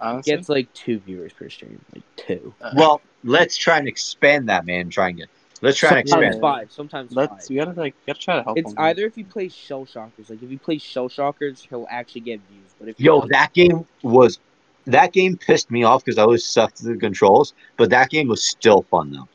honestly, 0.00 0.32
gets 0.36 0.48
like 0.48 0.72
two 0.74 1.00
viewers 1.00 1.32
per 1.32 1.48
stream. 1.48 1.84
Like 1.92 2.04
two. 2.16 2.54
uh, 2.62 2.70
Well, 2.76 3.00
let's 3.24 3.56
try 3.56 3.78
and 3.78 3.88
expand 3.88 4.48
that, 4.48 4.64
man. 4.64 4.90
Try 4.90 5.08
and 5.08 5.18
get. 5.18 5.28
Let's 5.60 5.76
try 5.76 5.90
and 5.90 5.98
expand. 5.98 6.40
five. 6.40 6.70
Sometimes 6.72 7.12
let's 7.12 7.30
five. 7.32 7.50
we 7.50 7.56
gotta 7.56 7.70
like 7.72 7.94
we 8.06 8.12
gotta 8.12 8.20
try 8.20 8.36
to 8.36 8.42
help 8.44 8.58
It's 8.58 8.70
him. 8.70 8.78
either 8.78 9.04
if 9.06 9.18
you 9.18 9.24
play 9.24 9.48
Shell 9.48 9.86
Shockers. 9.86 10.30
Like 10.30 10.42
if 10.42 10.50
you 10.50 10.58
play 10.58 10.78
Shell 10.78 11.08
Shockers, 11.08 11.66
he'll 11.68 11.86
actually 11.90 12.20
get 12.22 12.40
views. 12.50 12.74
But 12.78 12.88
if 12.90 13.00
Yo, 13.00 13.16
doesn't- 13.16 13.32
that 13.32 13.52
game 13.52 13.84
was. 14.02 14.38
That 14.86 15.12
game 15.12 15.36
pissed 15.36 15.70
me 15.70 15.84
off 15.84 16.04
because 16.04 16.18
I 16.18 16.22
always 16.22 16.44
sucked 16.44 16.80
at 16.80 16.86
the 16.86 16.96
controls, 16.96 17.54
but 17.76 17.90
that 17.90 18.10
game 18.10 18.26
was 18.28 18.42
still 18.42 18.82
fun 18.82 19.12
though. 19.12 19.28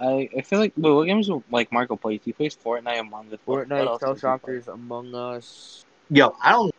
I 0.00 0.28
I 0.36 0.42
feel 0.42 0.58
like 0.58 0.72
wait, 0.76 0.92
what 0.92 1.04
games 1.06 1.26
do, 1.26 1.42
like 1.50 1.72
Marco 1.72 1.96
plays? 1.96 2.20
He 2.24 2.32
plays 2.32 2.56
Fortnite, 2.56 3.00
Among 3.00 3.32
Us. 3.32 3.38
what- 3.44 3.58
what 3.58 3.68
Fortnite, 3.68 3.86
else 3.86 4.00
Shell 4.00 4.12
does? 4.14 4.20
Shockers, 4.20 4.68
Among 4.68 5.14
Us. 5.14 5.84
Yo, 6.10 6.34
I 6.42 6.52
don't. 6.52 6.74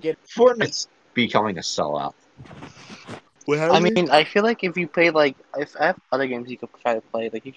Get- 0.00 0.18
Fortnite's 0.36 0.88
becoming 1.14 1.58
a 1.58 1.62
sellout. 1.62 2.14
I 3.48 3.78
mean, 3.78 4.10
I 4.10 4.24
feel 4.24 4.42
like 4.42 4.64
if 4.64 4.76
you 4.76 4.88
play 4.88 5.10
like 5.10 5.36
if 5.56 5.76
I 5.78 5.86
have 5.86 6.00
other 6.10 6.26
games 6.26 6.50
you 6.50 6.56
could 6.56 6.70
try 6.82 6.94
to 6.94 7.00
play, 7.00 7.30
like 7.32 7.44
you 7.46 7.52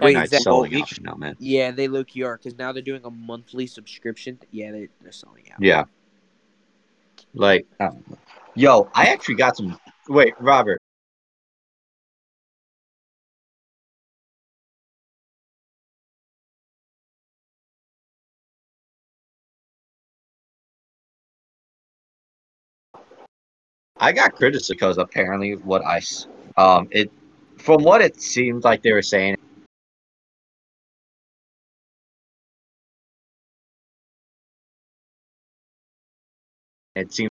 Wait, 0.00 0.16
Fortnite's 0.16 0.42
selling 0.42 0.72
Well, 0.72 0.82
out 0.82 1.00
now, 1.02 1.14
man. 1.14 1.36
Yeah, 1.38 1.70
they 1.70 1.86
look 1.86 2.08
key 2.08 2.22
are 2.22 2.38
because 2.38 2.56
now 2.56 2.72
they're 2.72 2.82
doing 2.82 3.04
a 3.04 3.10
monthly 3.10 3.66
subscription. 3.66 4.38
Yeah, 4.50 4.72
they, 4.72 4.88
they're 5.02 5.12
selling 5.12 5.44
out. 5.52 5.60
Yeah. 5.60 5.84
Like, 7.34 7.66
I 7.78 7.86
don't 7.88 8.08
know. 8.10 8.18
Yo, 8.54 8.90
I 8.94 9.06
actually 9.08 9.36
got 9.36 9.56
some. 9.56 9.80
Wait, 10.08 10.34
Robert. 10.40 10.78
I 23.98 24.12
got 24.12 24.34
criticism 24.36 24.76
because 24.76 24.98
apparently 24.98 25.56
what 25.56 25.84
I 25.86 26.02
um 26.58 26.88
it 26.92 27.12
from 27.58 27.84
what 27.84 28.02
it 28.02 28.22
seemed 28.22 28.64
like 28.64 28.82
they 28.82 28.92
were 28.92 29.02
saying 29.02 29.36
it 36.96 37.12
seemed 37.14 37.31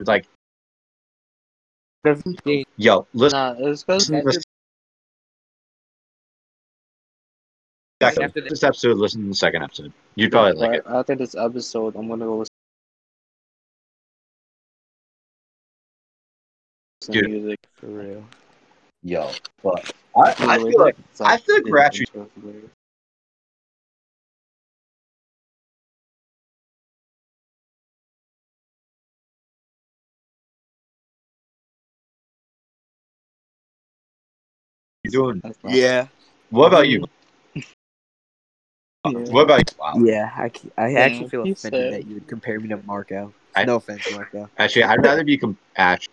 like 0.00 0.26
Doesn't 2.04 2.44
change. 2.44 2.66
yo 2.76 3.06
listen 3.14 3.38
Nah, 3.38 3.54
it's 3.58 3.82
because 3.84 4.10
listen 4.10 4.14
to 4.14 4.18
After- 4.18 4.32
this 4.32 4.42
second- 8.02 8.22
after 8.24 8.40
the- 8.42 8.48
this 8.50 8.62
episode 8.62 8.96
listen 8.98 9.22
to 9.22 9.28
the 9.28 9.34
second 9.34 9.62
episode 9.62 9.92
you'd 10.14 10.30
probably 10.30 10.52
like 10.52 10.78
it 10.80 10.86
after 10.86 11.14
this 11.14 11.34
episode, 11.34 11.96
I'm 11.96 12.08
gonna 12.08 12.24
go 12.26 12.38
listen 12.38 12.50
to 17.02 17.12
Dude. 17.12 17.30
music. 17.30 17.58
For 17.74 17.86
real. 17.86 18.24
yo 19.02 19.30
but 19.62 19.92
I, 20.16 20.34
I 20.38 20.58
The 20.58 20.64
way 20.64 20.70
feel 20.72 20.80
like 20.80 20.96
that 21.16 21.26
I 21.26 21.36
feel 21.38 21.54
like 21.56 21.64
did 21.64 21.70
we're 21.72 21.78
actually- 21.78 22.06
intro 35.06 35.30
is 35.30 35.40
hilarious. 35.42 35.62
doing 35.62 35.74
Yeah. 35.82 36.06
what 36.50 36.66
about 36.68 36.88
you 36.88 37.04
Yeah. 39.06 39.12
what 39.32 39.42
about 39.42 39.58
you 39.70 39.76
wow 39.78 39.94
Yeah, 40.04 40.32
I, 40.36 40.48
c- 40.50 40.70
I 40.76 40.88
Yeah, 40.88 40.98
actually 41.00 41.28
feel 41.28 41.44
he 41.44 41.52
offended 41.52 41.80
said- 41.80 41.92
that 41.92 42.06
you 42.06 42.14
would 42.14 42.26
compare 42.28 42.58
me 42.60 42.68
to 42.68 42.76
Marco. 42.84 43.32
I- 43.54 43.64
no 43.64 43.76
offense, 43.76 44.10
Marco. 44.10 44.50
actually 44.58 44.82
I'd 44.84 45.02
rather 45.04 45.24
be 45.24 45.38
com- 45.38 45.58
actually 45.76 46.12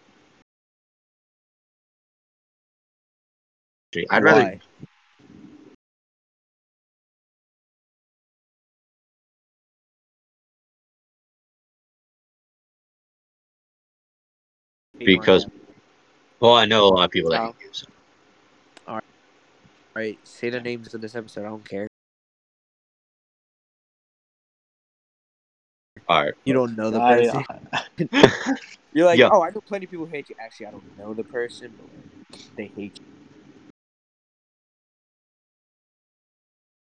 I'd 4.10 4.24
rather 4.24 4.42
Why? 4.44 4.60
because 15.00 15.48
well 16.40 16.54
I 16.56 16.66
know 16.66 16.86
a 16.86 16.90
lot 16.90 17.06
of 17.06 17.12
people 17.12 17.32
that 17.32 17.42
Oh. 17.42 17.56
use 17.66 17.86
Alright, 19.96 20.20
say 20.24 20.50
the 20.50 20.60
names 20.60 20.94
of 20.94 21.02
this 21.02 21.16
episode. 21.16 21.42
I 21.46 21.50
don't 21.50 21.68
care. 21.68 21.88
all 26.10 26.24
right 26.24 26.34
You 26.44 26.54
don't 26.54 26.76
know 26.76 26.90
the 26.92 27.00
I- 27.02 27.16
person. 27.16 27.46
I- 27.72 28.58
You're 28.94 29.06
like, 29.08 29.18
Yo. 29.18 29.30
oh, 29.32 29.42
I 29.42 29.50
know 29.50 29.62
plenty 29.62 29.86
of 29.86 29.92
people 29.92 30.06
hate 30.06 30.30
you. 30.30 30.36
Actually, 30.40 30.68
I 30.68 30.72
don't 30.72 30.98
know 31.00 31.14
the 31.16 31.24
person, 31.24 31.74
but 32.30 32.40
they 32.56 32.68
hate 32.68 33.00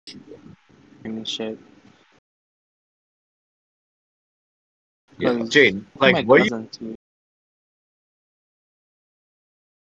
you. 0.07 0.19
and 1.03 1.27
shit. 1.27 1.57
yeah. 5.17 5.33
Because 5.33 5.49
Jade 5.49 5.85
oh 5.95 5.99
my 5.99 6.11
like 6.11 6.25
what 6.27 6.41
are 6.41 6.43
you, 6.43 6.49
cousin 6.49 6.69
too. 6.69 6.95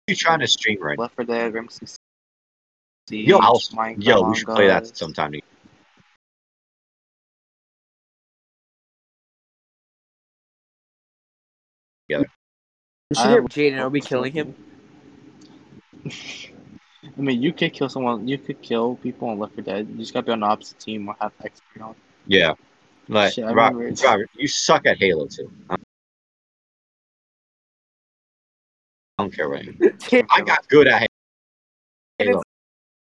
you 0.08 0.16
trying 0.16 0.40
to 0.40 0.48
stream 0.48 0.82
right 0.82 0.98
Left 0.98 1.16
4 1.16 1.26
Dead, 1.26 1.54
Rim 1.54 1.70
Six 3.08 3.18
Siege, 3.18 3.28
yo 3.28 3.38
I'll, 3.40 3.62
yo 3.98 4.22
we 4.30 4.36
should 4.36 4.46
play 4.48 4.68
that 4.68 4.78
Among 4.84 4.92
Us. 4.92 4.98
sometime 4.98 5.32
We 12.10 13.18
I 13.18 13.24
should 13.24 13.32
have- 13.32 13.44
Jaden. 13.46 13.80
Are 13.80 13.90
we 13.90 14.02
killing 14.02 14.32
him? 14.32 14.56
I 16.06 17.20
mean, 17.20 17.42
you 17.42 17.52
could 17.52 17.74
kill 17.74 17.90
someone. 17.90 18.28
You 18.28 18.38
could 18.38 18.62
kill 18.62 18.96
people 18.96 19.30
on 19.30 19.40
Left 19.40 19.54
4 19.56 19.64
Dead. 19.64 19.88
You 19.90 19.98
just 19.98 20.14
gotta 20.14 20.26
be 20.28 20.32
on 20.32 20.42
the 20.42 20.46
opposite 20.46 20.80
team 20.80 21.10
or 21.10 21.16
have 21.20 21.32
XP 21.40 21.82
on. 21.82 21.96
Yeah. 22.28 22.54
Like, 23.08 23.34
Shit, 23.34 23.46
I 23.46 23.52
Rob- 23.54 23.74
Robert, 23.74 24.30
you 24.36 24.48
suck 24.48 24.86
at 24.86 24.98
Halo 24.98 25.26
too. 25.28 25.52
I 25.70 25.76
don't 29.18 29.34
care 29.34 29.50
what. 29.50 29.64
you- 29.66 29.76
I 30.32 30.42
got 30.42 30.68
good 30.68 30.88
at 30.88 31.08
Halo. 32.20 32.42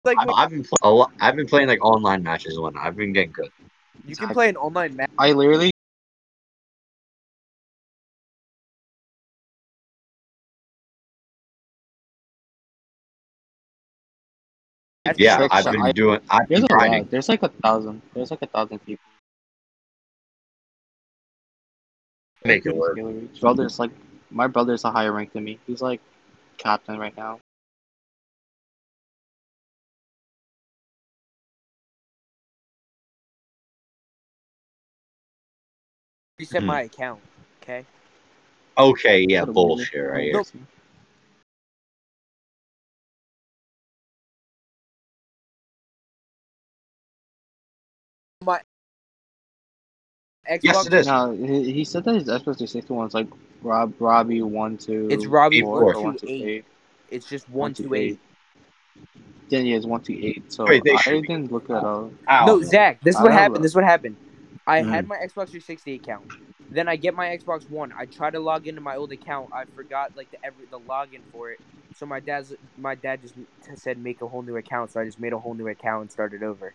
Like 0.07 0.17
I've, 0.19 0.31
I've 0.31 0.51
been 0.51 0.65
pl- 0.65 0.79
a 0.83 0.91
lot, 0.91 1.13
I've 1.21 1.37
been 1.37 1.47
playing 1.47 1.69
like 1.69 1.85
online 1.85 2.23
matches 2.23 2.55
and 2.55 2.63
whatnot. 2.63 2.87
I've 2.87 2.97
been 2.97 3.13
getting 3.13 3.33
good. 3.33 3.51
you 4.07 4.17
can 4.17 4.29
play 4.31 4.49
an 4.49 4.57
online 4.57 4.97
match. 4.97 5.11
I 5.19 5.33
literally. 5.33 5.71
Yeah, 15.17 15.37
Trick 15.37 15.55
I've 15.55 15.65
been 15.65 15.83
I- 15.83 15.93
doing. 15.93 16.21
I've 16.29 16.49
There's 16.49 16.63
been 16.63 16.71
a 16.71 16.75
lot. 16.75 16.81
grinding. 16.81 17.09
There's 17.11 17.29
like 17.29 17.43
a 17.43 17.49
thousand. 17.49 18.03
There's 18.13 18.31
like 18.31 18.43
a 18.43 18.47
thousand 18.47 18.81
people. 18.81 19.05
Make 22.45 22.67
it 22.67 22.75
work. 22.77 22.99
Brother's 23.41 23.79
like 23.79 23.91
my 24.31 24.47
brother's 24.47 24.85
a 24.85 24.91
higher 24.91 25.13
rank 25.13 25.33
than 25.33 25.45
me. 25.45 25.59
He's 25.67 25.83
like 25.83 26.01
captain 26.59 26.99
right 26.99 27.17
now. 27.17 27.39
Reset 36.39 36.63
Mhm. 36.63 36.67
my 36.67 36.83
account. 36.83 37.21
Okay. 37.63 37.85
Okay, 38.77 39.25
yeah, 39.29 39.41
What 39.41 39.49
a 39.49 39.53
bullshit 39.53 39.95
weird- 39.95 40.11
right 40.13 40.23
here. 40.25 40.43
My 48.45 48.61
Xbox. 50.49 50.61
Yes, 50.63 50.87
it 50.87 50.95
is. 50.95 51.07
No, 51.07 51.33
he, 51.33 51.73
he 51.73 51.85
said 51.85 52.05
that 52.05 52.15
his 52.15 52.25
Xbox 52.25 52.43
360 52.59 52.93
one's 52.93 53.15
like 53.15 53.27
Rob 53.63 53.95
Robbie 53.99 54.43
one 54.43 54.77
two. 54.77 55.09
It's 55.11 55.27
Robbie 55.27 55.59
Eight 55.59 55.63
four, 55.65 55.81
four. 55.81 55.95
or 55.95 56.03
one 56.03 56.17
two 56.19 56.27
Eight. 56.29 56.45
eight. 56.45 56.65
It's 57.11 57.29
just 57.29 57.49
one 57.49 57.61
One 57.61 57.75
two 57.75 57.85
two 57.85 57.95
eight. 57.95 58.21
Then 59.49 59.65
he 59.65 59.73
has 59.73 59.87
one 59.87 60.03
two 60.03 60.19
eight. 60.21 60.53
So 60.53 60.65
Wait, 60.67 60.85
they 60.85 60.93
I 60.93 61.21
didn't 61.21 61.51
look 61.51 61.67
that 61.69 61.83
up. 61.85 62.11
Ow. 62.29 62.47
No, 62.47 62.63
Zach. 62.63 63.01
This 63.03 63.17
is 63.17 63.23
what 63.23 63.33
happened. 63.33 63.65
This 63.65 63.73
is 63.73 63.77
what 63.77 63.85
happened. 63.85 64.17
I 64.67 64.83
Mm. 64.83 64.89
had 64.89 65.07
my 65.07 65.17
Xbox 65.17 65.51
360 65.51 65.95
account. 65.95 66.25
Then 66.71 66.89
I 66.89 66.97
get 66.97 67.15
my 67.15 67.27
Xbox 67.27 67.71
One. 67.71 67.93
I 67.97 68.07
try 68.07 68.31
to 68.31 68.41
log 68.41 68.67
into 68.67 68.81
my 68.81 68.97
old 68.97 69.13
account. 69.13 69.51
I 69.53 69.65
forgot 69.77 70.17
like 70.17 70.31
the 70.31 70.45
every 70.45 70.67
the 70.71 70.81
login 70.81 71.21
for 71.31 71.53
it. 71.53 71.61
So 71.95 72.07
my 72.07 72.21
dad's 72.21 72.55
my 72.77 72.95
dad 72.97 73.21
just 73.23 73.35
said 73.83 73.99
make 73.99 74.21
a 74.21 74.27
whole 74.27 74.43
new 74.43 74.57
account. 74.57 74.91
So 74.91 75.01
I 75.01 75.05
just 75.05 75.21
made 75.21 75.33
a 75.33 75.39
whole 75.39 75.55
new 75.55 75.69
account 75.69 76.03
and 76.03 76.11
started 76.11 76.43
over. 76.43 76.75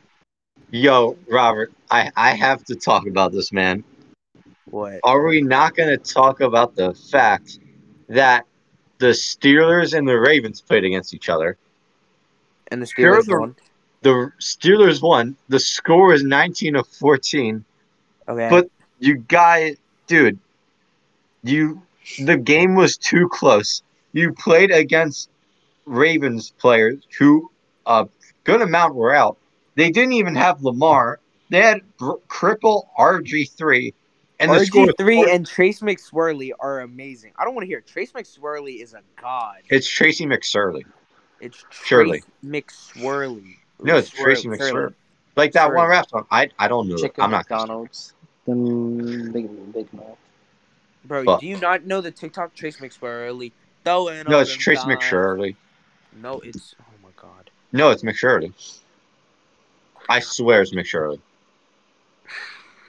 Yo, 0.71 1.17
Robert, 1.29 1.73
I 1.89 2.11
I 2.15 2.31
have 2.31 2.63
to 2.65 2.75
talk 2.75 3.05
about 3.07 3.33
this, 3.33 3.51
man. 3.51 3.83
What? 4.65 5.01
Are 5.03 5.25
we 5.25 5.41
not 5.41 5.75
going 5.75 5.89
to 5.89 5.97
talk 5.97 6.39
about 6.39 6.75
the 6.75 6.93
fact 6.93 7.59
that 8.07 8.45
the 8.99 9.07
Steelers 9.07 9.97
and 9.97 10.07
the 10.07 10.17
Ravens 10.17 10.61
played 10.61 10.85
against 10.85 11.13
each 11.13 11.27
other? 11.27 11.57
And 12.69 12.81
the 12.81 12.85
Steelers 12.85 13.27
won. 13.27 13.55
The 14.01 14.31
Steelers 14.39 15.01
won. 15.01 15.35
The 15.49 15.59
score 15.59 16.13
is 16.13 16.23
19 16.23 16.77
of 16.77 16.87
14. 16.87 17.65
Okay. 18.31 18.49
But 18.49 18.69
you 18.99 19.17
guys, 19.17 19.77
dude, 20.07 20.39
you 21.43 21.81
the 22.19 22.37
game 22.37 22.75
was 22.75 22.97
too 22.97 23.27
close. 23.29 23.83
You 24.13 24.33
played 24.33 24.71
against 24.71 25.29
Ravens 25.85 26.53
players 26.57 27.01
who 27.17 27.49
uh, 27.85 28.05
a 28.07 28.09
good 28.43 28.61
amount 28.61 28.95
were 28.95 29.13
out. 29.13 29.37
They 29.75 29.91
didn't 29.91 30.13
even 30.13 30.35
have 30.35 30.63
Lamar. 30.63 31.19
They 31.49 31.61
had 31.61 31.81
br- 31.97 32.13
cripple 32.29 32.83
RG3 32.97 33.93
and 34.39 34.51
RG 34.51 34.97
three 34.97 35.29
and 35.29 35.45
Trace 35.45 35.81
McSwirly 35.81 36.51
are 36.59 36.81
amazing. 36.81 37.33
I 37.37 37.43
don't 37.43 37.53
want 37.53 37.63
to 37.63 37.67
hear. 37.67 37.81
Trace 37.81 38.11
McSwirly 38.11 38.81
is 38.81 38.93
a 38.93 39.01
god. 39.21 39.57
it's 39.69 39.87
Tracy 39.87 40.25
McSorley. 40.25 40.83
It's 41.39 41.63
Trace 41.69 41.87
Shirley. 41.87 42.23
McSwirly. 42.43 43.55
No, 43.81 43.97
it's 43.97 44.09
Tracy. 44.09 44.49
Like 45.35 45.53
that 45.53 45.69
Swirly. 45.69 45.75
one 45.75 45.87
rap 45.89 46.09
song. 46.09 46.25
I 46.31 46.49
I 46.57 46.67
don't 46.67 46.87
know. 46.87 46.97
Chicken 46.97 47.23
I'm 47.23 47.31
not 47.31 47.49
McDonald's. 47.49 48.13
Then 48.45 49.31
big 49.31 49.73
big 49.73 49.93
Mac. 49.93 50.17
Bro, 51.05 51.25
But- 51.25 51.39
do 51.41 51.47
you 51.47 51.57
not 51.57 51.85
know 51.85 52.01
the 52.01 52.11
TikTok 52.11 52.53
Trace 52.53 52.77
McSwirly? 52.77 53.51
Throwing 53.83 54.23
No, 54.27 54.39
it's 54.39 54.51
them 54.51 54.59
Tracy 54.59 54.83
dimes. 54.87 55.03
McSorley. 55.03 55.55
No, 56.21 56.39
it's 56.41 56.75
oh 56.79 56.93
my 57.03 57.09
god. 57.15 57.49
No, 57.71 57.89
it's 57.89 58.03
McSorley. 58.03 58.53
I 60.09 60.19
swear 60.19 60.61
it's 60.61 60.73
McSorley. 60.73 61.19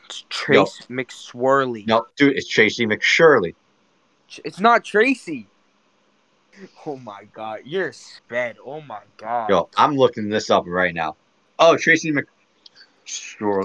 It's 0.07 0.25
Trace 0.29 0.81
McSwirly. 0.91 1.87
No, 1.87 2.07
dude, 2.17 2.37
it's 2.37 2.47
Tracy 2.49 2.87
McSorley. 2.87 3.55
It's 4.45 4.61
not 4.61 4.85
Tracy. 4.85 5.47
Oh 6.85 6.97
my 6.97 7.25
god, 7.33 7.61
you're 7.65 7.93
sped. 7.93 8.57
Oh 8.65 8.83
my 8.83 9.01
god. 9.17 9.49
Yo, 9.49 9.69
I'm 9.77 9.97
looking 9.97 10.29
this 10.29 10.51
up 10.51 10.65
right 10.67 10.95
now. 10.95 11.17
Oh, 11.59 11.77
Tracy 11.77 12.13
McSorley. 12.13 12.27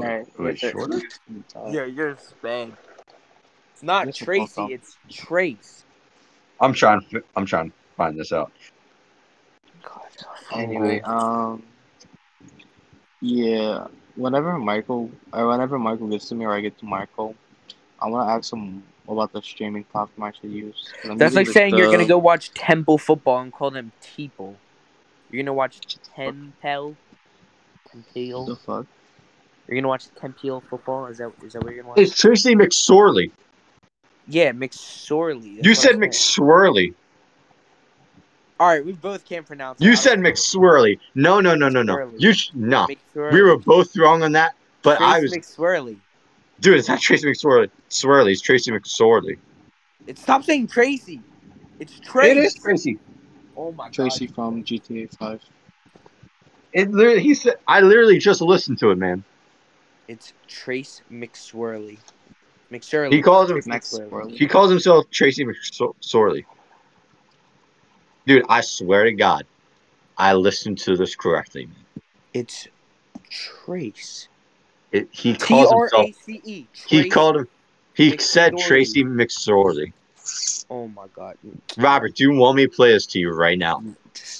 Alright, 0.01 0.27
Wait, 0.39 0.39
wait, 0.39 0.59
Shorter? 0.59 1.01
Yeah, 1.69 1.85
you're 1.85 2.17
sped. 2.17 2.73
It's 3.73 3.83
not 3.83 4.07
Shut 4.15 4.25
Tracy. 4.25 4.61
It's 4.71 4.97
Trace. 5.09 5.83
I'm 6.59 6.73
trying. 6.73 7.01
I'm 7.35 7.45
trying 7.45 7.69
to 7.69 7.75
find 7.95 8.19
this 8.19 8.31
out. 8.33 8.51
Anyway, 10.51 11.01
um, 11.01 11.61
yeah. 13.21 13.87
Whenever 14.15 14.57
Michael, 14.57 15.11
or 15.31 15.47
whenever 15.47 15.77
Michael 15.77 16.07
gets 16.07 16.29
to 16.29 16.35
me, 16.35 16.45
or 16.45 16.53
I 16.53 16.61
get 16.61 16.77
to 16.79 16.85
Michael, 16.85 17.35
I 18.01 18.07
want 18.07 18.27
to 18.27 18.31
ask 18.31 18.51
him 18.51 18.83
about 19.07 19.31
the 19.31 19.41
streaming 19.41 19.83
platform 19.83 20.27
I 20.27 20.31
should 20.31 20.51
use. 20.51 20.91
'Cause 21.01 21.11
I'm 21.11 21.17
That's 21.17 21.35
like 21.35 21.47
saying 21.47 21.77
you're 21.77 21.91
gonna 21.91 22.07
go 22.07 22.17
watch 22.17 22.51
Temple 22.53 22.97
football 22.97 23.39
and 23.39 23.53
call 23.53 23.69
them 23.69 23.91
Teeple. 24.01 24.55
You're 25.29 25.43
gonna 25.43 25.53
watch 25.53 25.79
Tempel. 26.15 26.97
The 27.93 28.03
Temple. 28.15 28.55
fuck? 28.55 28.85
You're 29.67 29.77
gonna 29.77 29.87
watch 29.89 30.05
Temple 30.19 30.61
football. 30.69 31.07
Is 31.07 31.17
that 31.17 31.31
is 31.43 31.53
that 31.53 31.63
what 31.63 31.73
you're 31.73 31.83
gonna 31.83 31.89
watch? 31.89 31.99
It's 31.99 32.17
Tracy 32.17 32.55
McSorley. 32.55 33.31
yeah, 34.27 34.51
McSorley. 34.51 35.63
You 35.63 35.75
said 35.75 35.95
McSwirly. 35.95 36.93
All 38.59 38.67
right, 38.67 38.83
we 38.83 38.93
both 38.93 39.25
can't 39.25 39.45
pronounce. 39.45 39.79
it. 39.81 39.85
You 39.85 39.91
I 39.91 39.95
said 39.95 40.15
don't. 40.15 40.25
McSwirly. 40.25 40.99
No, 41.15 41.39
no, 41.41 41.53
no, 41.53 41.69
no, 41.69 41.83
no. 41.83 41.95
McSwirly. 41.95 42.21
You 42.21 42.33
sh- 42.33 42.51
no. 42.53 42.87
McSwirly. 42.87 43.33
We 43.33 43.41
were 43.41 43.57
both 43.57 43.95
wrong 43.97 44.23
on 44.23 44.31
that. 44.31 44.55
But 44.83 45.01
I 45.01 45.19
was, 45.19 45.31
Trace 45.31 45.55
McSwirly. 45.55 45.97
dude. 46.61 46.77
It's 46.79 46.87
not 46.87 47.01
Tracy 47.01 47.27
McSwirly. 47.27 47.69
Swirly. 47.89 48.31
It's 48.31 48.41
Tracy 48.41 48.71
McSorley. 48.71 49.37
It 50.07 50.17
stop 50.17 50.43
saying 50.45 50.67
Tracy. 50.67 51.21
It's 51.79 51.99
Trace. 51.99 52.31
It 52.31 52.37
is 52.37 52.53
Tracy. 52.55 52.97
Oh 53.57 53.73
my 53.73 53.85
god. 53.85 53.93
Tracy 53.93 54.27
god. 54.27 54.35
from 54.35 54.63
GTA 54.63 55.15
Five. 55.17 55.41
It 56.71 56.89
literally. 56.91 57.21
He 57.21 57.33
said. 57.33 57.55
I 57.67 57.81
literally 57.81 58.17
just 58.17 58.41
listened 58.41 58.79
to 58.79 58.91
it, 58.91 58.97
man. 58.97 59.23
It's 60.07 60.33
Trace 60.47 61.01
McSwirly. 61.11 61.97
McSwirly. 62.71 63.13
He 63.13 63.21
calls 63.21 63.51
him. 63.51 63.61
Trace 63.61 63.93
McSwirly. 63.93 64.37
He 64.37 64.47
calls 64.47 64.69
himself 64.69 65.09
Tracy 65.09 65.45
McSorley. 65.45 66.45
Dude, 68.25 68.45
I 68.49 68.61
swear 68.61 69.05
to 69.05 69.13
God, 69.13 69.45
I 70.17 70.33
listened 70.33 70.77
to 70.79 70.97
this 70.97 71.15
correctly. 71.15 71.69
It's 72.33 72.67
Trace. 73.29 74.27
It, 74.91 75.09
he 75.11 75.35
calls 75.35 75.71
R 75.71 75.81
himself. 75.81 76.07
A 76.07 76.13
C 76.13 76.41
E. 76.43 76.67
He 76.87 77.09
called 77.09 77.37
him. 77.37 77.47
He 77.93 78.17
said 78.17 78.53
McSorley. 78.53 78.67
Tracy 78.67 79.03
McSorley. 79.03 79.93
Oh 80.69 80.87
my 80.89 81.07
god. 81.13 81.37
Robert, 81.77 82.15
do 82.15 82.23
you 82.23 82.33
want 82.33 82.57
me 82.57 82.65
to 82.67 82.71
play 82.71 82.91
this 82.91 83.05
to 83.07 83.19
you 83.19 83.31
right 83.31 83.57
now? 83.57 83.81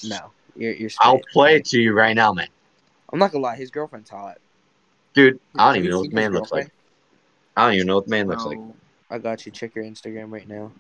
No. 0.04 0.32
You're 0.56 0.74
you're. 0.74 0.90
I'll 1.00 1.22
play 1.32 1.56
it 1.56 1.66
to 1.66 1.80
you 1.80 1.94
right 1.94 2.16
now, 2.16 2.34
man. 2.34 2.48
I'm 3.12 3.20
not 3.20 3.32
gonna 3.32 3.44
lie. 3.44 3.56
His 3.56 3.72
girlfriend's 3.72 4.10
hot. 4.10 4.38
Dude, 5.18 5.40
I 5.58 5.74
don't 5.74 5.78
even 5.78 5.90
know 5.90 6.02
what 6.02 6.14
man 6.14 6.32
looks 6.32 6.52
like. 6.52 6.70
I 7.56 7.66
don't 7.66 7.74
even 7.74 7.88
know 7.88 7.96
what 7.96 8.08
man 8.08 8.28
looks 8.28 8.46
like. 8.46 8.60
I 9.10 9.18
got 9.18 9.48
you. 9.48 9.52
Check 9.52 9.74
your 9.74 9.84
Instagram 9.84 10.32
right 10.32 10.48
now. 10.48 10.72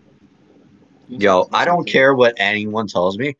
Yo, 1.07 1.49
I 1.51 1.65
don't 1.65 1.87
care 1.87 2.13
what 2.13 2.35
anyone 2.37 2.85
tells 2.85 3.17
me. 3.17 3.35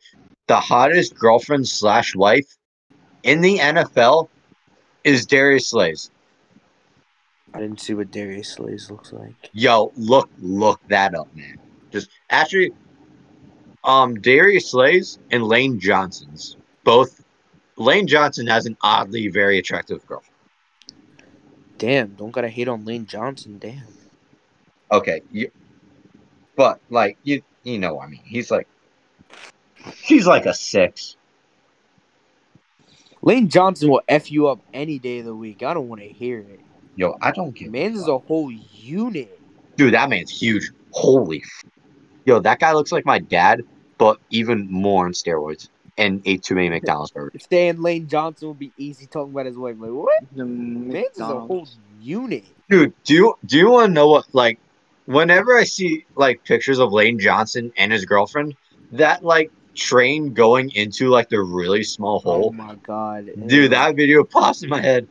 The 0.48 0.60
hottest 0.60 1.16
girlfriend 1.16 1.68
slash 1.68 2.16
wife 2.16 2.48
in 3.22 3.41
the 3.41 3.60
NFL 3.60 4.30
is 5.04 5.28
Darius 5.28 5.68
Slay's. 5.68 6.10
I 7.54 7.60
didn't 7.60 7.80
see 7.80 7.93
what 7.93 8.10
Darius 8.10 8.54
Slay's 8.54 8.89
looks 8.89 9.14
like. 9.14 9.52
Yo, 9.54 9.91
look, 9.98 10.32
look 10.39 10.82
that 10.88 11.14
up, 11.14 11.28
man. 11.36 11.60
Just 11.91 12.10
actually, 12.32 12.72
um, 13.84 14.20
Darius 14.20 14.72
Slay's 14.72 15.20
and 15.30 15.43
Lane 15.43 15.80
Johnson's 15.80 16.58
both. 16.84 17.24
Lane 17.76 18.08
Johnson 18.08 18.48
has 18.48 18.66
an 18.66 18.76
oddly 18.82 19.28
very 19.28 19.60
attractive 19.60 20.04
girlfriend. 20.08 20.26
Damn, 21.78 22.15
don't 22.15 22.32
gotta 22.32 22.49
hate 22.49 22.67
on 22.67 22.86
Lane 22.86 23.05
Johnson. 23.05 23.59
Damn. 23.59 23.84
Okay, 24.91 25.21
you, 25.32 25.51
but 26.55 26.80
like 26.89 27.17
you, 27.23 27.41
you 27.63 27.78
know, 27.78 27.95
what 27.95 28.05
I 28.05 28.09
mean, 28.09 28.21
he's 28.23 28.49
like, 28.49 28.67
he's 30.01 30.25
like 30.25 30.45
a 30.45 30.53
six. 30.53 31.17
Lane 33.21 33.49
Johnson 33.49 33.89
will 33.89 34.01
f 34.07 34.32
you 34.32 34.47
up 34.47 34.59
any 34.73 34.99
day 34.99 35.19
of 35.19 35.25
the 35.25 35.36
week. 35.36 35.63
I 35.63 35.73
don't 35.73 35.89
want 35.89 36.01
to 36.01 36.07
hear 36.07 36.39
it. 36.39 36.59
Yo, 36.95 37.17
I 37.21 37.32
don't 37.32 37.53
get. 37.53 37.71
Man's 37.71 37.99
is 37.99 38.07
a 38.07 38.17
whole 38.17 38.51
unit. 38.51 39.39
Dude, 39.75 39.93
that 39.93 40.09
man's 40.09 40.32
huge. 40.32 40.71
Holy. 40.91 41.43
F- 41.43 41.71
Yo, 42.25 42.39
that 42.39 42.59
guy 42.59 42.73
looks 42.73 42.91
like 42.91 43.05
my 43.05 43.19
dad, 43.19 43.61
but 43.97 44.19
even 44.30 44.71
more 44.71 45.05
on 45.05 45.11
steroids. 45.11 45.69
And 45.98 46.22
ate 46.26 46.43
too 46.43 46.54
many 46.54 46.70
McDonald's 46.70 47.12
burgers. 47.12 47.48
Saying 47.50 47.82
Lane 47.82 48.08
Johnson 48.08 48.48
will 48.48 48.54
be 48.54 48.72
easy 48.78 49.08
talking 49.08 49.34
about 49.34 49.48
his 49.48 49.58
wife. 49.58 49.78
Like 49.80 49.91
what? 49.91 50.24
The 50.36 50.45
Man's 50.45 51.16
is 51.16 51.20
a 51.22 51.26
whole 51.26 51.68
unit. 52.00 52.45
Dude, 52.70 52.93
do 53.04 53.14
you 53.14 53.38
do 53.45 53.58
you 53.58 53.70
want 53.70 53.89
to 53.89 53.93
know 53.93 54.08
what 54.08 54.26
like? 54.34 54.60
Whenever 55.06 55.58
I 55.58 55.64
see 55.64 56.06
like 56.16 56.43
pictures 56.43 56.80
of 56.80 56.91
Lane 56.91 57.18
Johnson 57.18 57.72
and 57.78 57.91
his 57.91 58.06
girlfriend, 58.06 58.56
that 58.91 59.24
like 59.24 59.52
train 59.74 60.34
going 60.34 60.72
into 60.72 61.10
like 61.10 61.30
the 61.30 61.41
really 61.41 61.84
small 61.84 62.20
hole. 62.20 62.50
Oh 62.50 62.52
my 62.52 62.76
god. 62.76 63.30
dude, 63.48 63.72
that 63.72 63.95
video 63.95 64.24
pops 64.24 64.64
in 64.64 64.70
my 64.70 64.82
head. 64.82 65.08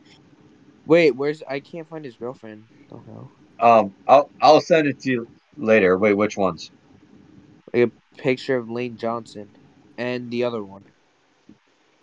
Wait, 0.85 1.15
where's? 1.15 1.43
I 1.49 1.59
can't 1.59 1.87
find 1.87 2.05
his 2.05 2.15
girlfriend. 2.15 2.63
Oh 2.91 3.01
no. 3.07 3.31
Um, 3.59 3.93
I'll 4.07 4.29
I'll 4.41 4.61
send 4.61 4.87
it 4.87 4.99
to 5.01 5.11
you 5.11 5.27
later. 5.57 5.97
Wait, 5.97 6.13
which 6.13 6.37
ones? 6.37 6.71
Like 7.73 7.89
a 7.89 8.21
picture 8.21 8.55
of 8.55 8.69
Lane 8.69 8.97
Johnson, 8.97 9.49
and 9.97 10.31
the 10.31 10.43
other 10.43 10.63
one. 10.63 10.83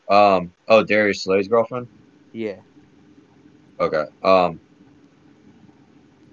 Um, 0.09 0.53
oh, 0.69 0.85
Darius 0.85 1.23
Slay's 1.23 1.49
girlfriend. 1.49 1.89
Yeah. 2.33 2.57
Okay. 3.81 4.05
Um, 4.23 4.61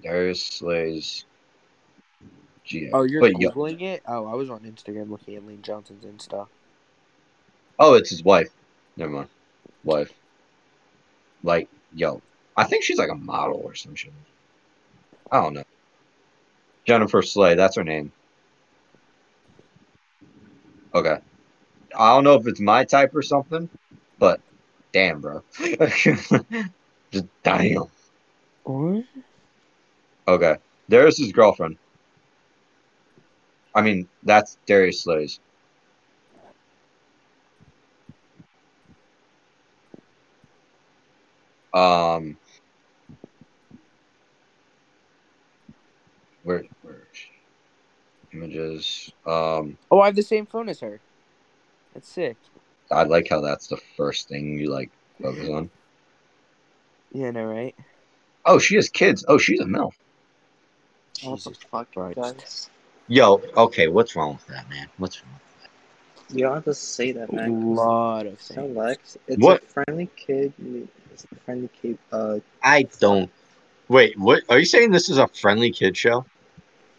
Darius 0.02 0.44
Slay's. 0.44 1.24
GA. 2.64 2.90
Oh, 2.92 3.02
you're 3.02 3.26
yo- 3.26 3.50
googling 3.50 3.82
it? 3.82 4.02
Oh, 4.06 4.26
I 4.26 4.34
was 4.34 4.50
on 4.50 4.60
Instagram 4.60 5.10
looking 5.10 5.36
at 5.36 5.46
Lane 5.46 5.62
Johnson's 5.62 6.04
Insta. 6.04 6.46
Oh, 7.78 7.94
it's 7.94 8.10
his 8.10 8.22
wife. 8.22 8.50
Never 8.96 9.10
mind. 9.10 9.28
Wife. 9.82 10.12
Like, 11.42 11.68
yo, 11.94 12.22
I 12.56 12.64
think 12.64 12.84
she's 12.84 12.98
like 12.98 13.10
a 13.10 13.16
model 13.16 13.60
or 13.64 13.74
some 13.74 13.94
shit. 13.94 14.12
I 15.30 15.40
don't 15.40 15.54
know. 15.54 15.64
Jennifer 16.86 17.22
Slay, 17.22 17.54
that's 17.54 17.76
her 17.76 17.84
name. 17.84 18.12
Okay. 20.94 21.18
I 21.98 22.14
don't 22.14 22.24
know 22.24 22.34
if 22.34 22.46
it's 22.46 22.60
my 22.60 22.84
type 22.84 23.14
or 23.14 23.22
something, 23.22 23.68
but 24.18 24.40
damn, 24.92 25.20
bro. 25.20 25.42
Just 25.58 27.26
damn. 27.42 27.84
What? 28.64 29.04
Okay. 30.28 30.56
There's 30.88 31.18
his 31.18 31.32
girlfriend. 31.32 31.76
I 33.74 33.82
mean, 33.82 34.08
that's 34.22 34.58
Darius 34.66 35.02
Slay's. 35.02 35.40
Um, 41.74 42.36
where, 46.42 46.64
where, 46.82 46.94
is 46.94 47.00
she? 47.12 47.28
images. 48.34 49.12
Um, 49.26 49.78
Oh, 49.90 50.00
I 50.00 50.06
have 50.06 50.16
the 50.16 50.22
same 50.22 50.46
phone 50.46 50.68
as 50.68 50.80
her. 50.80 51.00
That's 51.94 52.08
sick. 52.08 52.36
I 52.90 53.04
like 53.04 53.28
how 53.28 53.40
that's 53.40 53.68
the 53.68 53.78
first 53.96 54.28
thing 54.28 54.58
you 54.58 54.70
like 54.70 54.90
focus 55.20 55.48
on. 55.48 55.70
Yeah, 57.12 57.30
no, 57.30 57.44
right? 57.44 57.74
Oh, 58.44 58.58
she 58.58 58.74
has 58.76 58.88
kids. 58.88 59.24
Oh, 59.28 59.38
she's 59.38 59.60
a 59.60 59.64
milf. 59.64 59.92
What 61.22 61.42
the 61.44 61.50
Jesus 61.50 61.58
fuck, 61.70 61.92
Christ. 61.92 62.16
guys? 62.16 62.70
Yo, 63.08 63.42
okay, 63.56 63.88
what's 63.88 64.16
wrong 64.16 64.34
with 64.34 64.46
that, 64.46 64.68
man? 64.68 64.88
What's 64.98 65.22
wrong? 65.22 65.32
With 65.34 65.62
that? 66.28 66.36
You 66.36 66.44
don't 66.44 66.54
have 66.54 66.64
to 66.64 66.74
say 66.74 67.12
that, 67.12 67.32
man. 67.32 67.50
A 67.50 67.52
lot 67.52 68.26
of 68.26 68.38
things. 68.38 68.76
Lex, 68.76 69.18
it's 69.28 69.42
What? 69.42 69.62
a 69.62 69.66
friendly 69.66 70.08
kid. 70.16 70.52
It's 71.12 71.26
a 71.30 71.36
friendly 71.44 71.68
kid. 71.80 71.98
Uh, 72.10 72.38
I 72.62 72.84
don't. 72.98 73.30
Wait, 73.88 74.18
what? 74.18 74.42
Are 74.48 74.58
you 74.58 74.64
saying 74.64 74.90
this 74.90 75.08
is 75.10 75.18
a 75.18 75.28
friendly 75.28 75.70
kid 75.70 75.96
show? 75.96 76.24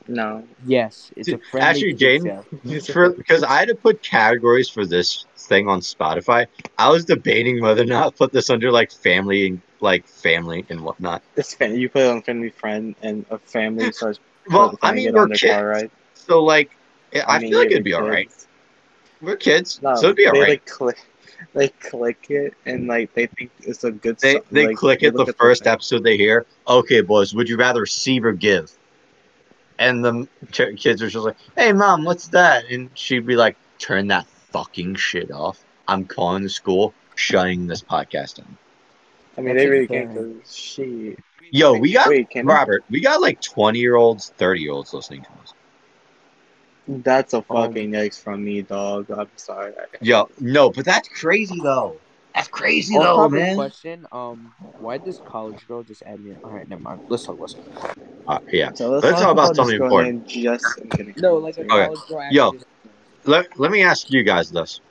No. 0.07 0.43
Yes, 0.65 1.11
it's 1.15 1.31
a 1.31 1.37
friendly 1.37 1.67
actually, 1.69 1.93
kid 1.95 2.21
Jaden, 2.21 2.85
show. 2.85 2.93
For 2.93 3.09
because 3.11 3.43
I 3.43 3.59
had 3.59 3.67
to 3.69 3.75
put 3.75 4.01
categories 4.01 4.69
for 4.69 4.85
this 4.85 5.25
thing 5.37 5.67
on 5.67 5.79
Spotify. 5.81 6.47
I 6.77 6.89
was 6.89 7.05
debating 7.05 7.61
whether 7.61 7.81
or 7.83 7.85
not 7.85 8.15
put 8.15 8.31
this 8.31 8.49
under 8.49 8.71
like 8.71 8.91
family 8.91 9.47
and 9.47 9.61
like 9.79 10.07
family 10.07 10.65
and 10.69 10.81
whatnot. 10.81 11.23
It's 11.35 11.53
fan- 11.53 11.75
you 11.75 11.89
put 11.89 12.01
it 12.03 12.09
on 12.09 12.21
family 12.21 12.49
friend, 12.49 12.95
and 13.01 13.25
a 13.29 13.37
family 13.39 13.91
starts. 13.91 14.19
Well, 14.49 14.77
I 14.81 14.91
trying 14.91 14.95
to 14.95 14.95
mean 14.95 15.05
get 15.05 15.13
we're 15.15 15.21
on 15.21 15.29
their 15.29 15.37
car 15.37 15.73
kids, 15.73 15.83
ride. 15.83 15.91
so 16.13 16.43
like 16.43 16.71
I, 17.27 17.39
mean, 17.39 17.51
feel 17.51 17.59
like 17.59 17.71
it'd 17.71 17.83
be 17.83 17.93
we're 17.93 18.01
all 18.01 18.07
right. 18.07 18.31
We're 19.21 19.35
kids, 19.37 19.79
No, 19.81 19.95
so 19.95 20.05
it'd 20.07 20.17
be 20.17 20.25
all 20.27 20.33
they 20.33 20.39
right. 20.41 20.49
like 20.49 20.65
click, 20.65 20.97
they 21.53 21.69
click 21.69 22.27
it, 22.29 22.53
and 22.65 22.87
like 22.87 23.13
they 23.13 23.27
think 23.27 23.51
it's 23.61 23.83
a 23.83 23.91
good. 23.91 24.17
They 24.19 24.33
so- 24.33 24.43
they 24.51 24.67
like, 24.67 24.75
click 24.75 24.99
they 25.01 25.07
it 25.07 25.15
the 25.15 25.33
first 25.33 25.63
thing. 25.63 25.71
episode 25.73 26.03
they 26.03 26.17
hear. 26.17 26.45
Okay, 26.67 27.01
boys, 27.01 27.33
would 27.33 27.47
you 27.49 27.57
rather 27.57 27.81
receive 27.81 28.25
or 28.25 28.33
give? 28.33 28.71
And 29.79 30.03
the 30.05 30.27
ch- 30.51 30.77
kids 30.77 31.01
are 31.01 31.09
just 31.09 31.25
like, 31.25 31.37
"Hey, 31.57 31.73
mom, 31.73 32.03
what's 32.05 32.27
that?" 32.29 32.65
And 32.69 32.89
she'd 32.93 33.25
be 33.25 33.35
like, 33.35 33.57
"Turn 33.79 34.07
that 34.07 34.25
fucking 34.51 34.95
shit 34.95 35.31
off. 35.31 35.63
I'm 35.87 36.05
calling 36.05 36.43
the 36.43 36.49
school, 36.49 36.93
shutting 37.15 37.67
this 37.67 37.81
podcast 37.81 38.37
down." 38.37 38.57
I 39.37 39.41
mean, 39.41 39.55
That's 39.55 39.63
they 39.63 39.69
really 39.69 39.87
can't 39.87 40.11
insane. 40.11 40.33
because 40.33 40.55
she. 40.55 41.15
Yo, 41.51 41.73
we 41.73 41.93
got 41.93 42.07
Wait, 42.07 42.29
can 42.29 42.45
Robert. 42.45 42.83
We 42.89 42.99
got 43.01 43.21
like 43.21 43.41
twenty 43.41 43.79
year 43.79 43.95
olds, 43.95 44.29
thirty 44.37 44.61
year 44.61 44.71
olds 44.71 44.93
listening 44.93 45.21
to 45.23 45.29
us. 45.41 45.53
That's 46.87 47.33
a 47.33 47.37
Um, 47.37 47.43
fucking 47.43 47.91
yikes 47.91 48.21
from 48.21 48.43
me, 48.43 48.61
dog. 48.61 49.09
I'm 49.11 49.29
sorry. 49.35 49.73
Yo, 50.01 50.29
no, 50.39 50.69
but 50.69 50.85
that's 50.85 51.07
crazy 51.09 51.59
though. 51.61 51.97
That's 52.35 52.47
crazy 52.47 52.95
Oh, 52.97 53.03
though, 53.03 53.29
man. 53.29 53.55
question. 53.55 54.05
Um, 54.11 54.53
why 54.79 54.97
did 54.97 55.05
this 55.05 55.19
college 55.19 55.67
girl 55.67 55.83
just 55.83 56.01
add 56.03 56.19
me? 56.19 56.35
All 56.43 56.51
right, 56.51 56.67
never 56.67 56.81
mind. 56.81 57.01
Let's 57.07 57.25
talk. 57.25 57.37
Let's 57.39 57.53
talk. 57.53 57.95
Uh, 58.27 58.39
yeah. 58.51 58.71
So 58.73 58.89
let's, 58.89 59.03
Let's 59.05 59.21
talk 59.21 59.31
about 59.31 59.55
something 59.55 59.75
important. 59.81 60.25
Just 60.27 60.65
kidding. 60.91 61.13
No, 61.17 61.35
like 61.37 61.57
a 61.57 61.61
Okay. 61.61 61.85
college 61.85 61.99
girl. 62.07 62.19
actually 62.21 62.35
Yo. 62.35 62.51
just- 62.53 62.65
Let, 63.25 63.59
let 63.59 63.71
me 63.71 63.83
ask 63.83 64.11
you 64.11 64.23
guys 64.23 64.51
this: 64.51 64.81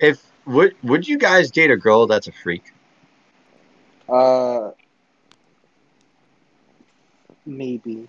If 0.00 0.22
would 0.46 0.74
would 0.82 1.06
you 1.08 1.18
guys 1.18 1.50
date 1.50 1.70
a 1.70 1.76
girl 1.76 2.06
that's 2.06 2.26
a 2.26 2.32
freak? 2.32 2.72
Uh, 4.08 4.70
maybe. 7.46 8.08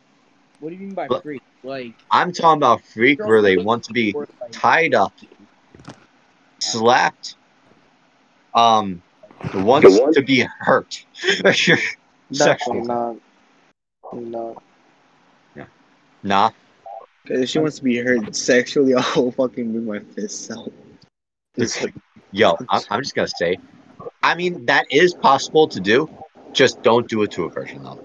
What 0.60 0.70
do 0.70 0.76
you 0.76 0.82
mean 0.82 0.94
by 0.94 1.08
But- 1.08 1.24
freak? 1.24 1.42
Like 1.64 1.96
I'm 2.12 2.32
talking 2.32 2.58
about 2.60 2.84
freak 2.84 3.20
where 3.26 3.42
they 3.42 3.58
want 3.58 3.86
to 3.86 3.92
be 3.94 4.14
tied 4.52 4.94
up, 4.94 5.14
slapped, 6.60 7.36
um, 8.56 9.02
wants 9.54 10.00
to 10.16 10.22
be 10.22 10.48
hurt. 10.60 11.06
Definitely 11.22 11.78
Sexually. 12.32 12.82
not. 12.82 13.18
No. 14.14 14.58
Nah. 16.24 16.52
If 17.26 17.50
she 17.50 17.60
wants 17.60 17.78
to 17.78 17.84
be 17.84 17.98
hurt 17.98 18.36
sexually, 18.36 18.96
I'll 18.98 19.32
fucking 19.32 19.72
move 19.72 19.84
my 19.84 20.00
fists 20.00 20.50
out. 20.50 20.72
It's 21.56 21.82
like, 21.82 21.94
Yo, 22.32 22.58
I'm, 22.70 22.82
I'm 22.90 23.02
just 23.02 23.16
gonna 23.16 23.28
say, 23.28 23.58
I 24.24 24.36
mean 24.36 24.66
that 24.66 24.86
is 24.92 25.14
possible 25.14 25.68
to 25.68 25.80
do. 25.80 26.10
Just 26.52 26.82
don't 26.82 27.08
do 27.08 27.24
it 27.24 27.32
to 27.32 27.46
a 27.46 27.50
virgin 27.50 27.84
though. 27.84 28.00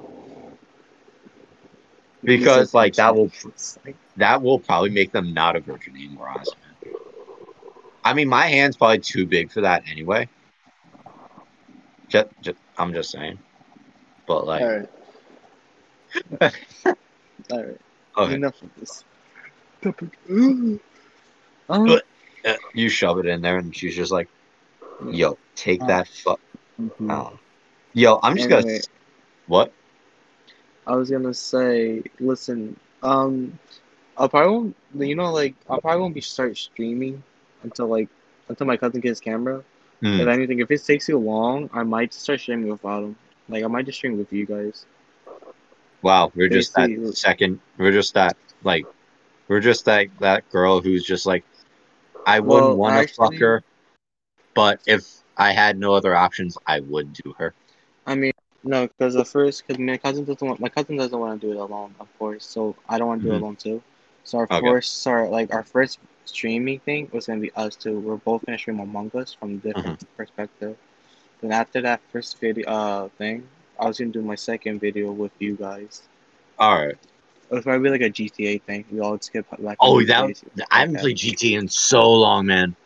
Because 2.23 2.75
like 2.75 2.95
that 2.97 3.15
will 3.15 3.33
that 4.17 4.43
will 4.43 4.59
probably 4.59 4.91
make 4.91 5.13
them 5.13 5.33
not 5.33 5.57
a 5.57 5.61
virgin 5.61 5.97
anymore. 5.97 6.29
Honestly. 6.29 6.55
I 8.05 8.15
mean, 8.15 8.29
my 8.29 8.47
hand's 8.47 8.77
probably 8.77 8.99
too 8.99 9.27
big 9.27 9.51
for 9.51 9.63
that 9.63 9.83
anyway. 9.91 10.29
Just, 12.11 12.29
just 12.43 12.59
I'm 12.79 12.93
just 12.93 13.11
saying. 13.11 13.39
But 14.27 14.47
like, 14.47 14.63
all 14.63 14.69
right. 14.69 14.89
all 17.51 17.63
right. 17.65 17.79
okay, 18.19 18.35
Enough 18.35 18.63
of 18.63 18.71
this. 18.79 19.05
um, 20.31 20.81
But- 21.69 22.05
uh, 22.47 22.55
you 22.75 22.89
shove 22.89 23.19
it 23.19 23.27
in 23.27 23.43
there, 23.43 23.59
and 23.59 23.75
she's 23.77 23.95
just 23.95 24.11
like, 24.11 24.29
"Yo, 25.11 25.37
take 25.57 25.81
that 25.87 26.09
fuck." 26.09 26.41
mhm. 26.81 27.11
Oh. 27.11 27.39
Yo, 27.93 28.19
I'm 28.23 28.37
just 28.37 28.49
gonna. 28.49 28.79
What? 29.47 29.73
I 30.87 30.97
was 30.97 31.11
gonna 31.11 31.35
say, 31.35 32.03
listen, 32.19 32.77
um, 33.03 33.59
I 34.17 34.27
probably 34.29 34.53
won't. 34.53 34.77
You 34.95 35.17
know, 35.17 35.33
like 35.33 35.55
I 35.69 35.79
probably 35.79 36.01
won't 36.01 36.15
be 36.15 36.21
start 36.21 36.57
streaming 36.57 37.23
until 37.63 37.89
like 37.89 38.09
until 38.49 38.67
my 38.67 38.77
cousin 38.77 39.01
gets 39.01 39.19
his 39.19 39.21
camera. 39.21 39.63
Hmm. 40.01 40.19
If 40.19 40.29
anything, 40.29 40.61
if 40.61 40.71
it 40.71 40.85
takes 40.85 41.09
you 41.09 41.19
long, 41.19 41.71
I 41.73 41.83
might 41.83 42.13
start 42.13 42.41
streaming 42.41 42.71
without 42.71 43.05
him. 43.05 43.17
Like 43.49 43.65
I 43.65 43.69
might 43.69 43.87
just 43.87 43.99
stream 43.99 44.19
with 44.19 44.33
you 44.33 44.47
guys. 44.47 44.87
Wow, 46.03 46.31
we're 46.35 46.49
just 46.49 46.75
that 46.75 46.93
second. 47.13 47.61
We're 47.79 47.93
just 47.93 48.15
that 48.15 48.37
like, 48.63 48.87
we're 49.49 49.61
just 49.61 49.85
that 49.87 50.07
that 50.21 50.49
girl 50.51 50.81
who's 50.81 51.05
just 51.05 51.27
like, 51.27 51.45
I 52.27 52.41
wouldn't 52.41 52.75
Well, 52.75 52.77
want 52.77 52.97
to 52.97 53.05
fuck 53.05 53.39
her, 53.39 53.63
but 54.55 54.81
if 54.87 55.05
I 55.37 55.53
had 55.53 55.79
no 55.79 55.95
other 55.95 56.15
options, 56.15 56.57
I 56.67 56.81
would 56.81 57.13
do 57.13 57.35
her. 57.39 57.55
I 58.07 58.15
mean, 58.15 58.33
no, 58.63 58.87
because 58.87 59.15
the 59.15 59.25
first, 59.25 59.63
because 59.67 59.79
my 59.79 59.97
cousin 59.97 60.25
doesn't 60.25 60.47
want, 60.47 60.61
my 60.61 60.69
cousin 60.69 60.97
doesn't 60.97 61.19
want 61.19 61.41
to 61.41 61.47
do 61.47 61.53
it 61.53 61.59
alone, 61.59 61.95
of 62.01 62.09
course. 62.19 62.45
So 62.47 62.77
I 62.89 62.99
don't 62.99 63.09
want 63.09 63.23
to 63.23 63.29
do 63.29 63.35
Mhm. 63.35 63.35
it 63.35 63.41
alone 63.43 63.57
too. 63.57 63.83
So 64.25 64.39
our 64.39 64.49
Okay. 64.51 64.61
first, 64.61 65.07
our 65.07 65.29
like 65.29 65.53
our 65.53 65.65
first 65.65 65.99
streaming 66.25 66.81
thing 66.81 67.09
was 67.13 67.27
gonna 67.27 67.41
be 67.41 67.53
us 67.55 67.77
two. 67.77 67.99
We're 67.99 68.17
both 68.17 68.45
gonna 68.47 68.59
stream 68.59 68.81
Among 68.81 69.11
Us 69.15 69.35
from 69.35 69.59
different 69.59 69.97
Mm-hmm. 69.97 70.07
perspective. 70.17 70.77
Then 71.41 71.53
after 71.53 71.81
that 71.83 72.01
first 72.13 72.39
video, 72.41 72.69
uh, 72.69 73.09
thing, 73.19 73.49
I 73.79 73.87
was 73.87 73.99
gonna 73.99 74.11
do 74.11 74.23
my 74.23 74.37
second 74.37 74.81
video 74.81 75.11
with 75.13 75.33
you 75.39 75.57
guys. 75.57 76.09
All 76.59 76.77
right. 76.87 76.97
It 77.51 77.55
was 77.55 77.65
probably 77.65 77.91
like 77.91 78.01
a 78.03 78.11
GTA 78.11 78.59
thing. 78.59 78.85
We 78.91 79.01
all 79.01 79.19
skip 79.21 79.47
like. 79.59 79.81
Oh, 79.81 80.01
GTA 80.03 80.35
that 80.55 80.67
I 80.71 80.81
haven't 80.81 80.99
played 80.99 81.17
GT 81.17 81.55
in 81.55 81.69
so 81.69 82.11
long, 82.13 82.47
man. 82.47 82.77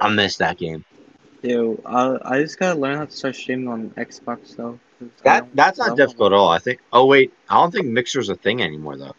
I 0.00 0.08
missed 0.08 0.38
that 0.38 0.58
game. 0.58 0.84
Yo, 1.42 1.80
I 1.84 2.18
I 2.22 2.40
just 2.42 2.58
gotta 2.58 2.78
learn 2.78 2.96
how 2.98 3.04
to 3.04 3.10
start 3.10 3.34
streaming 3.34 3.68
on 3.68 3.90
Xbox 3.90 4.56
though. 4.56 4.80
That 5.24 5.44
that's 5.52 5.78
not 5.78 5.94
difficult 5.94 6.32
at 6.32 6.36
all. 6.36 6.48
I 6.50 6.58
think. 6.58 6.78
Oh 6.92 7.06
wait, 7.06 7.32
I 7.48 7.54
don't 7.56 7.70
think 7.72 7.86
Mixer's 7.86 8.28
a 8.28 8.36
thing 8.36 8.62
anymore 8.62 8.96
though. 8.98 9.14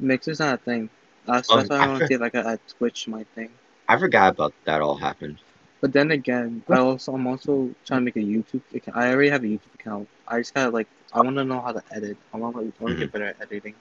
Mixer's 0.00 0.40
not 0.40 0.54
a 0.54 0.58
thing. 0.58 0.90
That's, 1.26 1.50
Oh, 1.50 1.56
that's 1.56 1.70
why 1.70 1.76
I 1.76 1.84
I 1.84 1.88
want 1.88 2.02
to 2.02 2.06
see 2.06 2.14
if 2.14 2.22
I 2.22 2.28
could 2.30 2.46
add 2.46 2.60
Twitch 2.78 3.08
my 3.08 3.24
thing. 3.34 3.50
I 3.88 3.96
forgot 3.98 4.32
about 4.32 4.54
that 4.64 4.80
all 4.80 4.96
happened. 4.96 5.38
But 5.80 5.92
then 5.92 6.10
again, 6.10 6.62
I 6.68 6.78
also 6.78 7.14
I'm 7.14 7.26
also 7.26 7.70
trying 7.86 8.00
to 8.00 8.04
make 8.04 8.16
a 8.16 8.20
YouTube 8.20 8.62
account. 8.74 8.96
I 8.96 9.12
already 9.12 9.30
have 9.30 9.44
a 9.44 9.46
YouTube 9.46 9.74
account. 9.74 10.08
I 10.26 10.38
just 10.38 10.54
gotta 10.54 10.70
like 10.70 10.88
I 11.12 11.20
want 11.22 11.36
to 11.36 11.44
know 11.44 11.60
how 11.60 11.72
to 11.72 11.82
edit. 11.92 12.16
I 12.32 12.36
want 12.38 12.56
to 12.56 12.60
I 12.60 12.82
want 12.82 12.92
to 12.92 12.94
Mm-hmm. 12.94 12.98
get 12.98 13.12
better 13.12 13.26
at 13.26 13.40
editing. 13.40 13.74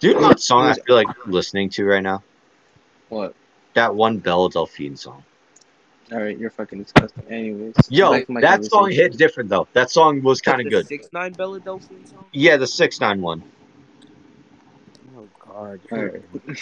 Do 0.00 0.08
you 0.08 0.14
know 0.14 0.20
what 0.28 0.40
song 0.40 0.66
I 0.66 0.74
feel 0.74 0.96
like 0.96 1.08
listening 1.26 1.70
to 1.70 1.84
right 1.84 2.02
now? 2.02 2.22
What? 3.08 3.34
That 3.74 3.94
one 3.94 4.18
Belle 4.18 4.48
Delphine 4.48 4.96
song. 4.96 5.24
All 6.12 6.18
right, 6.20 6.36
you're 6.36 6.50
fucking 6.50 6.82
disgusting. 6.82 7.24
Anyways, 7.28 7.90
Yo, 7.90 8.10
back 8.10 8.26
to 8.26 8.32
my 8.32 8.40
that 8.40 8.64
song 8.64 8.90
hit 8.90 9.16
different 9.16 9.48
though. 9.50 9.68
That 9.74 9.90
song 9.90 10.22
was 10.22 10.40
kind 10.40 10.60
of 10.60 10.66
the 10.66 10.70
good. 10.70 10.86
Six 10.86 11.08
nine 11.12 11.34
Philadelphia 11.34 11.98
song. 12.06 12.24
Yeah, 12.32 12.56
the 12.56 12.66
six 12.66 13.00
nine 13.00 13.20
one. 13.20 13.42
God. 15.88 16.22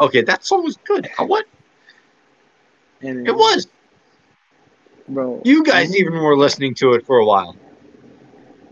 Okay, 0.00 0.22
that 0.22 0.44
song 0.44 0.64
was 0.64 0.76
good. 0.84 1.08
Uh, 1.18 1.24
What? 1.26 1.46
Anyways, 3.02 3.28
It 3.28 3.34
was. 3.34 3.66
bro. 5.08 5.40
You 5.44 5.62
guys 5.64 5.92
I- 5.92 5.96
even 5.98 6.14
were 6.14 6.36
listening 6.36 6.74
to 6.76 6.92
it 6.94 7.06
for 7.06 7.18
a 7.18 7.24
while. 7.24 7.54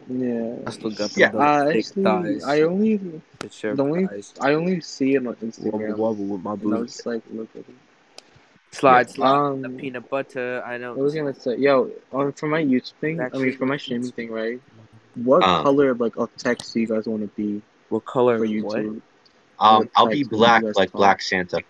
Yeah. 0.09 0.57
I 0.67 0.71
still 0.71 0.91
got 0.91 1.17
Yeah. 1.17 1.31
them 1.31 1.41
I 1.41 1.77
actually, 1.77 2.03
thighs. 2.05 2.45
I 2.45 2.63
only, 2.63 2.97
the 2.97 3.21
the 3.63 3.83
only, 3.85 4.07
thighs. 4.07 4.35
I 4.41 4.55
only 4.55 4.81
see 4.81 5.15
it 5.15 5.25
on 5.27 5.37
Instagram. 5.37 5.97
wobble 5.97 6.25
with 6.25 6.43
my 6.43 6.55
And 6.55 6.75
I 6.75 6.79
was 6.81 7.07
like, 7.07 7.23
look 7.33 7.49
at 7.55 7.61
it. 7.61 7.67
Slide 8.73 9.11
slide. 9.11 9.63
the 9.63 9.69
Um, 9.69 9.77
peanut 9.77 10.09
butter. 10.11 10.63
I 10.65 10.79
know. 10.79 10.93
I 10.95 10.99
was 10.99 11.15
gonna 11.15 11.35
say, 11.35 11.57
yo, 11.59 11.91
on 12.13 12.33
for 12.33 12.47
my 12.49 12.63
YouTube 12.63 12.93
thing, 13.01 13.21
I 13.21 13.29
mean, 13.39 13.57
for 13.57 13.67
my 13.67 13.75
it's- 13.75 13.83
streaming 13.85 14.11
thing, 14.13 14.31
right? 14.31 14.61
What 15.15 15.43
Um, 15.43 15.63
color 15.65 15.95
like 15.95 16.17
of 16.17 16.31
text 16.37 16.73
do 16.75 16.81
you 16.81 16.87
guys 16.89 17.07
want 17.07 17.23
to 17.23 17.29
be 17.37 17.63
What 17.89 18.05
color? 18.05 18.39
for 18.39 18.47
What? 18.65 19.03
YouTube? 19.61 19.81
Um, 19.81 19.91
I'll 19.97 20.07
be 20.07 20.17
text 20.19 20.31
would 20.31 20.37
you 20.37 20.39
black 20.39 20.63
like 20.77 20.91
talk? 20.91 20.93
Black 20.99 21.23
Santa. 21.23 21.63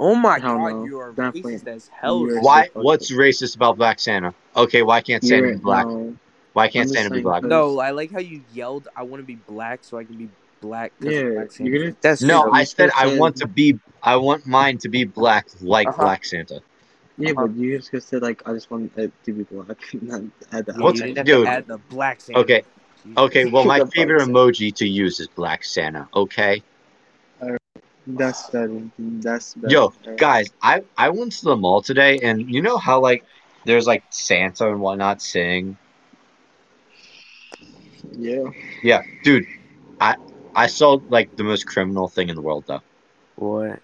Oh 0.00 0.14
my 0.14 0.38
Hell 0.40 0.56
God! 0.58 0.68
no. 0.72 0.84
You 0.84 0.98
are 0.98 1.12
Definitely. 1.12 1.54
racist 1.54 1.66
as 1.68 1.88
hell. 1.88 2.26
You're 2.26 2.40
Why? 2.40 2.68
so 2.74 2.80
What's 2.82 3.10
racist 3.12 3.56
about 3.56 3.76
Black 3.78 4.00
Santa? 4.00 4.34
Okay, 4.56 4.82
why 4.82 5.00
can't 5.00 5.22
Santa 5.22 5.42
You're- 5.42 5.52
be 5.56 5.58
black? 5.62 5.86
no. 5.86 6.16
Why 6.54 6.68
can't 6.68 6.88
I'm 6.88 6.94
Santa 6.94 7.10
be 7.10 7.22
black? 7.22 7.44
No, 7.44 7.78
I 7.78 7.90
like 7.92 8.10
how 8.12 8.18
you 8.18 8.42
yelled. 8.52 8.88
I 8.94 9.04
want 9.04 9.22
to 9.22 9.26
be 9.26 9.36
black 9.36 9.80
so 9.82 9.96
I 9.98 10.04
can 10.04 10.16
be 10.16 10.28
black. 10.60 10.92
'cause 11.00 11.10
Yeah, 11.10 11.22
black 11.30 11.58
you're 11.58 11.78
gonna- 11.78 11.96
That's 12.02 12.20
No, 12.22 12.46
you 12.46 12.52
I 12.52 12.64
said 12.64 12.90
I 12.96 13.16
want 13.16 13.36
to 13.36 13.46
be. 13.46 13.78
I 14.02 14.16
want 14.16 14.46
mine 14.46 14.78
to 14.78 14.88
be 14.88 15.04
black 15.04 15.46
like 15.60 15.88
Uh-huh. 15.88 16.02
Black 16.02 16.24
Santa. 16.24 16.60
Yeah, 17.16 17.30
Uh-huh. 17.30 17.46
but 17.46 17.56
you 17.56 17.76
just 17.78 17.90
gonna 17.92 18.02
say 18.02 18.18
like 18.18 18.42
I 18.46 18.52
just 18.52 18.70
want 18.70 18.92
it 18.98 19.12
to 19.24 19.32
be 19.32 19.44
black. 19.44 19.78
Not 20.02 20.22
add 20.50 20.66
the 20.66 20.74
What's- 20.74 20.98
you 21.00 21.04
outfit. 21.06 21.16
have 21.18 21.26
dude. 21.26 21.46
to 21.46 21.50
add 21.52 21.66
the 21.68 21.78
black 21.88 22.20
Santa. 22.20 22.40
Okay, 22.40 22.62
Jesus. 23.04 23.18
Okay, 23.18 23.44
well, 23.46 23.64
my 23.64 23.84
favorite 23.94 24.22
emoji 24.22 24.74
to 24.74 24.86
use 24.86 25.20
is 25.20 25.28
Black 25.28 25.64
Santa. 25.64 26.08
Okay, 26.14 26.62
That's 28.06 28.50
better. 28.50 28.82
That's 28.98 29.54
better. 29.54 29.72
Yo, 29.72 29.92
guys, 30.16 30.52
I 30.60 30.82
I 30.96 31.10
went 31.10 31.32
to 31.32 31.44
the 31.44 31.56
mall 31.56 31.82
today, 31.82 32.18
and 32.22 32.52
you 32.52 32.62
know 32.62 32.76
how 32.76 33.00
like 33.00 33.24
there's 33.64 33.86
like 33.86 34.04
Santa 34.10 34.68
and 34.70 34.80
whatnot 34.80 35.22
sing. 35.22 35.76
Yeah. 38.12 38.50
Yeah, 38.82 39.02
dude, 39.22 39.46
I 40.00 40.16
I 40.54 40.66
saw 40.66 40.98
like 41.08 41.36
the 41.36 41.44
most 41.44 41.66
criminal 41.66 42.08
thing 42.08 42.28
in 42.28 42.34
the 42.34 42.42
world 42.42 42.64
though. 42.66 42.82
What? 43.36 43.80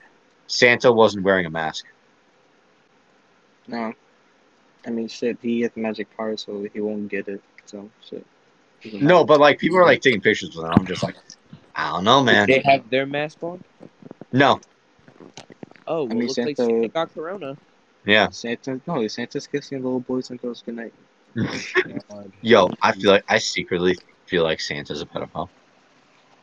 Santa 0.49 0.91
wasn't 0.91 1.25
wearing 1.25 1.47
a 1.47 1.51
mask. 1.51 1.85
No. 3.67 3.93
I 4.87 4.91
mean, 4.91 5.09
shit. 5.09 5.39
He 5.43 5.61
has 5.61 5.77
magic 5.77 6.09
powers, 6.17 6.45
so 6.45 6.67
he 6.73 6.81
won't 6.81 7.09
get 7.09 7.29
it. 7.29 7.43
So 7.67 7.91
shit. 8.09 8.27
No, 8.93 9.25
but 9.25 9.41
like 9.41 9.59
people 9.59 9.79
are 9.79 9.85
like 9.85 10.01
taking 10.01 10.21
pictures 10.21 10.57
with 10.57 10.65
it. 10.65 10.69
I'm 10.69 10.87
just 10.87 11.03
like, 11.03 11.17
I 11.75 11.93
don't 11.93 12.05
know, 12.05 12.23
man. 12.23 12.47
They 12.47 12.63
have 12.65 12.89
their 12.91 13.07
mask 13.07 13.43
on. 13.43 13.63
No, 14.33 14.61
Oh, 15.87 16.05
well, 16.05 16.17
mean, 16.17 16.27
looks 16.27 16.37
like 16.37 16.57
Santa- 16.57 16.71
Santa 16.71 16.89
got 16.89 17.15
corona. 17.15 17.57
yeah, 18.05 18.29
Santa. 18.29 18.81
No, 18.87 19.07
Santa's 19.09 19.47
kissing 19.47 19.83
little 19.83 20.01
boys 20.01 20.29
and 20.31 20.41
girls 20.41 20.63
goodnight. 20.63 20.93
yo, 22.43 22.69
I 22.83 22.93
feel 22.93 23.13
like 23.13 23.25
I 23.29 23.39
secretly 23.39 23.97
feel 24.27 24.43
like 24.43 24.61
Santa's 24.61 25.01
a 25.01 25.07
pedophile. 25.07 25.49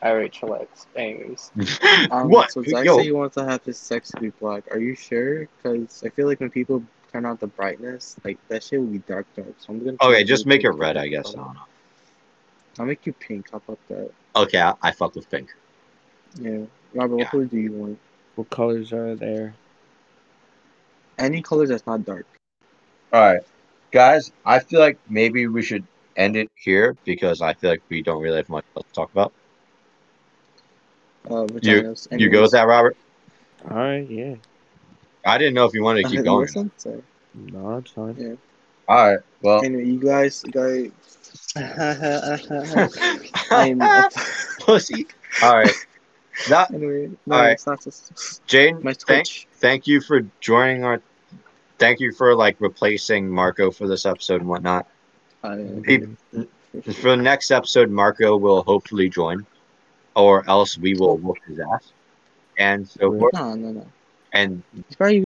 All 0.02 0.16
right, 0.16 0.32
chillax. 0.32 0.86
Anyways. 0.96 1.50
Um, 2.10 2.28
what? 2.28 2.52
So 2.52 2.62
Zach 2.62 2.84
Yo, 2.84 2.96
said 2.98 3.04
he 3.04 3.12
wants 3.12 3.34
to 3.36 3.44
have 3.44 3.64
his 3.64 3.78
sex 3.78 4.10
to 4.10 4.20
be 4.20 4.30
black. 4.30 4.64
Are 4.70 4.78
you 4.78 4.94
sure? 4.94 5.48
Because 5.56 6.04
I 6.04 6.10
feel 6.10 6.26
like 6.26 6.38
when 6.38 6.50
people 6.50 6.82
turn 7.12 7.24
out 7.26 7.40
the 7.40 7.46
brightness, 7.48 8.16
like 8.24 8.38
that 8.48 8.62
shit 8.62 8.78
will 8.78 8.86
be 8.86 8.98
dark 8.98 9.26
dark. 9.34 9.54
So 9.58 9.72
I'm 9.72 9.78
gonna. 9.84 9.96
okay, 10.00 10.22
just 10.22 10.46
make 10.46 10.62
it 10.62 10.70
red, 10.70 10.96
I 10.96 11.08
guess. 11.08 11.30
I 11.30 11.32
don't 11.32 11.54
know. 11.54 11.60
I'll 12.78 12.86
make 12.86 13.06
you 13.06 13.12
pink. 13.12 13.50
How 13.50 13.58
about 13.58 13.78
that? 13.88 14.10
Okay, 14.36 14.60
I, 14.60 14.74
I 14.82 14.92
fuck 14.92 15.14
with 15.16 15.28
pink. 15.30 15.48
Yeah. 16.38 16.66
Robert, 16.96 17.16
Yeah. 17.18 17.24
what 17.24 17.30
color 17.30 17.44
do 17.44 17.58
you 17.58 17.72
want? 17.72 17.98
What 18.36 18.50
colors 18.50 18.92
are 18.92 19.14
there? 19.14 19.54
Any 21.18 21.42
color 21.42 21.66
that's 21.66 21.86
not 21.86 22.04
dark. 22.04 22.26
All 23.12 23.20
right, 23.20 23.40
guys. 23.92 24.32
I 24.44 24.58
feel 24.58 24.80
like 24.80 24.98
maybe 25.08 25.46
we 25.46 25.62
should 25.62 25.84
end 26.16 26.36
it 26.36 26.50
here 26.56 26.96
because 27.04 27.40
I 27.40 27.54
feel 27.54 27.70
like 27.70 27.82
we 27.88 28.02
don't 28.02 28.20
really 28.22 28.36
have 28.38 28.48
much 28.48 28.64
else 28.76 28.86
to 28.88 28.92
talk 28.94 29.10
about. 29.12 29.32
Uh, 31.30 31.46
You- 31.62 31.94
You 32.12 32.28
go 32.30 32.42
with 32.42 32.52
that, 32.52 32.66
Robert? 32.66 32.96
All 33.70 33.76
right, 33.76 34.08
yeah. 34.08 34.34
I 35.24 35.38
didn't 35.38 35.54
know 35.54 35.64
if 35.64 35.74
you 35.74 35.82
wanted 35.82 36.04
to 36.04 36.08
keep 36.10 36.24
going. 36.24 36.36
or 36.36 36.40
Listen, 36.42 36.70
so, 36.76 37.02
No, 37.34 37.78
it's 37.78 37.90
fine. 37.90 38.16
yeah. 38.18 38.34
All 38.88 39.10
right. 39.10 39.18
Well, 39.42 39.64
Anyway, 39.64 39.84
you 39.86 39.98
guys, 39.98 40.42
guys. 40.42 40.90
I'm 43.50 43.80
up. 43.82 44.12
pussy. 44.60 45.06
All 45.42 45.56
right. 45.56 45.74
That 46.48 46.70
Anyway, 46.74 47.10
no, 47.26 47.36
All 47.36 47.42
right. 47.42 47.52
it's 47.52 47.66
not 47.66 47.82
just 47.82 48.46
Jane. 48.46 48.76
my 48.82 48.92
thank 48.92 49.26
Twitch. 49.26 49.46
thank 49.54 49.86
you 49.86 50.00
for 50.00 50.20
joining 50.40 50.84
our. 50.84 51.00
Thank 51.78 52.00
you 52.00 52.12
for 52.12 52.34
like 52.34 52.56
replacing 52.60 53.28
Marco 53.28 53.70
for 53.70 53.86
this 53.86 54.06
episode 54.06 54.40
and 54.40 54.48
whatnot. 54.48 54.86
Peop- 55.42 56.16
For 56.82 57.10
the 57.10 57.16
next 57.16 57.50
episode, 57.50 57.90
Marco 57.90 58.36
will 58.36 58.62
hopefully 58.62 59.08
join, 59.10 59.46
or 60.14 60.48
else 60.48 60.78
we 60.78 60.94
will 60.94 61.16
whoop 61.18 61.36
his 61.46 61.58
ass. 61.60 61.92
And 62.58 62.88
so 62.88 63.18
forth. 63.18 63.34
no, 63.34 63.54
no, 63.54 63.72
no. 63.72 63.86
And 64.32 64.62
He's 64.74 64.96
probably 64.96 65.25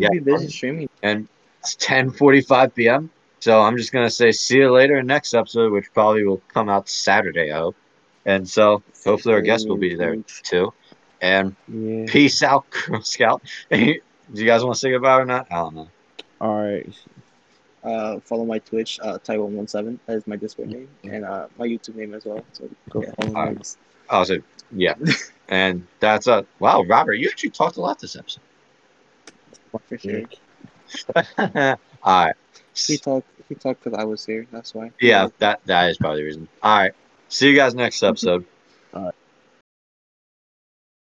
yeah, 0.00 0.08
be 0.10 0.18
busy 0.20 0.48
streaming. 0.48 0.88
and 1.02 1.28
it's 1.60 1.76
10:45 1.76 2.74
p.m. 2.74 3.10
So 3.40 3.60
I'm 3.60 3.76
just 3.76 3.92
gonna 3.92 4.10
say 4.10 4.32
see 4.32 4.58
you 4.58 4.70
later 4.70 4.98
in 4.98 5.06
next 5.06 5.34
episode, 5.34 5.72
which 5.72 5.86
probably 5.94 6.24
will 6.24 6.42
come 6.52 6.68
out 6.68 6.88
Saturday, 6.88 7.50
I 7.52 7.58
hope. 7.58 7.76
And 8.26 8.48
so 8.48 8.82
hopefully 9.04 9.34
our 9.34 9.40
guest 9.40 9.68
will 9.68 9.78
be 9.78 9.94
there 9.94 10.16
too. 10.44 10.72
And 11.20 11.56
Yeah. 11.68 12.04
peace 12.06 12.42
out, 12.42 12.64
Girl 12.86 13.02
Scout. 13.02 13.42
Do 13.70 14.00
you 14.32 14.46
guys 14.46 14.62
want 14.62 14.74
to 14.74 14.80
say 14.80 14.90
goodbye 14.90 15.20
or 15.20 15.24
not? 15.26 15.48
I 15.50 15.56
don't 15.56 15.74
know. 15.74 15.88
All 16.40 16.62
right. 16.62 16.88
Uh, 17.82 18.20
follow 18.20 18.44
my 18.44 18.58
Twitch, 18.58 19.00
uh, 19.02 19.18
Ty117. 19.18 19.98
That 20.06 20.16
is 20.16 20.26
my 20.26 20.36
Discord 20.36 20.68
name 20.68 20.88
and 21.04 21.24
uh, 21.24 21.48
my 21.58 21.66
YouTube 21.66 21.94
name 21.96 22.14
as 22.14 22.24
well. 22.26 22.44
So 22.52 22.68
Go 22.90 23.02
yeah, 23.02 23.12
follow 23.20 23.34
Alright. 23.36 23.56
me. 23.56 23.62
I 24.10 24.18
was 24.18 24.30
like, 24.30 24.42
yeah. 24.72 24.94
and 25.48 25.86
that's 25.98 26.26
a 26.26 26.44
wow, 26.58 26.82
Robert, 26.82 27.14
you 27.14 27.28
actually 27.28 27.50
talked 27.50 27.78
a 27.78 27.80
lot 27.80 27.98
this 27.98 28.16
episode. 28.16 28.42
For 29.78 29.98
sure. 29.98 30.22
Yeah. 31.36 31.76
All 32.02 32.26
right. 32.26 32.34
He 32.74 32.98
talked. 32.98 33.26
He 33.48 33.54
talked 33.54 33.82
because 33.82 33.98
I 33.98 34.04
was 34.04 34.24
here. 34.24 34.46
That's 34.52 34.74
why. 34.74 34.92
Yeah, 35.00 35.28
that 35.38 35.60
that 35.66 35.90
is 35.90 35.98
probably 35.98 36.20
the 36.20 36.24
reason. 36.26 36.48
All 36.62 36.78
right. 36.78 36.92
See 37.28 37.48
you 37.48 37.56
guys 37.56 37.74
next 37.74 38.02
episode. 38.02 38.44